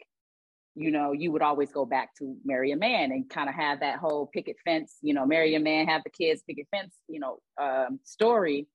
you 0.76 0.92
know, 0.92 1.14
you 1.14 1.32
would 1.32 1.42
always 1.42 1.72
go 1.72 1.86
back 1.86 2.14
to 2.18 2.36
marry 2.44 2.72
a 2.72 2.76
man 2.76 3.12
and 3.12 3.30
kind 3.30 3.48
of 3.48 3.56
have 3.56 3.80
that 3.80 3.98
whole 3.98 4.28
picket 4.28 4.58
fence, 4.66 4.98
you 5.02 5.14
know, 5.14 5.26
marry 5.26 5.56
a 5.56 5.60
man, 5.60 5.88
have 5.88 6.04
the 6.04 6.10
kids, 6.10 6.44
picket 6.48 6.68
fence, 6.70 6.94
you 7.08 7.20
know, 7.20 7.40
um, 7.62 8.00
story. 8.04 8.68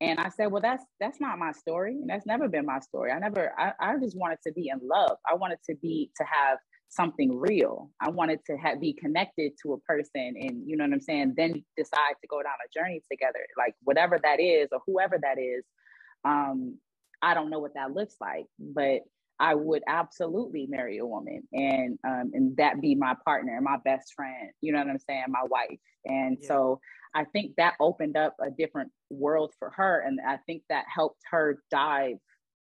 And 0.00 0.18
I 0.18 0.30
said, 0.30 0.46
well, 0.46 0.62
that's 0.62 0.84
that's 0.98 1.20
not 1.20 1.38
my 1.38 1.52
story, 1.52 1.92
and 1.92 2.08
that's 2.08 2.24
never 2.24 2.48
been 2.48 2.64
my 2.64 2.78
story. 2.78 3.10
I 3.10 3.18
never, 3.18 3.52
I, 3.58 3.72
I 3.78 3.98
just 3.98 4.16
wanted 4.16 4.38
to 4.46 4.52
be 4.52 4.70
in 4.72 4.80
love. 4.82 5.18
I 5.30 5.34
wanted 5.34 5.58
to 5.68 5.74
be 5.82 6.10
to 6.16 6.24
have 6.24 6.58
something 6.88 7.38
real. 7.38 7.90
I 8.00 8.08
wanted 8.08 8.40
to 8.46 8.56
have 8.56 8.80
be 8.80 8.94
connected 8.94 9.52
to 9.62 9.74
a 9.74 9.78
person, 9.80 10.34
and 10.40 10.62
you 10.66 10.76
know 10.76 10.84
what 10.84 10.94
I'm 10.94 11.00
saying. 11.00 11.34
Then 11.36 11.64
decide 11.76 12.14
to 12.22 12.26
go 12.28 12.42
down 12.42 12.54
a 12.64 12.78
journey 12.78 13.02
together, 13.10 13.40
like 13.58 13.74
whatever 13.82 14.18
that 14.22 14.40
is 14.40 14.68
or 14.72 14.80
whoever 14.86 15.18
that 15.20 15.38
is. 15.38 15.64
Um, 16.24 16.78
I 17.22 17.34
don't 17.34 17.50
know 17.50 17.58
what 17.58 17.74
that 17.74 17.92
looks 17.92 18.14
like, 18.20 18.46
but 18.58 19.00
I 19.40 19.54
would 19.54 19.82
absolutely 19.88 20.66
marry 20.68 20.98
a 20.98 21.06
woman 21.06 21.42
and 21.52 21.98
um, 22.06 22.30
and 22.34 22.56
that 22.58 22.80
be 22.80 22.94
my 22.94 23.14
partner, 23.24 23.58
my 23.62 23.78
best 23.84 24.12
friend, 24.14 24.50
you 24.60 24.72
know 24.72 24.78
what 24.78 24.88
I'm 24.88 24.98
saying, 24.98 25.24
my 25.28 25.44
wife. 25.48 25.78
And 26.04 26.36
yeah. 26.40 26.48
so 26.48 26.80
I 27.14 27.24
think 27.24 27.56
that 27.56 27.74
opened 27.80 28.16
up 28.16 28.36
a 28.40 28.50
different 28.50 28.92
world 29.08 29.52
for 29.58 29.70
her. 29.70 30.04
And 30.06 30.20
I 30.26 30.36
think 30.46 30.62
that 30.68 30.84
helped 30.94 31.22
her 31.30 31.62
dive 31.70 32.16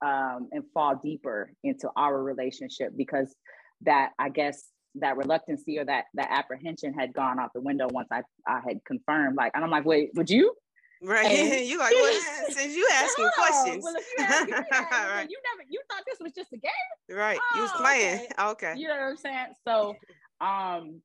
um, 0.06 0.50
and 0.52 0.64
fall 0.74 1.00
deeper 1.04 1.52
into 1.64 1.90
our 1.98 2.22
relationship 2.22 2.92
because 2.96 3.36
that 3.82 4.12
I 4.20 4.30
guess 4.30 4.64
that 4.96 5.18
reluctancy 5.18 5.80
or 5.80 5.86
that 5.86 6.06
that 6.14 6.30
apprehension 6.32 6.94
had 6.94 7.14
gone 7.14 7.40
out 7.40 7.52
the 7.54 7.62
window 7.62 7.88
once 7.92 8.08
I 8.12 8.22
I 8.48 8.62
had 8.68 8.84
confirmed 8.86 9.36
like 9.36 9.52
and 9.54 9.64
I'm 9.64 9.70
like 9.70 9.86
wait 9.86 10.12
would 10.16 10.30
you 10.30 10.54
Right. 11.02 11.26
And 11.26 11.66
you 11.68 11.78
like, 11.80 11.94
well, 11.94 12.22
since 12.50 12.76
you 12.76 12.88
asking 12.92 13.30
questions. 13.36 13.84
Well, 13.84 13.96
if 13.96 14.06
you, 14.18 14.24
right. 14.72 15.28
you 15.30 15.38
never 15.52 15.70
you 15.70 15.82
thought 15.90 16.04
this 16.08 16.20
was 16.20 16.34
just 16.34 16.52
a 16.54 16.58
game. 16.58 17.18
Right. 17.18 17.40
Oh, 17.42 17.56
you 17.56 17.62
was 17.62 17.72
oh, 17.76 17.80
playing. 17.80 18.16
Okay. 18.40 18.44
okay. 18.44 18.74
You 18.78 18.88
know 18.88 18.96
what 18.96 19.10
I'm 19.10 19.18
saying? 19.18 19.48
So 19.68 19.96
um 20.42 21.02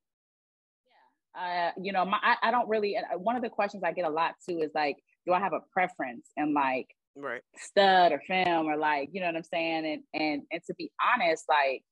yeah. 1.35 1.68
Uh, 1.68 1.70
you 1.81 1.92
know, 1.92 2.05
my 2.05 2.18
I, 2.22 2.48
I 2.48 2.50
don't 2.50 2.68
really 2.68 2.96
uh, 2.96 3.18
one 3.18 3.37
of 3.37 3.42
the 3.42 3.50
questions 3.50 3.83
I 3.85 3.92
get 3.92 4.05
a 4.05 4.11
lot 4.11 4.35
too 4.48 4.61
is 4.61 4.70
like, 4.74 4.96
do 5.26 5.33
I 5.33 5.40
have 5.40 5.52
a 5.52 5.61
preference 5.72 6.28
in 6.37 6.55
like 6.55 6.88
right 7.16 7.42
stud 7.57 8.12
or 8.12 8.22
femme 8.26 8.66
or 8.66 8.76
like, 8.76 9.11
you 9.12 9.20
know 9.20 9.26
what 9.26 9.37
I'm 9.37 9.42
saying? 9.42 9.87
And 9.87 10.22
and 10.22 10.42
and 10.50 10.62
to 10.66 10.74
be 10.74 10.90
honest, 11.14 11.44
like, 11.48 11.83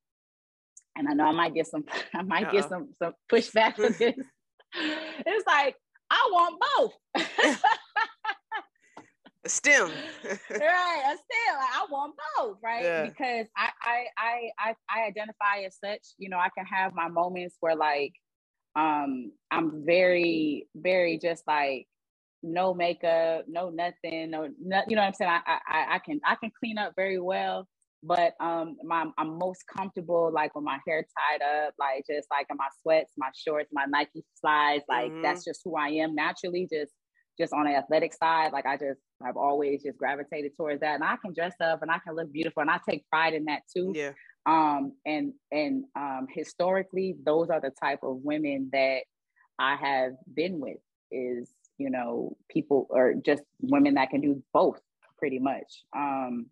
and 0.97 1.09
I 1.09 1.13
know 1.13 1.25
I 1.25 1.33
might 1.33 1.55
get 1.55 1.67
some 1.67 1.85
I 2.15 2.23
might 2.23 2.47
Uh-oh. 2.47 2.53
get 2.53 2.69
some 2.69 2.89
some 2.99 3.13
pushback 3.31 3.77
for 3.77 3.91
this. 3.91 4.15
it's 4.75 5.47
like 5.47 5.77
I 6.11 6.29
want 6.33 6.63
both. 6.77 6.93
a 9.45 9.49
stem. 9.49 9.91
right, 10.25 11.03
a 11.07 11.17
stem. 11.17 11.57
I 11.59 11.87
want 11.91 12.15
both, 12.37 12.59
right? 12.63 12.83
Yeah. 12.83 13.05
Because 13.05 13.47
I, 13.57 13.71
I 13.83 14.05
I 14.19 14.51
I 14.59 14.75
I 14.89 15.07
identify 15.07 15.61
as 15.67 15.77
such. 15.83 16.03
You 16.19 16.29
know, 16.29 16.39
I 16.39 16.49
can 16.57 16.67
have 16.67 16.95
my 16.95 17.09
moments 17.09 17.57
where 17.61 17.77
like 17.77 18.13
um 18.77 19.33
I'm 19.51 19.85
very, 19.85 20.69
very 20.75 21.19
just 21.19 21.45
like 21.47 21.87
no 22.43 22.75
makeup, 22.75 23.45
no 23.49 23.71
nothing, 23.71 24.31
no, 24.31 24.49
no 24.61 24.83
you 24.89 24.97
know 24.97 25.03
what 25.03 25.09
I'm 25.09 25.15
saying? 25.15 25.31
I, 25.31 25.59
I 25.69 25.95
I 25.95 25.99
can 25.99 26.21
I 26.25 26.35
can 26.37 26.51
clean 26.59 26.79
up 26.79 26.95
very 26.97 27.21
well 27.21 27.69
but 28.03 28.35
um 28.41 28.77
my, 28.83 29.07
i'm 29.19 29.39
most 29.39 29.65
comfortable 29.67 30.31
like 30.33 30.55
with 30.55 30.65
my 30.65 30.79
hair 30.87 31.03
tied 31.03 31.43
up 31.43 31.75
like 31.79 32.05
just 32.09 32.29
like 32.31 32.47
in 32.51 32.57
my 32.57 32.69
sweats 32.81 33.13
my 33.19 33.29
shorts 33.35 33.71
my 33.73 33.85
nike 33.87 34.25
slides 34.35 34.85
like 34.89 35.11
mm-hmm. 35.11 35.23
that's 35.23 35.45
just 35.45 35.61
who 35.65 35.77
i 35.77 35.89
am 35.89 36.15
naturally 36.15 36.69
just 36.71 36.93
just 37.39 37.53
on 37.53 37.65
the 37.65 37.75
athletic 37.75 38.13
side 38.15 38.53
like 38.53 38.67
i 38.67 38.77
just 38.77 39.01
i've 39.25 39.37
always 39.37 39.83
just 39.83 39.99
gravitated 39.99 40.53
towards 40.57 40.81
that 40.81 40.95
and 40.95 41.05
i 41.05 41.17
can 41.23 41.33
dress 41.33 41.55
up 41.63 41.83
and 41.83 41.91
i 41.91 41.99
can 41.99 42.15
look 42.15 42.31
beautiful 42.33 42.61
and 42.61 42.71
i 42.71 42.79
take 42.89 43.09
pride 43.09 43.35
in 43.35 43.45
that 43.45 43.63
too 43.75 43.93
yeah 43.95 44.13
um 44.47 44.93
and 45.05 45.33
and 45.53 45.85
um 45.97 46.27
historically 46.31 47.17
those 47.25 47.51
are 47.51 47.61
the 47.61 47.71
type 47.83 48.01
of 48.03 48.17
women 48.23 48.69
that 48.73 49.01
i 49.59 49.77
have 49.77 50.13
been 50.35 50.59
with 50.59 50.79
is 51.11 51.51
you 51.77 51.91
know 51.91 52.37
people 52.49 52.87
or 52.91 53.15
just 53.15 53.43
women 53.61 53.95
that 53.95 54.11
can 54.11 54.21
do 54.21 54.43
both 54.53 54.81
pretty 55.19 55.39
much 55.39 55.85
um 55.97 56.47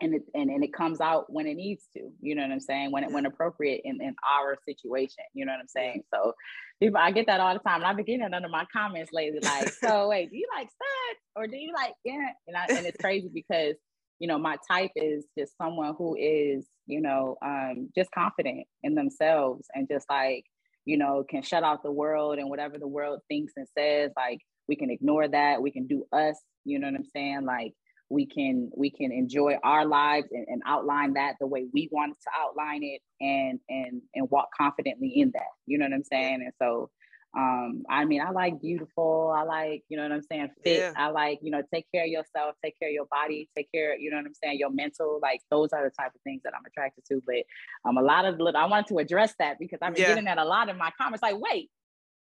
and 0.00 0.14
it 0.14 0.22
and, 0.34 0.50
and 0.50 0.62
it 0.64 0.72
comes 0.72 1.00
out 1.00 1.32
when 1.32 1.46
it 1.46 1.54
needs 1.54 1.84
to 1.94 2.10
you 2.20 2.34
know 2.34 2.42
what 2.42 2.52
i'm 2.52 2.60
saying? 2.60 2.92
When 2.92 3.04
it 3.04 3.12
when 3.12 3.26
appropriate 3.26 3.82
in, 3.84 4.00
in 4.00 4.14
our 4.28 4.56
situation 4.66 5.24
you 5.34 5.44
know 5.44 5.52
what 5.52 5.60
i'm 5.60 5.68
saying? 5.68 6.02
So 6.12 6.34
people 6.80 6.98
i 6.98 7.10
get 7.10 7.26
that 7.26 7.40
all 7.40 7.54
the 7.54 7.60
time 7.60 7.80
and 7.80 7.84
i've 7.84 7.96
been 7.96 8.04
getting 8.04 8.22
it 8.22 8.34
under 8.34 8.48
my 8.48 8.64
comments 8.72 9.12
lately 9.12 9.40
like 9.42 9.68
so 9.84 10.08
wait 10.08 10.30
do 10.30 10.36
you 10.36 10.46
like 10.56 10.68
studs 10.68 11.20
or 11.36 11.46
do 11.46 11.56
you 11.56 11.72
like 11.74 11.94
yeah? 12.04 12.28
And, 12.46 12.56
I, 12.56 12.66
and 12.70 12.86
it's 12.86 13.00
crazy 13.00 13.30
because 13.32 13.74
you 14.18 14.28
know 14.28 14.38
my 14.38 14.56
type 14.70 14.90
is 14.96 15.26
just 15.36 15.56
someone 15.56 15.94
who 15.96 16.16
is 16.16 16.66
you 16.86 17.00
know 17.00 17.36
um, 17.44 17.90
just 17.96 18.10
confident 18.12 18.66
in 18.82 18.94
themselves 18.94 19.66
and 19.74 19.88
just 19.88 20.08
like 20.10 20.44
you 20.84 20.96
know 20.96 21.24
can 21.28 21.42
shut 21.42 21.62
out 21.62 21.82
the 21.82 21.92
world 21.92 22.38
and 22.38 22.48
whatever 22.48 22.78
the 22.78 22.88
world 22.88 23.20
thinks 23.28 23.52
and 23.56 23.66
says 23.76 24.10
like 24.16 24.40
we 24.68 24.76
can 24.76 24.90
ignore 24.90 25.26
that 25.28 25.62
we 25.62 25.70
can 25.70 25.86
do 25.86 26.04
us 26.12 26.36
you 26.64 26.78
know 26.78 26.88
what 26.88 26.96
i'm 26.96 27.04
saying? 27.14 27.44
Like 27.44 27.72
we 28.10 28.26
can 28.26 28.70
we 28.76 28.90
can 28.90 29.12
enjoy 29.12 29.56
our 29.62 29.84
lives 29.84 30.28
and, 30.30 30.46
and, 30.48 30.62
outline 30.66 31.14
that 31.14 31.34
the 31.40 31.46
way 31.46 31.66
we 31.72 31.88
want 31.92 32.14
to 32.14 32.30
outline 32.38 32.82
it 32.82 33.00
and 33.20 33.60
and 33.68 34.00
and 34.14 34.30
walk 34.30 34.48
confidently 34.56 35.08
in 35.08 35.30
that 35.32 35.52
you 35.66 35.78
know 35.78 35.84
what 35.84 35.92
i'm 35.92 36.04
saying 36.04 36.40
and 36.42 36.52
so 36.60 36.90
Um, 37.36 37.84
I 37.90 38.04
mean, 38.04 38.22
I 38.22 38.30
like 38.30 38.60
beautiful. 38.60 39.32
I 39.36 39.42
like, 39.42 39.82
you 39.88 39.96
know 39.96 40.02
what 40.02 40.12
I'm 40.12 40.22
saying, 40.22 40.48
fit. 40.64 40.78
Yeah. 40.78 40.92
I 40.96 41.08
like, 41.08 41.38
you 41.42 41.50
know, 41.50 41.62
take 41.72 41.86
care 41.92 42.04
of 42.04 42.08
yourself, 42.08 42.54
take 42.64 42.78
care 42.78 42.88
of 42.88 42.94
your 42.94 43.06
body, 43.10 43.48
take 43.56 43.70
care, 43.70 43.96
you 43.98 44.10
know 44.10 44.16
what 44.16 44.26
I'm 44.26 44.34
saying, 44.34 44.58
your 44.58 44.70
mental. 44.70 45.18
Like 45.20 45.40
those 45.50 45.72
are 45.72 45.84
the 45.84 45.90
type 45.90 46.14
of 46.14 46.20
things 46.22 46.40
that 46.44 46.54
I'm 46.56 46.64
attracted 46.64 47.04
to. 47.10 47.22
But 47.26 47.44
um, 47.84 47.98
a 47.98 48.02
lot 48.02 48.24
of 48.24 48.40
I 48.54 48.66
wanted 48.66 48.88
to 48.88 48.98
address 48.98 49.34
that 49.38 49.58
because 49.58 49.78
I've 49.82 49.94
been 49.94 50.02
yeah. 50.02 50.08
getting 50.08 50.24
that 50.24 50.38
a 50.38 50.44
lot 50.44 50.68
in 50.68 50.78
my 50.78 50.90
comments. 50.96 51.22
Like, 51.22 51.38
wait, 51.38 51.70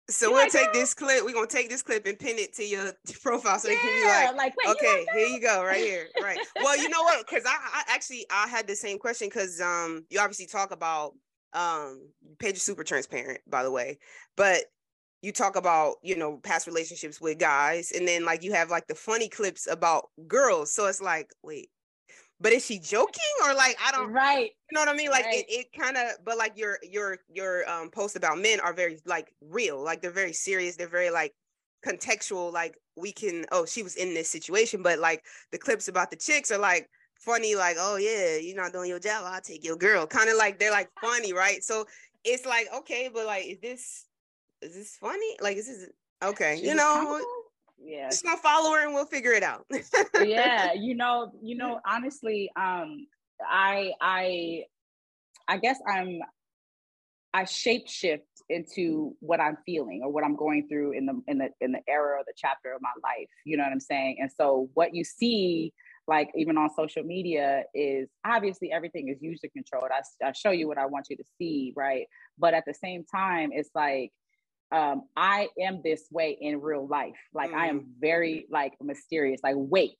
so 0.08 0.26
you 0.26 0.32
we'll 0.32 0.42
like 0.42 0.52
take 0.52 0.66
that? 0.66 0.74
this 0.74 0.94
clip. 0.94 1.24
We're 1.24 1.32
gonna 1.32 1.46
take 1.46 1.68
this 1.68 1.82
clip 1.82 2.06
and 2.06 2.18
pin 2.18 2.38
it 2.38 2.54
to 2.54 2.64
your 2.64 2.92
profile 3.22 3.58
so 3.58 3.68
yeah, 3.68 3.74
you 3.74 3.80
can 3.80 4.32
be 4.32 4.38
like, 4.38 4.54
like 4.56 4.76
okay, 4.76 5.06
here 5.14 5.26
you 5.26 5.40
go, 5.40 5.64
right 5.64 5.76
here, 5.76 6.08
right. 6.22 6.38
well, 6.62 6.76
you 6.76 6.88
know 6.88 7.02
what? 7.02 7.26
Because 7.26 7.44
I, 7.46 7.56
I 7.56 7.82
actually 7.88 8.26
I 8.30 8.48
had 8.48 8.66
the 8.66 8.76
same 8.76 8.98
question 8.98 9.28
because 9.28 9.60
um 9.60 10.04
you 10.10 10.20
obviously 10.20 10.46
talk 10.46 10.72
about 10.72 11.12
um 11.52 12.08
page 12.38 12.56
is 12.56 12.62
super 12.62 12.84
transparent 12.84 13.40
by 13.46 13.62
the 13.62 13.70
way, 13.70 13.98
but 14.36 14.64
you 15.22 15.32
talk 15.32 15.56
about 15.56 15.96
you 16.02 16.16
know 16.16 16.38
past 16.42 16.66
relationships 16.66 17.20
with 17.20 17.38
guys 17.38 17.92
and 17.92 18.06
then 18.06 18.24
like 18.24 18.42
you 18.42 18.52
have 18.52 18.70
like 18.70 18.86
the 18.88 18.94
funny 18.94 19.28
clips 19.28 19.68
about 19.68 20.08
girls 20.26 20.74
so 20.74 20.86
it's 20.86 21.00
like 21.00 21.30
wait 21.42 21.70
but 22.42 22.52
is 22.52 22.66
she 22.66 22.78
joking? 22.78 23.22
Or 23.44 23.54
like 23.54 23.76
I 23.82 23.92
don't 23.92 24.12
right. 24.12 24.50
you 24.70 24.74
know 24.74 24.80
what 24.80 24.88
I 24.88 24.94
mean? 24.94 25.10
Like 25.10 25.24
right. 25.24 25.38
it, 25.38 25.46
it 25.48 25.66
kind 25.78 25.96
of 25.96 26.24
but 26.24 26.36
like 26.36 26.58
your 26.58 26.78
your 26.82 27.18
your 27.32 27.68
um 27.70 27.88
posts 27.88 28.16
about 28.16 28.38
men 28.38 28.60
are 28.60 28.74
very 28.74 28.98
like 29.06 29.32
real. 29.40 29.82
Like 29.82 30.02
they're 30.02 30.10
very 30.10 30.32
serious. 30.32 30.76
They're 30.76 30.88
very 30.88 31.10
like 31.10 31.32
contextual. 31.86 32.52
Like 32.52 32.76
we 32.96 33.12
can 33.12 33.46
oh 33.52 33.64
she 33.64 33.82
was 33.82 33.96
in 33.96 34.12
this 34.12 34.28
situation 34.28 34.82
but 34.82 34.98
like 34.98 35.22
the 35.52 35.58
clips 35.58 35.88
about 35.88 36.10
the 36.10 36.16
chicks 36.16 36.50
are 36.50 36.58
like 36.58 36.90
funny. 37.20 37.54
Like 37.54 37.76
oh 37.78 37.96
yeah 37.96 38.36
you're 38.36 38.56
not 38.56 38.72
doing 38.72 38.90
your 38.90 38.98
job. 39.00 39.24
I'll 39.24 39.40
take 39.40 39.64
your 39.64 39.76
girl. 39.76 40.06
Kind 40.06 40.28
of 40.28 40.36
like 40.36 40.58
they're 40.58 40.72
like 40.72 40.90
funny 41.00 41.32
right? 41.32 41.62
So 41.62 41.86
it's 42.24 42.44
like 42.44 42.66
okay 42.78 43.08
but 43.12 43.24
like 43.24 43.46
is 43.46 43.60
this 43.60 44.06
is 44.60 44.74
this 44.74 44.96
funny? 44.96 45.36
Like 45.40 45.56
is 45.56 45.66
this 45.66 45.88
okay 46.24 46.58
you 46.60 46.74
know 46.74 47.20
yeah. 47.84 48.08
Just 48.10 48.24
gonna 48.24 48.36
follow 48.36 48.72
her 48.72 48.84
and 48.84 48.94
we'll 48.94 49.06
figure 49.06 49.32
it 49.32 49.42
out. 49.42 49.66
Yeah 50.20 50.72
you 50.74 50.94
know 50.94 51.32
you 51.42 51.56
know 51.56 51.80
honestly 51.86 52.50
um 52.56 53.06
i 53.48 53.92
i 54.00 54.62
i 55.48 55.56
guess 55.58 55.78
i'm 55.88 56.20
i 57.34 57.44
shape 57.44 57.88
shift 57.88 58.24
into 58.48 59.14
what 59.20 59.40
i'm 59.40 59.56
feeling 59.64 60.00
or 60.04 60.10
what 60.10 60.24
i'm 60.24 60.36
going 60.36 60.68
through 60.68 60.92
in 60.92 61.06
the 61.06 61.20
in 61.26 61.38
the 61.38 61.48
in 61.60 61.72
the 61.72 61.80
era 61.88 62.18
or 62.18 62.24
the 62.26 62.32
chapter 62.36 62.72
of 62.72 62.80
my 62.82 62.90
life 63.02 63.28
you 63.44 63.56
know 63.56 63.64
what 63.64 63.72
i'm 63.72 63.80
saying? 63.80 64.16
And 64.20 64.30
so 64.30 64.68
what 64.74 64.94
you 64.94 65.04
see 65.04 65.72
like 66.08 66.30
even 66.36 66.58
on 66.58 66.68
social 66.76 67.04
media 67.04 67.62
is 67.74 68.08
obviously 68.26 68.72
everything 68.72 69.08
is 69.08 69.18
user 69.20 69.46
controlled. 69.52 69.90
I, 69.92 70.26
I 70.26 70.32
show 70.32 70.50
you 70.50 70.66
what 70.66 70.78
i 70.78 70.86
want 70.86 71.06
you 71.10 71.16
to 71.16 71.24
see 71.38 71.72
right? 71.76 72.06
But 72.38 72.54
at 72.54 72.64
the 72.66 72.74
same 72.74 73.04
time 73.04 73.50
it's 73.52 73.70
like 73.74 74.12
um, 74.72 75.02
I 75.16 75.48
am 75.60 75.82
this 75.84 76.06
way 76.10 76.36
in 76.40 76.60
real 76.60 76.86
life. 76.86 77.18
Like 77.34 77.50
mm. 77.50 77.56
I 77.56 77.66
am 77.68 77.80
mm. 77.80 77.86
very 78.00 78.46
like 78.50 78.72
mysterious. 78.80 79.40
Like, 79.44 79.54
wait, 79.56 79.98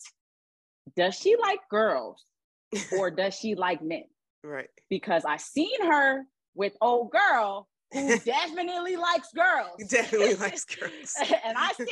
does 0.96 1.14
she 1.14 1.37
like 1.37 1.61
girls 1.70 2.24
or 2.98 3.11
does 3.11 3.35
she 3.35 3.54
like 3.54 3.82
men? 3.82 4.04
Right. 4.42 4.68
Because 4.88 5.24
I 5.24 5.37
seen 5.37 5.87
her 5.87 6.24
with 6.54 6.72
old 6.80 7.11
girl 7.12 7.68
who 7.92 8.18
definitely 8.18 8.96
likes 8.96 9.28
girls. 9.33 9.76
Definitely 9.88 10.35
likes 10.46 10.64
girls. 10.64 11.14
and 11.44 11.57
I 11.57 11.72
see 11.78 11.87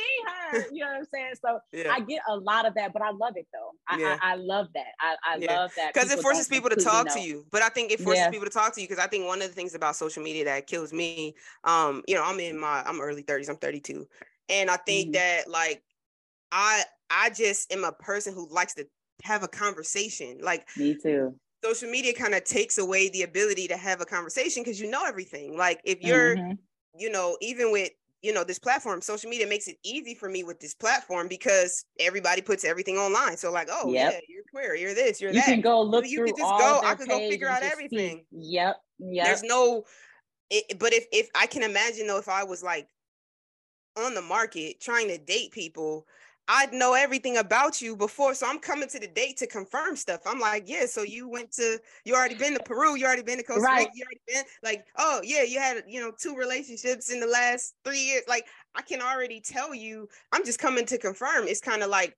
her, 0.51 0.65
you 0.71 0.83
know 0.83 0.87
what 0.87 0.97
I'm 0.97 1.05
saying? 1.13 1.33
So 1.43 1.59
yeah. 1.71 1.91
I 1.91 1.99
get 1.99 2.21
a 2.27 2.35
lot 2.35 2.65
of 2.65 2.73
that, 2.75 2.93
but 2.93 3.01
I 3.01 3.11
love 3.11 3.33
it 3.35 3.47
though. 3.53 3.71
I, 3.87 3.99
yeah. 3.99 4.17
I, 4.21 4.33
I 4.33 4.35
love 4.35 4.67
that. 4.73 4.93
I, 4.99 5.15
I 5.25 5.37
yeah. 5.37 5.59
love 5.59 5.71
that. 5.77 5.93
Because 5.93 6.11
it 6.11 6.19
forces 6.19 6.47
people 6.47 6.69
to 6.69 6.75
talk 6.75 7.07
know. 7.07 7.13
to 7.13 7.21
you. 7.21 7.45
But 7.51 7.61
I 7.61 7.69
think 7.69 7.91
it 7.91 7.99
forces 7.99 8.27
people 8.29 8.45
to 8.45 8.51
talk 8.51 8.73
to 8.75 8.81
you 8.81 8.87
because 8.87 9.03
I 9.03 9.07
think 9.07 9.27
one 9.27 9.41
of 9.41 9.47
the 9.47 9.53
things 9.53 9.75
about 9.75 9.95
social 9.95 10.23
media 10.23 10.45
that 10.45 10.67
kills 10.67 10.91
me, 10.91 11.35
um, 11.63 12.03
you 12.07 12.15
know, 12.15 12.23
I'm 12.23 12.39
in 12.39 12.59
my 12.59 12.83
I'm 12.85 12.99
early 12.99 13.23
30s, 13.23 13.49
I'm 13.49 13.57
32. 13.57 14.07
And 14.49 14.69
I 14.69 14.77
think 14.77 15.07
mm-hmm. 15.07 15.11
that 15.13 15.49
like 15.49 15.83
I 16.51 16.83
I 17.09 17.29
just 17.29 17.71
am 17.71 17.83
a 17.83 17.91
person 17.91 18.33
who 18.33 18.47
likes 18.49 18.73
to 18.75 18.87
have 19.23 19.43
a 19.43 19.47
conversation. 19.47 20.39
Like 20.41 20.67
me 20.77 20.95
too 20.95 21.35
social 21.63 21.89
media 21.89 22.13
kind 22.13 22.33
of 22.33 22.43
takes 22.43 22.77
away 22.77 23.09
the 23.09 23.23
ability 23.23 23.67
to 23.67 23.77
have 23.77 24.01
a 24.01 24.05
conversation 24.05 24.63
because 24.63 24.79
you 24.79 24.89
know 24.89 25.03
everything. 25.05 25.57
Like 25.57 25.81
if 25.83 26.01
you're, 26.01 26.35
mm-hmm. 26.35 26.53
you 26.95 27.09
know, 27.09 27.37
even 27.41 27.71
with 27.71 27.91
you 28.21 28.33
know 28.33 28.43
this 28.43 28.59
platform 28.59 29.01
social 29.01 29.29
media 29.29 29.47
makes 29.47 29.67
it 29.67 29.77
easy 29.83 30.13
for 30.13 30.29
me 30.29 30.43
with 30.43 30.59
this 30.59 30.73
platform 30.73 31.27
because 31.27 31.85
everybody 31.99 32.41
puts 32.41 32.63
everything 32.63 32.97
online 32.97 33.35
so 33.35 33.51
like 33.51 33.67
oh 33.71 33.91
yep. 33.91 34.13
yeah 34.13 34.19
you're 34.27 34.43
queer 34.51 34.75
you're 34.75 34.93
this 34.93 35.19
you're 35.19 35.31
you 35.31 35.39
that 35.39 35.47
You 35.47 35.53
can 35.55 35.61
go 35.61 35.81
look 35.81 36.05
you 36.07 36.23
can 36.23 36.35
just 36.37 36.39
go 36.39 36.81
i 36.83 36.95
could 36.95 37.07
go 37.07 37.17
figure 37.17 37.49
out 37.49 37.63
everything 37.63 38.25
see. 38.31 38.53
yep 38.53 38.77
yep 38.99 39.25
there's 39.25 39.43
no 39.43 39.83
it, 40.49 40.77
but 40.77 40.93
if 40.93 41.05
if 41.11 41.29
i 41.35 41.47
can 41.47 41.63
imagine 41.63 42.07
though 42.07 42.19
if 42.19 42.29
i 42.29 42.43
was 42.43 42.61
like 42.61 42.87
on 43.97 44.13
the 44.13 44.21
market 44.21 44.79
trying 44.79 45.07
to 45.07 45.17
date 45.17 45.51
people 45.51 46.05
I 46.53 46.65
know 46.73 46.95
everything 46.95 47.37
about 47.37 47.81
you 47.81 47.95
before. 47.95 48.35
So 48.35 48.45
I'm 48.45 48.59
coming 48.59 48.89
to 48.89 48.99
the 48.99 49.07
date 49.07 49.37
to 49.37 49.47
confirm 49.47 49.95
stuff. 49.95 50.19
I'm 50.25 50.37
like, 50.37 50.67
yeah, 50.67 50.85
so 50.85 51.01
you 51.01 51.29
went 51.29 51.53
to, 51.53 51.79
you 52.03 52.13
already 52.13 52.35
been 52.35 52.53
to 52.55 52.63
Peru, 52.63 52.95
you 52.95 53.05
already 53.05 53.21
been 53.21 53.37
to 53.37 53.43
Costa 53.43 53.61
Rica, 53.61 53.73
right. 53.73 53.87
you 53.93 54.03
already 54.03 54.21
been 54.27 54.43
like, 54.61 54.85
oh 54.97 55.21
yeah, 55.23 55.43
you 55.43 55.59
had, 55.59 55.85
you 55.87 56.01
know, 56.01 56.11
two 56.11 56.35
relationships 56.35 57.09
in 57.09 57.21
the 57.21 57.27
last 57.27 57.75
three 57.85 58.01
years. 58.01 58.23
Like 58.27 58.47
I 58.75 58.81
can 58.81 59.01
already 59.01 59.39
tell 59.39 59.73
you, 59.73 60.09
I'm 60.33 60.43
just 60.43 60.59
coming 60.59 60.85
to 60.87 60.97
confirm. 60.97 61.47
It's 61.47 61.61
kind 61.61 61.83
of 61.83 61.89
like, 61.89 62.17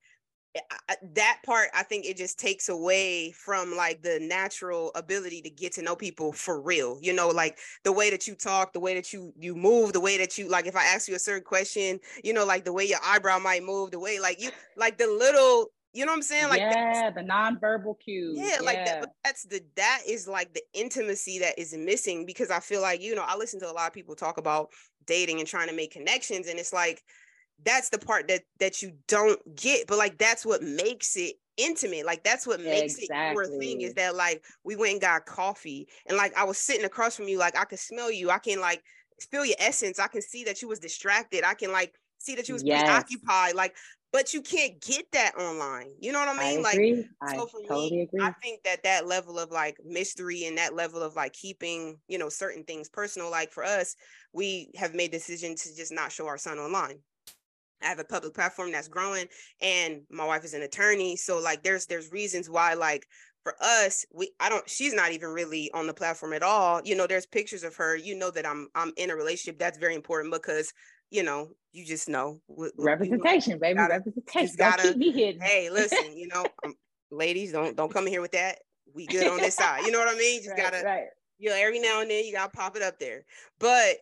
Eh, 0.56 0.96
that 1.14 1.40
part 1.44 1.70
i 1.74 1.82
think 1.82 2.06
it 2.06 2.16
just 2.16 2.38
takes 2.38 2.70
away 2.70 3.32
from 3.32 3.76
like 3.76 4.04
the 4.04 4.20
natural 4.22 4.92
ability 4.94 5.42
to 5.42 5.50
get 5.50 5.72
to 5.72 5.82
know 5.82 5.96
people 5.96 6.32
for 6.32 6.62
real 6.62 7.00
you 7.02 7.12
know 7.12 7.30
like 7.30 7.58
the 7.84 7.92
way 7.92 8.12
that 8.12 8.28
you 8.28 8.36
talk 8.36 8.72
the 8.72 8.80
way 8.80 8.94
that 8.94 9.12
you 9.12 9.34
you 9.40 9.56
move 9.56 9.94
the 9.94 10.00
way 10.00 10.16
that 10.16 10.38
you 10.38 10.48
like 10.48 10.68
if 10.68 10.76
i 10.76 10.84
ask 10.84 11.08
you 11.08 11.16
a 11.16 11.20
certain 11.20 11.44
question 11.44 12.00
you 12.24 12.34
know 12.34 12.46
like 12.46 12.66
the 12.66 12.74
way 12.74 12.86
your 12.86 13.00
eyebrow 13.04 13.40
might 13.40 13.64
move 13.64 13.90
the 13.90 14.00
way 14.00 14.20
like 14.20 14.40
you 14.40 14.52
like 14.78 14.98
the 15.00 15.08
little 15.08 15.72
you 15.96 16.08
know 16.08 16.12
what 16.12 16.18
I'm 16.18 16.22
saying? 16.24 16.50
Like 16.50 16.60
yeah, 16.60 17.12
the 17.12 17.22
nonverbal 17.22 18.00
cues. 18.00 18.36
Yeah, 18.36 18.56
yeah, 18.56 18.66
like 18.66 18.86
that. 18.86 19.10
That's 19.24 19.44
the 19.44 19.62
that 19.76 20.02
is 20.08 20.28
like 20.28 20.52
the 20.56 20.64
intimacy 20.74 21.38
that 21.38 21.60
is 21.60 21.78
missing 21.78 22.26
because 22.26 22.50
I 22.50 22.62
feel 22.62 22.82
like 22.82 23.00
you 23.00 23.14
know 23.14 23.24
I 23.24 23.38
listen 23.38 23.60
to 23.60 23.70
a 23.70 23.72
lot 23.72 23.90
of 23.90 23.94
people 23.94 24.16
talk 24.16 24.40
about 24.40 24.70
dating 25.06 25.38
and 25.38 25.48
trying 25.48 25.68
to 25.68 25.76
make 25.76 25.92
connections, 25.92 26.48
and 26.48 26.58
it's 26.58 26.74
like 26.74 27.04
that's 27.66 27.90
the 27.90 27.98
part 27.98 28.28
that 28.28 28.42
that 28.60 28.82
you 28.82 28.94
don't 29.08 29.40
get 29.56 29.88
but 29.88 29.98
like 29.98 30.18
that's 30.18 30.46
what 30.46 30.62
makes 30.62 31.16
it 31.16 31.36
intimate. 31.58 32.06
Like 32.06 32.24
that's 32.24 32.48
what 32.48 32.62
makes 32.62 32.98
exactly. 32.98 33.46
it 33.46 33.50
your 33.50 33.60
thing 33.60 33.82
is 33.82 33.94
that 33.96 34.16
like 34.16 34.44
we 34.64 34.76
went 34.76 34.94
and 34.94 35.02
got 35.02 35.26
coffee 35.26 35.88
and 36.08 36.18
like 36.18 36.36
i 36.38 36.44
was 36.44 36.58
sitting 36.58 36.86
across 36.86 37.16
from 37.16 37.28
you 37.28 37.38
like 37.38 37.58
i 37.58 37.66
could 37.66 37.80
smell 37.80 38.12
you. 38.12 38.30
I 38.30 38.40
can 38.40 38.60
like 38.60 38.84
feel 39.32 39.46
your 39.46 39.56
essence. 39.60 40.00
I 40.00 40.08
can 40.08 40.22
see 40.22 40.44
that 40.46 40.62
you 40.62 40.68
was 40.68 40.80
distracted. 40.80 41.44
I 41.44 41.54
can 41.54 41.72
like 41.72 41.94
see 42.18 42.36
that 42.36 42.48
you 42.48 42.54
was 42.54 42.64
yes. 42.64 42.84
preoccupied 42.84 43.56
like 43.56 43.76
but 44.12 44.32
you 44.32 44.42
can't 44.42 44.80
get 44.80 45.06
that 45.14 45.36
online. 45.40 45.90
You 46.00 46.12
know 46.12 46.20
what 46.20 46.30
i 46.30 46.52
mean? 46.52 46.60
I 46.60 46.62
like 46.62 46.80
I 47.22 47.36
so 47.36 47.48
for 47.48 47.62
totally 47.62 47.90
me 47.90 48.02
agree. 48.04 48.22
i 48.22 48.32
think 48.44 48.64
that 48.64 48.84
that 48.84 49.08
level 49.08 49.40
of 49.40 49.52
like 49.52 49.78
mystery 49.84 50.46
and 50.46 50.58
that 50.58 50.76
level 50.76 51.02
of 51.02 51.16
like 51.16 51.34
keeping 51.34 51.98
you 52.08 52.18
know 52.18 52.30
certain 52.30 52.64
things 52.64 52.90
personal 52.90 53.32
like 53.32 53.52
for 53.52 53.64
us 53.64 53.96
we 54.32 54.72
have 54.76 54.94
made 54.94 55.12
decision 55.12 55.56
to 55.56 55.76
just 55.76 55.92
not 55.92 56.12
show 56.12 56.28
our 56.28 56.38
son 56.38 56.60
online 56.60 57.00
I 57.84 57.88
have 57.88 58.00
a 58.00 58.04
public 58.04 58.34
platform 58.34 58.72
that's 58.72 58.88
growing 58.88 59.28
and 59.62 60.02
my 60.10 60.26
wife 60.26 60.44
is 60.44 60.54
an 60.54 60.62
attorney. 60.62 61.16
So 61.16 61.40
like 61.40 61.64
there's 61.64 61.86
there's 61.86 62.12
reasons 62.12 62.50
why 62.50 62.74
like 62.74 63.08
for 63.44 63.56
us, 63.62 64.06
we 64.12 64.32
I 64.40 64.50
don't 64.50 64.68
she's 64.70 64.94
not 64.94 65.12
even 65.12 65.30
really 65.30 65.70
on 65.74 65.86
the 65.88 65.94
platform 65.94 66.34
at 66.34 66.44
all. 66.44 66.82
You 66.84 66.96
know, 66.96 67.08
there's 67.08 67.26
pictures 67.26 67.64
of 67.64 67.76
her. 67.76 67.96
You 67.96 68.16
know 68.16 68.32
that 68.32 68.46
I'm 68.46 68.70
I'm 68.74 68.94
in 68.98 69.12
a 69.12 69.16
relationship. 69.16 69.60
That's 69.60 69.78
very 69.78 69.96
important 69.96 70.34
because 70.34 70.74
you 71.12 71.22
know, 71.22 71.50
you 71.72 71.86
just 71.86 72.10
know 72.10 72.42
representation, 72.78 73.60
baby. 73.60 73.76
Gotta, 73.76 73.96
representation. 73.96 74.56
Gotta, 74.58 74.88
keep 74.90 74.98
me 74.98 75.12
hidden. 75.12 75.42
Hey, 75.42 75.70
listen, 75.72 76.18
you 76.18 76.28
know, 76.28 76.46
um, 76.66 76.74
ladies, 77.12 77.52
don't 77.52 77.76
don't 77.78 77.94
come 77.94 78.08
in 78.08 78.14
here 78.14 78.22
with 78.22 78.32
that. 78.32 78.60
We 78.96 79.06
good 79.06 79.28
on 79.28 79.38
this 79.38 79.56
side. 79.58 79.86
You 79.86 79.92
know 79.92 80.00
what 80.00 80.14
I 80.14 80.18
mean? 80.18 80.42
Just 80.42 80.52
right, 80.52 80.72
gotta, 80.72 80.84
right. 80.84 81.06
you 81.38 81.50
know, 81.50 81.56
every 81.56 81.80
now 81.80 82.02
and 82.02 82.10
then 82.10 82.26
you 82.26 82.34
gotta 82.34 82.50
pop 82.50 82.76
it 82.76 82.82
up 82.82 82.98
there. 83.00 83.26
But 83.60 83.98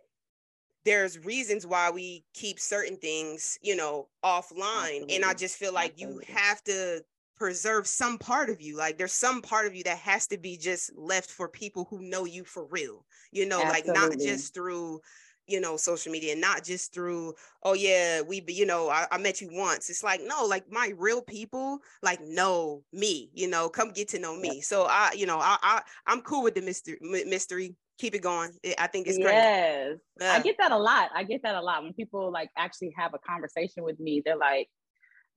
there's 0.86 1.20
reasons 1.20 1.66
why 1.66 1.92
we 1.92 2.24
keep 2.34 2.60
certain 2.60 2.98
things, 2.98 3.58
you 3.62 3.76
know, 3.76 4.08
offline. 4.24 5.02
Absolutely. 5.02 5.16
And 5.16 5.26
I 5.26 5.34
just 5.34 5.58
feel 5.58 5.74
like 5.74 5.94
Absolutely. 5.94 6.26
you 6.28 6.34
have 6.36 6.64
to 6.64 7.04
preserve 7.38 7.88
some 7.88 8.18
part 8.18 8.50
of 8.50 8.62
you. 8.62 8.78
Like 8.78 8.98
there's 8.98 9.14
some 9.14 9.42
part 9.42 9.68
of 9.68 9.76
you 9.76 9.84
that 9.84 9.98
has 9.98 10.28
to 10.28 10.38
be 10.38 10.58
just 10.58 10.96
left 10.96 11.30
for 11.30 11.48
people 11.48 11.88
who 11.90 12.02
know 12.02 12.26
you 12.26 12.44
for 12.44 12.66
real, 12.66 13.06
you 13.32 13.48
know, 13.48 13.62
Absolutely. 13.62 13.92
like 13.94 14.00
not 14.00 14.20
just 14.20 14.54
through 14.54 15.02
you 15.48 15.60
know 15.60 15.76
social 15.76 16.12
media 16.12 16.36
not 16.36 16.64
just 16.64 16.94
through 16.94 17.34
oh 17.64 17.74
yeah 17.74 18.22
we 18.22 18.44
you 18.48 18.66
know 18.66 18.90
I, 18.90 19.08
I, 19.12 19.18
met 19.18 19.42
you 19.42 19.50
once 19.52 19.90
it's 19.90 20.04
like 20.04 20.22
no 20.24 20.46
like 20.46 20.72
my 20.72 20.94
real 20.98 21.22
people 21.22 21.80
like 22.04 22.22
know 22.22 22.84
me 22.94 23.32
you 23.34 23.50
know 23.50 23.68
come 23.68 23.92
get 23.92 24.08
to 24.10 24.20
know 24.20 24.38
me 24.38 24.62
so 24.62 24.86
i 24.86 25.12
you 25.16 25.26
know 25.26 25.40
i, 25.40 25.58
I 25.62 25.82
i'm 26.06 26.22
cool 26.22 26.44
with 26.44 26.56
the 26.56 26.62
mystery 26.62 26.98
mystery 27.02 27.76
keep 27.98 28.16
it 28.16 28.22
going. 28.22 28.52
I 28.78 28.88
think 28.88 29.08
it's 29.08 29.18
great. 29.18 29.34
Yes. 29.34 29.98
Yeah. 30.20 30.34
I 30.34 30.40
get 30.42 30.56
that 30.60 30.72
a 30.72 30.78
lot. 30.78 31.10
I 31.16 31.24
get 31.24 31.44
that 31.44 31.56
a 31.56 31.62
lot 31.62 31.84
when 31.84 31.94
people 31.94 32.32
like 32.32 32.50
actually 32.58 32.94
have 32.98 33.14
a 33.14 33.20
conversation 33.20 33.84
with 33.84 34.00
me. 34.00 34.22
They're 34.26 34.38
like, 34.38 34.68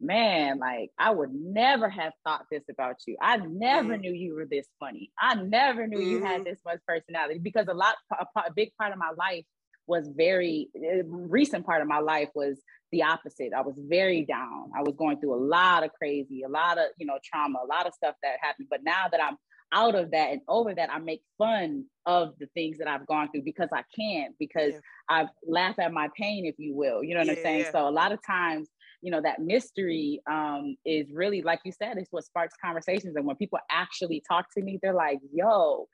man, 0.01 0.59
like 0.59 0.91
I 0.99 1.11
would 1.11 1.31
never 1.33 1.89
have 1.89 2.13
thought 2.25 2.47
this 2.51 2.65
about 2.71 2.97
you. 3.07 3.17
I 3.21 3.37
never 3.37 3.95
mm-hmm. 3.95 4.01
knew 4.01 4.13
you 4.13 4.35
were 4.35 4.47
this 4.47 4.67
funny. 4.81 5.11
I 5.21 5.35
never 5.35 5.87
knew 5.87 5.99
mm-hmm. 5.99 6.11
you 6.11 6.25
had 6.25 6.41
mm-hmm. 6.41 6.45
this 6.45 6.61
much 6.65 6.81
personality 6.87 7.39
because 7.39 7.67
a 7.69 7.75
lot, 7.75 7.97
a, 8.13 8.25
a 8.41 8.53
big 8.55 8.71
part 8.79 8.93
of 8.93 8.99
my 8.99 9.13
life 9.17 9.45
was 9.87 10.09
very 10.17 10.69
eh, 10.77 11.03
recent 11.07 11.67
part 11.67 11.83
of 11.83 11.89
my 11.89 11.99
life 11.99 12.31
was 12.35 12.61
the 12.93 13.03
opposite. 13.03 13.53
I 13.57 13.61
was 13.61 13.75
very 13.79 14.25
down. 14.25 14.71
I 14.77 14.83
was 14.83 14.95
going 14.97 15.21
through 15.21 15.35
a 15.35 15.43
lot 15.45 15.85
of 15.85 15.93
crazy, 15.93 16.43
a 16.43 16.49
lot 16.49 16.79
of, 16.79 16.87
you 16.97 17.07
know, 17.07 17.19
trauma, 17.23 17.59
a 17.63 17.67
lot 17.67 17.87
of 17.87 17.95
stuff 17.95 18.15
that 18.23 18.37
happened. 18.41 18.69
But 18.71 18.81
now 18.85 19.07
that 19.11 19.23
I'm 19.23 19.37
out 19.75 19.95
of 19.95 20.13
that 20.13 20.31
and 20.31 20.41
over 20.49 20.75
that, 20.75 20.91
I 20.91 20.99
make 20.99 21.23
fun 21.37 21.85
of 22.07 22.35
the 22.39 22.47
things 22.55 22.79
that 22.79 22.89
I've 22.89 23.07
gone 23.07 23.29
through 23.31 23.43
because 23.43 23.69
I 23.73 23.83
can't. 23.95 24.35
because 24.39 24.75
yeah. 24.75 24.81
I 25.09 25.27
laugh 25.47 25.79
at 25.79 25.93
my 25.93 26.09
pain, 26.17 26.47
if 26.47 26.55
you 26.59 26.75
will. 26.75 27.03
You 27.03 27.15
know 27.15 27.21
what 27.21 27.27
yeah, 27.27 27.33
I'm 27.33 27.43
saying? 27.43 27.61
Yeah. 27.61 27.73
So 27.73 27.89
a 27.89 27.91
lot 27.91 28.13
of 28.13 28.21
times, 28.25 28.69
you 29.03 29.11
know, 29.11 29.21
that 29.21 29.41
mystery 29.41 30.23
um, 30.31 30.77
is 30.87 31.11
really, 31.13 31.43
like 31.43 31.61
you 31.65 31.73
said, 31.73 31.99
it's 31.99 32.13
what 32.13 32.25
sparks 32.25 32.55
conversations. 32.65 33.17
And 33.17 33.27
when 33.27 33.37
people 33.37 33.59
actually 33.71 34.23
talk 34.27 34.47
to 34.55 34.63
me, 34.63 34.79
they're 34.81 34.95
like, 34.95 35.19
yo, 35.33 35.89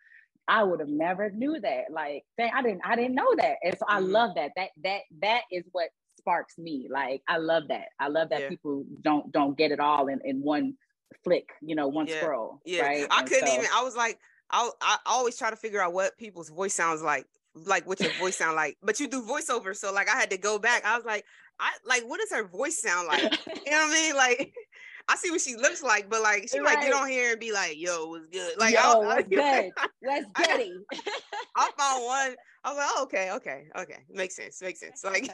I 0.47 0.62
would 0.62 0.81
have 0.81 0.89
never 0.89 1.31
knew 1.31 1.59
that. 1.61 1.85
Like, 1.91 2.24
dang, 2.39 2.51
I 2.55 2.62
didn't, 2.62 2.83
I 2.85 2.97
didn't 2.97 3.14
know 3.14 3.35
that. 3.39 3.57
And 3.64 3.76
so 3.78 3.87
I 3.89 4.01
mm-hmm. 4.01 4.12
love 4.12 4.35
that. 4.37 4.51
That 4.57 4.70
that 4.85 5.01
that 5.22 5.43
is 5.51 5.64
what 5.72 5.89
sparks 6.18 6.59
me. 6.59 6.89
Like, 6.91 7.22
I 7.28 7.39
love 7.39 7.68
that. 7.68 7.87
I 7.99 8.09
love 8.09 8.28
that 8.31 8.49
people 8.49 8.85
don't 9.01 9.31
don't 9.33 9.57
get 9.57 9.72
it 9.72 9.81
all 9.81 10.09
in, 10.09 10.20
in 10.24 10.43
one 10.43 10.76
flick, 11.25 11.49
you 11.61 11.75
know, 11.75 11.89
one 11.89 12.07
yeah. 12.07 12.21
scroll. 12.21 12.61
Yeah. 12.65 12.83
Right? 12.83 13.07
I 13.11 13.21
and 13.21 13.29
couldn't 13.29 13.49
so, 13.49 13.55
even, 13.55 13.67
I 13.75 13.83
was 13.83 13.97
like, 13.97 14.19
I, 14.51 14.71
I 14.81 14.99
always 15.07 15.37
try 15.37 15.51
to 15.51 15.57
figure 15.57 15.83
out 15.83 15.93
what 15.93 16.17
people's 16.19 16.51
voice 16.51 16.75
sounds 16.75 17.03
like, 17.03 17.27
like 17.55 17.87
what 17.87 18.01
your 18.01 18.13
voice 18.15 18.37
sound 18.37 18.57
like. 18.57 18.77
But 18.83 19.01
you 19.01 19.09
do 19.09 19.23
voiceover, 19.23 19.77
so 19.77 19.93
like 19.93 20.09
I 20.09 20.17
had 20.17 20.31
to 20.31 20.39
go 20.39 20.59
back. 20.59 20.85
I 20.85 20.97
was 20.97 21.05
like, 21.05 21.25
I 21.59 21.73
like, 21.85 22.03
what 22.09 22.21
does 22.21 22.33
her 22.33 22.47
voice 22.47 22.81
sound 22.81 23.07
like? 23.07 23.23
you 23.67 23.71
know 23.71 23.79
what 23.79 23.91
I 23.91 23.93
mean? 23.93 24.17
Like, 24.17 24.55
I 25.09 25.17
see 25.17 25.31
what 25.31 25.41
she 25.41 25.57
looks 25.57 25.83
like, 25.83 26.09
but 26.09 26.23
like 26.23 26.49
she 26.51 26.61
right. 26.61 26.77
might 26.77 26.85
get 26.85 26.93
on 26.93 27.09
here 27.09 27.33
and 27.33 27.41
be 27.41 27.53
like, 27.53 27.81
"Yo, 27.81 28.07
what's 28.07 28.29
good?" 28.29 28.59
Like, 28.59 28.75
Yo, 28.75 28.81
I'll, 28.81 29.05
what's 29.05 29.29
good? 29.29 29.71
Let's 30.03 30.27
get 30.37 30.61
it. 30.61 30.73
I 31.57 31.71
found 31.77 32.05
one. 32.05 32.37
I 32.63 32.69
was 32.71 32.77
like, 32.77 32.89
oh, 32.91 33.03
"Okay, 33.05 33.31
okay, 33.33 33.65
okay, 33.77 34.05
makes 34.09 34.37
sense, 34.37 34.63
makes 34.63 34.79
sense." 34.79 35.03
Like, 35.03 35.29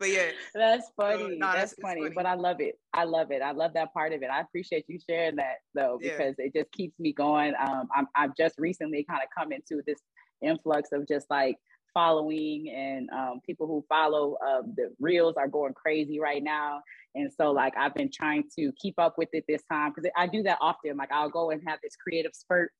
but 0.00 0.10
yeah, 0.10 0.30
that's 0.54 0.90
funny. 0.96 1.36
no, 1.36 1.46
that's, 1.46 1.72
that's 1.72 1.74
funny. 1.80 2.02
funny. 2.02 2.14
But 2.14 2.26
I 2.26 2.34
love 2.34 2.60
it. 2.60 2.78
I 2.92 3.04
love 3.04 3.30
it. 3.30 3.42
I 3.42 3.52
love 3.52 3.74
that 3.74 3.92
part 3.92 4.12
of 4.12 4.22
it. 4.22 4.30
I 4.30 4.40
appreciate 4.40 4.86
you 4.88 4.98
sharing 5.08 5.36
that 5.36 5.56
though, 5.74 5.98
because 6.00 6.34
yeah. 6.38 6.46
it 6.46 6.54
just 6.54 6.72
keeps 6.72 6.98
me 6.98 7.12
going. 7.12 7.52
Um, 7.60 7.88
I'm 7.94 8.08
I've 8.16 8.34
just 8.36 8.58
recently 8.58 9.04
kind 9.04 9.20
of 9.22 9.28
come 9.36 9.52
into 9.52 9.82
this 9.86 10.00
influx 10.42 10.88
of 10.92 11.06
just 11.06 11.28
like 11.30 11.56
following 11.92 12.72
and 12.74 13.10
um, 13.10 13.40
people 13.44 13.66
who 13.66 13.84
follow 13.88 14.36
uh, 14.46 14.62
the 14.76 14.92
reels 15.00 15.34
are 15.36 15.48
going 15.48 15.74
crazy 15.74 16.20
right 16.20 16.42
now 16.42 16.80
and 17.16 17.32
so 17.32 17.50
like 17.50 17.74
i've 17.76 17.94
been 17.94 18.10
trying 18.12 18.44
to 18.56 18.70
keep 18.80 18.94
up 18.98 19.18
with 19.18 19.28
it 19.32 19.44
this 19.48 19.62
time 19.70 19.90
because 19.90 20.08
i 20.16 20.26
do 20.26 20.42
that 20.42 20.56
often 20.60 20.96
like 20.96 21.10
i'll 21.10 21.28
go 21.28 21.50
and 21.50 21.60
have 21.66 21.80
this 21.82 21.96
creative 21.96 22.30
spurt 22.32 22.70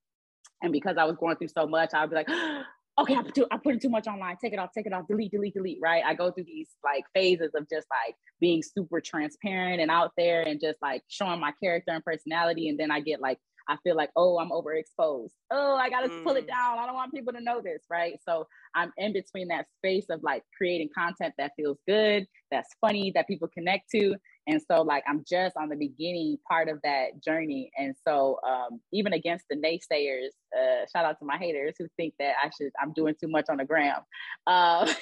and 0.62 0.72
because 0.72 0.96
i 0.96 1.04
was 1.04 1.16
going 1.16 1.36
through 1.36 1.48
so 1.48 1.66
much 1.66 1.90
i'll 1.92 2.06
be 2.06 2.14
like 2.14 2.28
okay, 3.00 3.16
I 3.16 3.22
put, 3.22 3.38
I 3.50 3.56
put 3.56 3.80
too 3.80 3.88
much 3.88 4.06
online. 4.06 4.36
Take 4.40 4.52
it 4.52 4.58
off, 4.58 4.70
take 4.74 4.86
it 4.86 4.92
off, 4.92 5.06
delete, 5.08 5.32
delete, 5.32 5.54
delete, 5.54 5.78
right? 5.80 6.02
I 6.04 6.14
go 6.14 6.30
through 6.30 6.44
these 6.44 6.68
like 6.84 7.04
phases 7.14 7.50
of 7.54 7.68
just 7.70 7.86
like 7.90 8.14
being 8.40 8.62
super 8.62 9.00
transparent 9.00 9.80
and 9.80 9.90
out 9.90 10.12
there 10.16 10.42
and 10.42 10.60
just 10.60 10.78
like 10.82 11.02
showing 11.08 11.40
my 11.40 11.52
character 11.62 11.92
and 11.92 12.04
personality. 12.04 12.68
And 12.68 12.78
then 12.78 12.90
I 12.90 13.00
get 13.00 13.20
like, 13.20 13.38
I 13.68 13.76
feel 13.84 13.94
like, 13.94 14.10
oh, 14.16 14.38
I'm 14.38 14.50
overexposed. 14.50 15.30
Oh, 15.50 15.76
I 15.76 15.90
got 15.90 16.00
to 16.00 16.08
mm. 16.08 16.24
pull 16.24 16.34
it 16.34 16.44
mm. 16.44 16.48
down. 16.48 16.78
I 16.78 16.86
don't 16.86 16.94
want 16.94 17.14
people 17.14 17.32
to 17.32 17.40
know 17.40 17.60
this, 17.62 17.82
right? 17.88 18.14
So 18.26 18.46
I'm 18.74 18.92
in 18.96 19.12
between 19.12 19.48
that 19.48 19.66
space 19.78 20.06
of 20.10 20.22
like 20.22 20.42
creating 20.56 20.88
content 20.96 21.34
that 21.38 21.52
feels 21.56 21.78
good, 21.86 22.26
that's 22.50 22.74
funny, 22.80 23.12
that 23.14 23.28
people 23.28 23.48
connect 23.48 23.90
to, 23.90 24.16
and 24.50 24.60
so, 24.68 24.82
like, 24.82 25.04
I'm 25.08 25.24
just 25.28 25.56
on 25.56 25.68
the 25.68 25.76
beginning 25.76 26.38
part 26.48 26.68
of 26.68 26.80
that 26.82 27.22
journey. 27.22 27.70
And 27.78 27.94
so, 28.06 28.40
um, 28.46 28.80
even 28.92 29.12
against 29.12 29.44
the 29.48 29.56
naysayers, 29.56 30.30
uh, 30.56 30.86
shout 30.92 31.04
out 31.04 31.18
to 31.20 31.24
my 31.24 31.36
haters 31.36 31.74
who 31.78 31.86
think 31.96 32.14
that 32.18 32.34
I 32.42 32.50
should, 32.50 32.72
I'm 32.82 32.92
doing 32.92 33.14
too 33.20 33.28
much 33.28 33.46
on 33.48 33.58
the 33.58 33.64
gram. 33.64 34.00
Uh, 34.46 34.92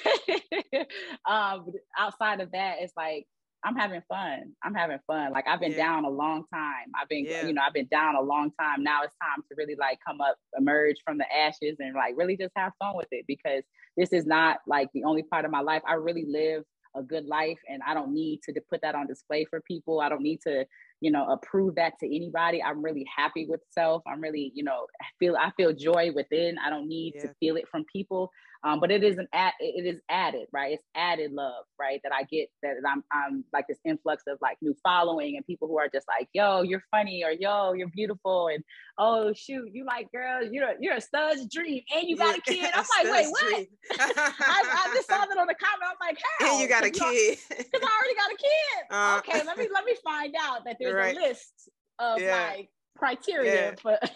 um, 1.29 1.65
outside 1.97 2.41
of 2.41 2.51
that, 2.51 2.75
it's 2.81 2.93
like, 2.95 3.25
I'm 3.63 3.75
having 3.75 4.01
fun. 4.07 4.53
I'm 4.63 4.73
having 4.73 4.99
fun. 5.05 5.33
Like 5.33 5.45
I've 5.45 5.59
been 5.59 5.71
yeah. 5.71 5.85
down 5.85 6.05
a 6.05 6.09
long 6.09 6.45
time. 6.53 6.91
I've 6.99 7.09
been, 7.09 7.25
yeah. 7.25 7.45
you 7.45 7.51
know, 7.51 7.61
I've 7.65 7.73
been 7.73 7.89
down 7.91 8.15
a 8.15 8.21
long 8.21 8.51
time. 8.57 8.83
Now 8.83 9.01
it's 9.03 9.13
time 9.21 9.43
to 9.49 9.55
really 9.57 9.75
like 9.77 9.99
come 10.07 10.21
up, 10.21 10.37
emerge 10.57 10.95
from 11.03 11.17
the 11.17 11.25
ashes 11.29 11.75
and 11.79 11.93
like 11.93 12.13
really 12.15 12.37
just 12.37 12.53
have 12.55 12.71
fun 12.79 12.95
with 12.95 13.09
it 13.11 13.25
because 13.27 13.63
this 13.97 14.13
is 14.13 14.25
not 14.25 14.59
like 14.65 14.87
the 14.93 15.03
only 15.03 15.23
part 15.23 15.43
of 15.43 15.51
my 15.51 15.59
life. 15.59 15.81
I 15.85 15.95
really 15.95 16.25
live 16.25 16.63
a 16.95 17.03
good 17.03 17.25
life 17.25 17.59
and 17.69 17.81
I 17.85 17.93
don't 17.93 18.13
need 18.13 18.41
to 18.43 18.53
put 18.69 18.81
that 18.81 18.95
on 18.95 19.07
display 19.07 19.45
for 19.45 19.61
people. 19.61 20.01
I 20.01 20.09
don't 20.09 20.21
need 20.21 20.41
to, 20.41 20.65
you 21.01 21.11
know, 21.11 21.27
approve 21.29 21.75
that 21.75 21.93
to 21.99 22.05
anybody. 22.05 22.61
I'm 22.61 22.83
really 22.83 23.05
happy 23.15 23.45
with 23.47 23.61
self. 23.69 24.03
I'm 24.07 24.21
really, 24.21 24.51
you 24.55 24.63
know, 24.63 24.87
I 25.01 25.05
feel 25.19 25.35
I 25.35 25.51
feel 25.55 25.73
joy 25.73 26.11
within. 26.13 26.57
I 26.65 26.69
don't 26.69 26.87
need 26.87 27.13
yeah. 27.15 27.23
to 27.23 27.33
feel 27.39 27.55
it 27.55 27.67
from 27.69 27.85
people. 27.91 28.31
Um, 28.63 28.81
but 28.81 28.91
it 28.91 29.03
is 29.03 29.17
an 29.17 29.27
ad, 29.31 29.53
it 29.59 29.85
is 29.85 30.01
added, 30.09 30.47
right? 30.51 30.73
It's 30.73 30.83
added 30.93 31.31
love, 31.31 31.63
right? 31.79 32.01
That 32.03 32.11
I 32.13 32.23
get 32.23 32.49
that 32.61 32.75
I'm 32.85 33.03
I'm 33.11 33.45
like 33.53 33.65
this 33.69 33.77
influx 33.85 34.23
of 34.27 34.37
like 34.41 34.57
new 34.61 34.75
following 34.83 35.37
and 35.37 35.45
people 35.45 35.67
who 35.69 35.79
are 35.79 35.87
just 35.87 36.07
like, 36.07 36.27
yo, 36.33 36.61
you're 36.61 36.83
funny 36.91 37.23
or 37.23 37.31
yo, 37.31 37.71
you're 37.71 37.87
beautiful 37.87 38.47
and 38.47 38.61
oh 38.97 39.31
shoot, 39.33 39.69
you 39.71 39.85
like 39.85 40.11
girls, 40.11 40.49
you're 40.51 40.73
you're 40.81 40.95
a 40.95 41.01
stud's 41.01 41.47
dream 41.53 41.81
and 41.95 42.07
you 42.07 42.17
got 42.17 42.37
a 42.37 42.41
kid. 42.41 42.69
I'm 42.75 42.85
like, 43.03 43.13
wait, 43.13 43.27
what? 43.29 43.67
I, 43.99 44.33
I, 44.39 44.91
just 44.93 45.07
saw 45.07 45.25
that 45.25 45.37
on 45.37 45.47
the 45.47 45.55
comment. 45.55 45.83
I'm 45.83 46.07
like, 46.07 46.17
how? 46.39 46.51
And 46.51 46.61
you 46.61 46.67
got 46.67 46.83
a 46.83 46.89
kid. 46.89 47.37
Because 47.49 47.81
I 47.81 47.99
already 47.99 48.15
got 48.15 48.31
a 48.31 48.37
kid. 48.37 48.85
Uh, 48.91 49.15
okay, 49.19 49.45
let 49.45 49.57
me 49.57 49.67
let 49.73 49.85
me 49.85 49.95
find 50.03 50.35
out 50.39 50.65
that 50.65 50.77
there's 50.79 50.93
right. 50.93 51.15
a 51.15 51.19
list 51.19 51.69
of 51.99 52.19
yeah. 52.19 52.51
like 52.55 52.69
criteria. 52.97 53.75
Yeah. 53.83 54.09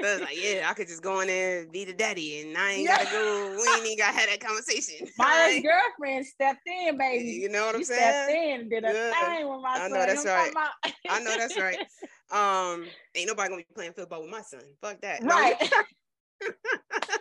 But 0.00 0.20
like, 0.20 0.42
yeah, 0.42 0.68
I 0.68 0.74
could 0.74 0.86
just 0.88 1.02
go 1.02 1.20
in 1.20 1.28
there 1.28 1.60
and 1.60 1.72
be 1.72 1.84
the 1.84 1.92
daddy, 1.92 2.40
and 2.40 2.56
I 2.56 2.72
ain't 2.72 2.82
yeah. 2.82 3.04
gotta 3.04 3.10
go. 3.10 3.56
We 3.56 3.68
ain't 3.68 3.86
even 3.86 3.98
gotta 3.98 4.18
have 4.18 4.28
that 4.28 4.40
conversation. 4.40 5.08
My 5.18 5.50
ex 5.50 5.66
girlfriend 5.66 6.26
stepped 6.26 6.66
in, 6.66 6.96
baby. 6.98 7.24
You 7.24 7.48
know 7.48 7.66
what 7.66 7.74
I'm 7.74 7.80
she 7.80 7.86
saying? 7.86 8.00
Stepped 8.00 8.30
in, 8.30 8.68
did 8.68 8.84
a 8.84 8.92
yeah. 8.92 9.36
thing 9.36 9.48
with 9.48 9.60
my 9.62 9.70
I 9.70 9.78
son. 9.78 9.90
know 9.90 10.06
that's 10.06 10.24
right. 10.24 10.52
I 11.08 11.20
know 11.20 11.36
that's 11.36 11.58
right. 11.58 11.78
Um, 12.30 12.84
ain't 13.14 13.26
nobody 13.26 13.48
gonna 13.48 13.62
be 13.62 13.66
playing 13.74 13.94
football 13.94 14.20
with 14.20 14.30
my 14.30 14.42
son. 14.42 14.60
Fuck 14.82 15.00
that. 15.00 15.24
Right. 15.24 15.56
No. 16.42 16.48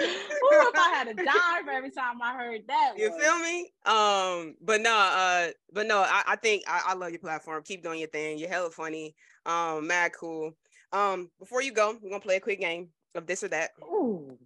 Ooh, 0.00 0.68
if 0.68 0.74
I 0.74 0.88
had 0.94 1.08
a 1.08 1.14
dime 1.14 1.64
for 1.64 1.70
every 1.70 1.90
time 1.90 2.20
I 2.22 2.34
heard 2.34 2.62
that. 2.68 2.94
You 2.96 3.16
feel 3.18 3.38
me? 3.38 3.72
Um, 3.84 4.56
but 4.60 4.80
no, 4.80 4.94
uh, 4.96 5.48
but 5.72 5.86
no, 5.86 6.00
I, 6.00 6.22
I 6.26 6.36
think 6.36 6.64
I, 6.66 6.82
I, 6.88 6.94
love 6.94 7.10
your 7.10 7.18
platform. 7.18 7.62
Keep 7.64 7.82
doing 7.82 7.98
your 7.98 8.08
thing. 8.08 8.38
You're 8.38 8.48
hella 8.48 8.70
funny. 8.70 9.14
Um, 9.46 9.86
mad 9.86 10.12
cool. 10.18 10.52
Um, 10.92 11.30
before 11.38 11.62
you 11.62 11.72
go, 11.72 11.96
we're 12.00 12.10
gonna 12.10 12.20
play 12.20 12.36
a 12.36 12.40
quick 12.40 12.60
game 12.60 12.88
of 13.14 13.26
this 13.26 13.44
or 13.44 13.48
that. 13.48 13.70
Ooh. 13.82 14.38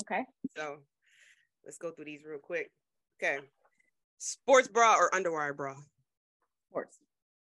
Okay. 0.00 0.24
So 0.56 0.78
let's 1.64 1.78
go 1.78 1.90
through 1.90 2.06
these 2.06 2.24
real 2.24 2.38
quick. 2.38 2.70
Okay. 3.22 3.38
Sports 4.18 4.68
bra 4.68 4.96
or 4.98 5.10
underwire 5.10 5.56
bra? 5.56 5.74
Sports. 6.70 6.98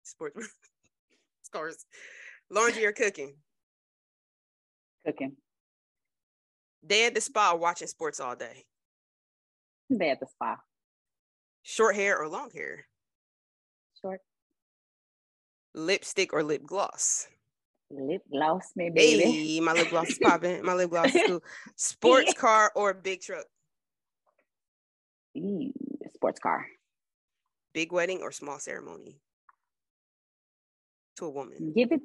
Sports. 0.02 0.34
bra. 0.34 0.44
Scores. 1.42 1.86
Laundry 2.50 2.84
or 2.84 2.92
cooking? 2.92 3.34
Cooking. 5.06 5.36
Day 6.86 7.06
at 7.06 7.14
the 7.14 7.20
spa 7.20 7.54
watching 7.54 7.88
sports 7.88 8.20
all 8.20 8.36
day? 8.36 8.64
Day 9.96 10.10
at 10.10 10.20
the 10.20 10.26
spa. 10.26 10.56
Short 11.62 11.96
hair 11.96 12.18
or 12.18 12.28
long 12.28 12.50
hair? 12.54 12.86
Short. 14.02 14.20
Lipstick 15.74 16.32
or 16.32 16.42
lip 16.42 16.62
gloss? 16.64 17.26
Lip 17.90 18.22
gloss, 18.30 18.72
maybe. 18.76 19.00
Hey, 19.00 19.60
my 19.60 19.72
lip 19.72 19.88
gloss 19.88 20.08
is 20.08 20.18
popping. 20.18 20.64
My 20.64 20.74
lip 20.74 20.90
gloss 20.90 21.14
is 21.14 21.22
cool. 21.26 21.42
Sports 21.76 22.34
car 22.34 22.70
or 22.74 22.92
big 22.92 23.20
truck? 23.22 23.46
Sports 26.14 26.38
car. 26.40 26.66
Big 27.72 27.92
wedding 27.92 28.20
or 28.22 28.30
small 28.30 28.58
ceremony? 28.58 29.20
To 31.16 31.26
a 31.26 31.30
woman. 31.30 31.72
Give 31.74 31.92
it. 31.92 32.00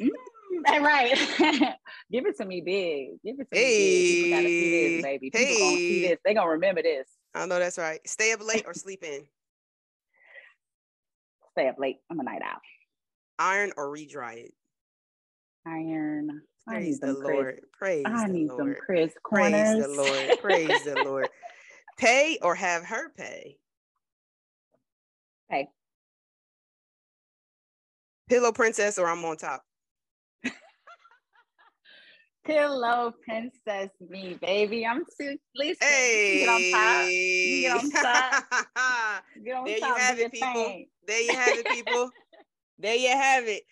Mm, 0.00 0.08
Right. 0.80 1.14
Give 2.10 2.26
it 2.26 2.36
to 2.38 2.44
me 2.44 2.60
big. 2.60 3.20
Give 3.24 3.38
it 3.38 3.48
to 3.52 3.58
hey. 3.58 3.64
me 3.64 4.22
big. 4.22 4.24
People 4.24 4.36
gotta 4.36 4.48
see 4.48 4.70
this, 4.70 5.02
baby. 5.02 5.30
People 5.30 5.46
hey. 5.46 5.58
gonna 5.58 5.76
see 5.76 6.02
this. 6.08 6.18
They 6.24 6.34
gonna 6.34 6.50
remember 6.50 6.82
this. 6.82 7.08
I 7.34 7.46
know 7.46 7.58
that's 7.58 7.78
right. 7.78 8.00
Stay 8.06 8.32
up 8.32 8.46
late 8.46 8.64
or 8.66 8.74
sleep 8.74 9.04
in. 9.04 9.26
Stay 11.52 11.68
up 11.68 11.76
late. 11.78 11.98
I'm 12.10 12.20
a 12.20 12.22
night 12.22 12.42
owl. 12.42 12.60
Iron 13.38 13.72
or 13.76 13.88
redry 13.88 14.44
it. 14.44 14.54
Iron. 15.66 16.42
Praise 16.66 17.00
the 17.00 17.12
Lord. 17.12 17.60
Praise 17.72 18.04
I 18.06 18.26
need 18.26 18.48
Lord. 18.48 18.58
some 18.58 18.76
Chris 18.84 19.12
corners. 19.22 19.52
Praise 19.52 19.82
the 19.82 19.88
Lord. 19.88 20.38
Praise 20.42 20.84
the 20.84 21.02
Lord. 21.04 21.28
Pay 21.96 22.38
or 22.42 22.54
have 22.54 22.84
her 22.84 23.10
pay. 23.10 23.56
Pay. 25.50 25.68
Pillow 28.28 28.52
princess 28.52 28.98
or 28.98 29.08
I'm 29.08 29.24
on 29.24 29.36
top. 29.36 29.62
Pillow 32.48 33.12
princess 33.26 33.90
me, 34.08 34.38
baby. 34.40 34.86
I'm 34.86 35.04
too 35.20 35.36
listen. 35.54 35.76
Hey. 35.86 36.40
Get 36.40 37.72
on 37.74 37.90
top. 37.90 38.00
Get 38.00 38.06
on 38.32 38.62
top. 38.72 39.24
Get 39.44 39.54
on 39.54 39.64
there 39.66 39.78
top. 39.78 39.88
you 39.88 40.02
have 40.02 40.18
it, 40.18 40.32
people. 40.32 40.54
Thing. 40.54 40.86
There 41.06 41.20
you 41.20 41.34
have 41.34 41.58
it, 41.58 41.66
people. 41.66 42.10
there 42.78 42.96
you 42.96 43.10
have 43.10 43.44
it. 43.46 43.64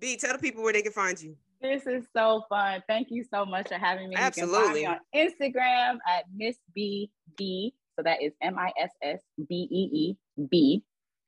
Bee, 0.00 0.16
tell 0.16 0.32
the 0.32 0.40
people 0.40 0.64
where 0.64 0.72
they 0.72 0.82
can 0.82 0.90
find 0.90 1.20
you. 1.22 1.36
This 1.62 1.86
is 1.86 2.04
so 2.12 2.42
fun. 2.48 2.82
Thank 2.88 3.08
you 3.10 3.24
so 3.32 3.46
much 3.46 3.68
for 3.68 3.76
having 3.76 4.08
me. 4.08 4.16
Absolutely. 4.16 4.80
You 4.80 4.88
can 4.88 4.98
find 5.12 5.14
me 5.14 5.52
on 5.54 5.54
Instagram 5.54 5.98
at 6.08 6.24
Miss 6.34 6.56
B 6.74 7.12
D. 7.36 7.72
So 7.96 8.02
that 8.02 8.20
is 8.20 8.32
M 8.42 8.58
I 8.58 8.72
S 8.76 8.90
S 9.00 9.20
B 9.48 9.68
E 9.70 9.96
E 9.96 10.16
B 10.50 10.82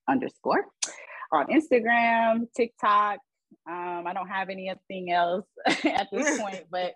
underscore 0.09 0.65
on 1.33 1.47
Instagram, 1.47 2.49
TikTok. 2.57 3.19
Um, 3.69 4.05
I 4.07 4.13
don't 4.13 4.29
have 4.29 4.49
anything 4.49 5.11
else 5.11 5.47
at 5.67 6.09
this 6.13 6.39
point, 6.39 6.65
but 6.71 6.93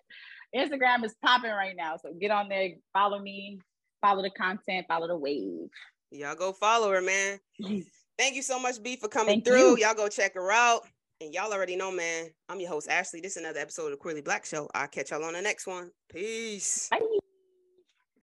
Instagram 0.55 1.05
is 1.05 1.15
popping 1.23 1.51
right 1.51 1.75
now. 1.77 1.97
So 1.97 2.13
get 2.21 2.31
on 2.31 2.49
there, 2.49 2.71
follow 2.93 3.19
me, 3.19 3.61
follow 4.01 4.23
the 4.23 4.31
content, 4.31 4.87
follow 4.89 5.09
the 5.09 5.17
wave. 5.17 5.69
Y'all 6.11 6.35
go 6.35 6.53
follow 6.53 6.91
her, 6.91 7.01
man. 7.01 7.39
Thank 8.19 8.35
you 8.35 8.43
so 8.43 8.59
much, 8.59 8.83
Bee, 8.83 8.97
for 8.97 9.09
coming 9.09 9.37
Thank 9.37 9.47
through. 9.47 9.79
you. 9.79 9.87
Y'all 9.87 9.95
go 9.95 10.09
check 10.09 10.35
her 10.35 10.53
out. 10.53 10.83
And 11.23 11.35
y'all 11.35 11.53
already 11.53 11.77
know, 11.77 11.93
man. 11.93 12.31
I'm 12.49 12.61
your 12.61 12.71
host, 12.71 12.89
Ashley. 12.89 13.21
This 13.21 13.37
is 13.37 13.43
another 13.43 13.61
episode 13.61 13.87
of 13.87 13.91
the 13.93 13.97
Queerly 13.99 14.23
Blax 14.23 14.47
Show. 14.47 14.69
I'll 14.75 14.89
catch 14.89 15.11
y'all 15.11 15.23
on 15.25 15.35
the 15.35 15.43
next 15.43 15.67
one. 15.67 15.91
Peace. 16.11 16.89
Bye. 16.91 17.21